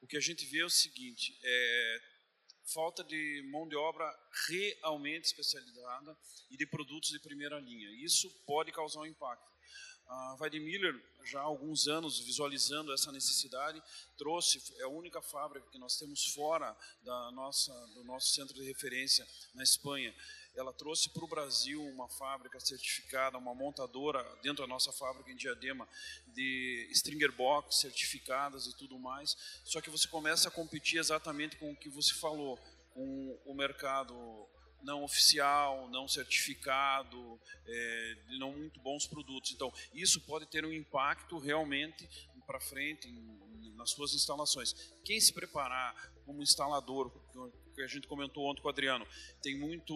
o 0.00 0.06
que 0.06 0.16
a 0.16 0.20
gente 0.20 0.46
vê 0.46 0.60
é 0.60 0.64
o 0.64 0.70
seguinte, 0.70 1.38
é, 1.42 2.00
falta 2.72 3.02
de 3.04 3.42
mão 3.50 3.68
de 3.68 3.76
obra 3.76 4.06
realmente 4.48 5.26
especializada 5.26 6.16
e 6.50 6.56
de 6.56 6.66
produtos 6.66 7.10
de 7.10 7.18
primeira 7.18 7.58
linha. 7.58 7.90
Isso 8.04 8.30
pode 8.46 8.72
causar 8.72 9.00
um 9.00 9.06
impacto. 9.06 9.49
A 10.10 10.36
Weidemiller, 10.40 11.00
já 11.24 11.38
há 11.38 11.44
alguns 11.44 11.86
anos 11.86 12.18
visualizando 12.18 12.92
essa 12.92 13.12
necessidade, 13.12 13.80
trouxe, 14.18 14.60
é 14.80 14.82
a 14.82 14.88
única 14.88 15.22
fábrica 15.22 15.68
que 15.70 15.78
nós 15.78 15.96
temos 15.96 16.34
fora 16.34 16.76
da 17.04 17.30
nossa, 17.30 17.72
do 17.94 18.02
nosso 18.02 18.34
centro 18.34 18.52
de 18.52 18.64
referência 18.64 19.24
na 19.54 19.62
Espanha. 19.62 20.12
Ela 20.56 20.72
trouxe 20.72 21.10
para 21.10 21.24
o 21.24 21.28
Brasil 21.28 21.80
uma 21.86 22.08
fábrica 22.08 22.58
certificada, 22.58 23.38
uma 23.38 23.54
montadora 23.54 24.20
dentro 24.42 24.64
da 24.64 24.66
nossa 24.66 24.90
fábrica 24.90 25.30
em 25.30 25.36
Diadema, 25.36 25.88
de 26.26 26.88
stringer 26.90 27.30
box 27.30 27.76
certificadas 27.76 28.66
e 28.66 28.76
tudo 28.76 28.98
mais. 28.98 29.36
Só 29.64 29.80
que 29.80 29.90
você 29.90 30.08
começa 30.08 30.48
a 30.48 30.50
competir 30.50 30.98
exatamente 30.98 31.54
com 31.54 31.70
o 31.70 31.76
que 31.76 31.88
você 31.88 32.14
falou, 32.14 32.58
com 32.92 33.40
o 33.44 33.54
mercado 33.54 34.16
não 34.82 35.04
oficial, 35.04 35.88
não 35.88 36.08
certificado, 36.08 37.40
é, 37.66 38.16
não 38.38 38.52
muito 38.52 38.80
bons 38.80 39.06
produtos. 39.06 39.52
Então, 39.52 39.72
isso 39.94 40.20
pode 40.20 40.46
ter 40.46 40.64
um 40.64 40.72
impacto 40.72 41.38
realmente 41.38 42.08
para 42.46 42.60
frente 42.60 43.08
em, 43.08 43.74
nas 43.76 43.90
suas 43.90 44.12
instalações. 44.12 44.74
Quem 45.04 45.20
se 45.20 45.32
preparar 45.32 45.94
como 46.26 46.42
instalador, 46.42 47.10
que 47.74 47.82
a 47.82 47.86
gente 47.86 48.06
comentou 48.06 48.44
ontem 48.44 48.60
com 48.60 48.68
o 48.68 48.70
Adriano, 48.70 49.06
tem 49.42 49.58
muito, 49.58 49.94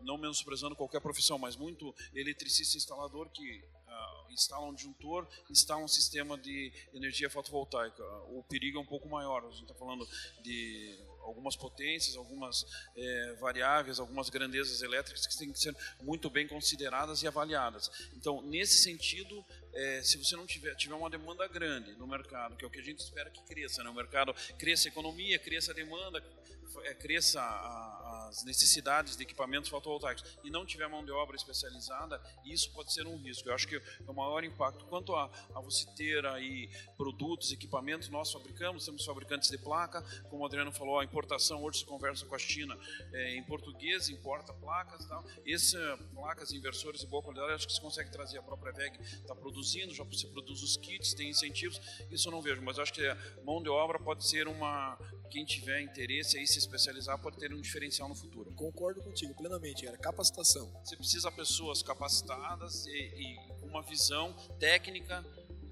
não 0.00 0.16
menosprezando 0.16 0.76
qualquer 0.76 1.00
profissão, 1.00 1.38
mas 1.38 1.56
muito 1.56 1.94
eletricista 2.14 2.76
instalador 2.76 3.28
que 3.30 3.58
uh, 3.60 4.32
instala 4.32 4.66
um 4.66 4.74
disjuntor, 4.74 5.26
instala 5.50 5.82
um 5.82 5.88
sistema 5.88 6.38
de 6.38 6.72
energia 6.92 7.28
fotovoltaica. 7.28 8.02
O 8.28 8.42
perigo 8.44 8.78
é 8.78 8.80
um 8.80 8.86
pouco 8.86 9.08
maior. 9.08 9.44
A 9.44 9.50
gente 9.50 9.62
está 9.62 9.74
falando 9.74 10.06
de 10.42 10.98
algumas 11.26 11.56
potências, 11.56 12.16
algumas 12.16 12.64
é, 12.96 13.32
variáveis, 13.40 13.98
algumas 13.98 14.30
grandezas 14.30 14.80
elétricas 14.82 15.26
que 15.26 15.36
têm 15.36 15.52
que 15.52 15.58
ser 15.58 15.76
muito 16.00 16.30
bem 16.30 16.46
consideradas 16.46 17.22
e 17.22 17.26
avaliadas. 17.26 17.90
Então, 18.16 18.40
nesse 18.42 18.82
sentido, 18.82 19.44
é, 19.74 20.02
se 20.02 20.16
você 20.16 20.36
não 20.36 20.46
tiver, 20.46 20.74
tiver 20.76 20.94
uma 20.94 21.10
demanda 21.10 21.46
grande 21.48 21.94
no 21.96 22.06
mercado, 22.06 22.56
que 22.56 22.64
é 22.64 22.68
o 22.68 22.70
que 22.70 22.80
a 22.80 22.84
gente 22.84 23.00
espera 23.00 23.30
que 23.30 23.42
cresça, 23.42 23.82
né? 23.82 23.90
o 23.90 23.94
mercado 23.94 24.34
cresça 24.58 24.88
a 24.88 24.90
economia, 24.90 25.38
cresça 25.38 25.72
a 25.72 25.74
demanda, 25.74 26.22
é, 26.84 26.94
cresça 26.94 27.40
a, 27.40 28.05
as 28.28 28.44
necessidades 28.44 29.16
de 29.16 29.22
equipamentos 29.22 29.70
fotovoltaicos 29.70 30.24
e 30.44 30.50
não 30.50 30.66
tiver 30.66 30.88
mão 30.88 31.04
de 31.04 31.10
obra 31.10 31.36
especializada, 31.36 32.20
isso 32.44 32.70
pode 32.72 32.92
ser 32.92 33.06
um 33.06 33.16
risco. 33.16 33.48
Eu 33.48 33.54
acho 33.54 33.66
que 33.68 33.76
é 33.76 33.82
o 34.06 34.14
maior 34.14 34.44
impacto. 34.44 34.84
Quanto 34.86 35.14
a, 35.14 35.30
a 35.54 35.60
você 35.60 35.86
ter 35.96 36.24
aí 36.26 36.68
produtos, 36.96 37.52
equipamentos, 37.52 38.08
nós 38.08 38.32
fabricamos, 38.32 38.84
temos 38.84 39.04
fabricantes 39.04 39.50
de 39.50 39.58
placa, 39.58 40.02
como 40.28 40.42
o 40.42 40.46
Adriano 40.46 40.72
falou, 40.72 40.98
a 40.98 41.04
importação, 41.04 41.62
hoje 41.62 41.80
se 41.80 41.84
conversa 41.84 42.24
com 42.26 42.34
a 42.34 42.38
China 42.38 42.76
é, 43.12 43.36
em 43.36 43.42
português, 43.42 44.08
importa 44.08 44.52
placas 44.52 45.04
e 45.04 45.08
tal. 45.08 45.24
Essas 45.46 46.00
placas, 46.14 46.52
inversores 46.52 47.00
de 47.00 47.06
boa 47.06 47.22
qualidade, 47.22 47.52
acho 47.52 47.66
que 47.66 47.72
se 47.72 47.80
consegue 47.80 48.10
trazer 48.10 48.38
a 48.38 48.42
própria 48.42 48.72
VEG, 48.72 48.98
está 49.00 49.34
produzindo, 49.34 49.94
já 49.94 50.04
se 50.12 50.26
produz 50.28 50.62
os 50.62 50.76
kits, 50.76 51.14
tem 51.14 51.30
incentivos, 51.30 51.80
isso 52.10 52.28
eu 52.28 52.32
não 52.32 52.42
vejo, 52.42 52.62
mas 52.62 52.78
acho 52.78 52.92
que 52.92 53.06
a 53.06 53.16
mão 53.44 53.62
de 53.62 53.68
obra 53.68 53.98
pode 53.98 54.26
ser 54.26 54.48
uma, 54.48 54.98
quem 55.26 55.44
tiver 55.44 55.80
interesse 55.80 56.38
aí 56.38 56.46
se 56.46 56.58
especializar 56.58 57.18
pode 57.18 57.36
ter 57.38 57.52
um 57.52 57.60
diferencial 57.60 58.08
no 58.08 58.14
futuro. 58.14 58.52
Concordo 58.54 59.02
contigo 59.02 59.34
plenamente, 59.34 59.86
era 59.86 59.96
capacitação. 59.96 60.70
Você 60.84 60.96
precisa 60.96 61.30
de 61.30 61.36
pessoas 61.36 61.82
capacitadas 61.82 62.86
e, 62.86 62.90
e 62.90 63.36
com 63.60 63.66
uma 63.66 63.82
visão 63.82 64.32
técnica 64.58 65.24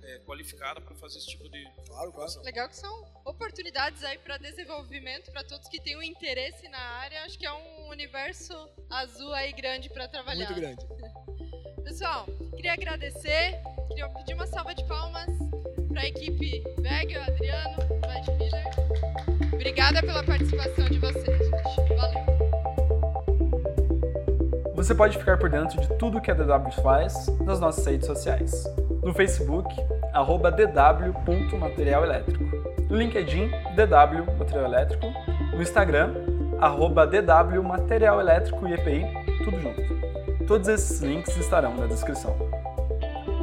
é, 0.02 0.18
qualificada 0.20 0.80
para 0.80 0.94
fazer 0.96 1.18
esse 1.18 1.28
tipo 1.28 1.48
de 1.48 1.64
Claro, 1.86 2.12
claro. 2.12 2.42
Legal 2.42 2.68
que 2.68 2.76
são 2.76 2.92
oportunidades 3.24 4.02
aí 4.02 4.18
para 4.18 4.36
desenvolvimento 4.36 5.30
para 5.30 5.44
todos 5.44 5.68
que 5.68 5.80
têm 5.80 5.96
um 5.96 6.02
interesse 6.02 6.68
na 6.68 6.78
área. 6.78 7.22
Acho 7.22 7.38
que 7.38 7.46
é 7.46 7.52
um 7.52 7.88
universo 7.88 8.52
azul 8.90 9.32
aí 9.32 9.52
grande 9.52 9.88
para 9.88 10.08
trabalhar. 10.08 10.50
Muito 10.50 10.60
grande. 10.60 10.84
Pessoal, 11.84 12.26
queria 12.56 12.72
agradecer, 12.72 13.60
queria 13.88 14.08
pedir 14.08 14.34
uma 14.34 14.46
salva 14.46 14.74
de 14.74 14.84
palmas 14.88 15.28
para 15.88 16.02
a 16.02 16.06
equipe 16.08 16.62
Veg, 16.80 17.14
Adriano, 17.16 17.76
Bad 18.00 18.30
Miller. 18.32 19.33
Obrigada 19.64 20.00
pela 20.02 20.22
participação 20.22 20.84
de 20.84 20.98
vocês, 20.98 21.38
gente. 21.38 21.94
Valeu. 21.96 22.20
Você 24.74 24.94
pode 24.94 25.16
ficar 25.16 25.38
por 25.38 25.48
dentro 25.48 25.80
de 25.80 25.88
tudo 25.96 26.20
que 26.20 26.30
a 26.30 26.34
DW 26.34 26.70
faz 26.82 27.28
nas 27.46 27.58
nossas 27.60 27.86
redes 27.86 28.06
sociais. 28.06 28.62
No 29.02 29.14
Facebook, 29.14 29.74
arroba 30.12 30.50
dw.materialelétrico. 30.50 32.44
No 32.90 32.96
LinkedIn, 32.98 33.50
DW 33.74 34.36
Material 34.38 34.66
Elétrico. 34.66 35.06
No 35.54 35.62
Instagram, 35.62 36.12
arroba 36.60 37.06
DW 37.06 37.62
Material 37.62 38.20
Elétrico 38.20 38.68
e 38.68 38.74
EPI, 38.74 39.06
tudo 39.44 39.58
junto. 39.62 39.82
Todos 40.46 40.68
esses 40.68 41.00
links 41.00 41.34
estarão 41.38 41.74
na 41.74 41.86
descrição. 41.86 42.36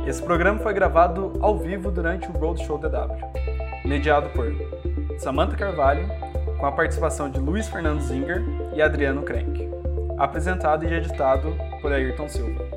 Esse 0.05 0.21
programa 0.21 0.59
foi 0.59 0.71
gravado 0.71 1.33
ao 1.41 1.57
vivo 1.57 1.89
durante 1.89 2.29
o 2.29 2.31
Roadshow 2.33 2.77
DW, 2.77 3.17
mediado 3.83 4.29
por 4.29 4.45
Samantha 5.21 5.55
Carvalho, 5.55 6.07
com 6.59 6.65
a 6.65 6.71
participação 6.71 7.29
de 7.29 7.39
Luiz 7.39 7.69
Fernando 7.69 8.01
Zinger 8.01 8.43
e 8.73 8.81
Adriano 8.81 9.21
Krenk. 9.21 9.69
Apresentado 10.17 10.83
e 10.83 10.91
editado 10.91 11.55
por 11.79 11.93
Ayrton 11.93 12.27
Silva. 12.27 12.70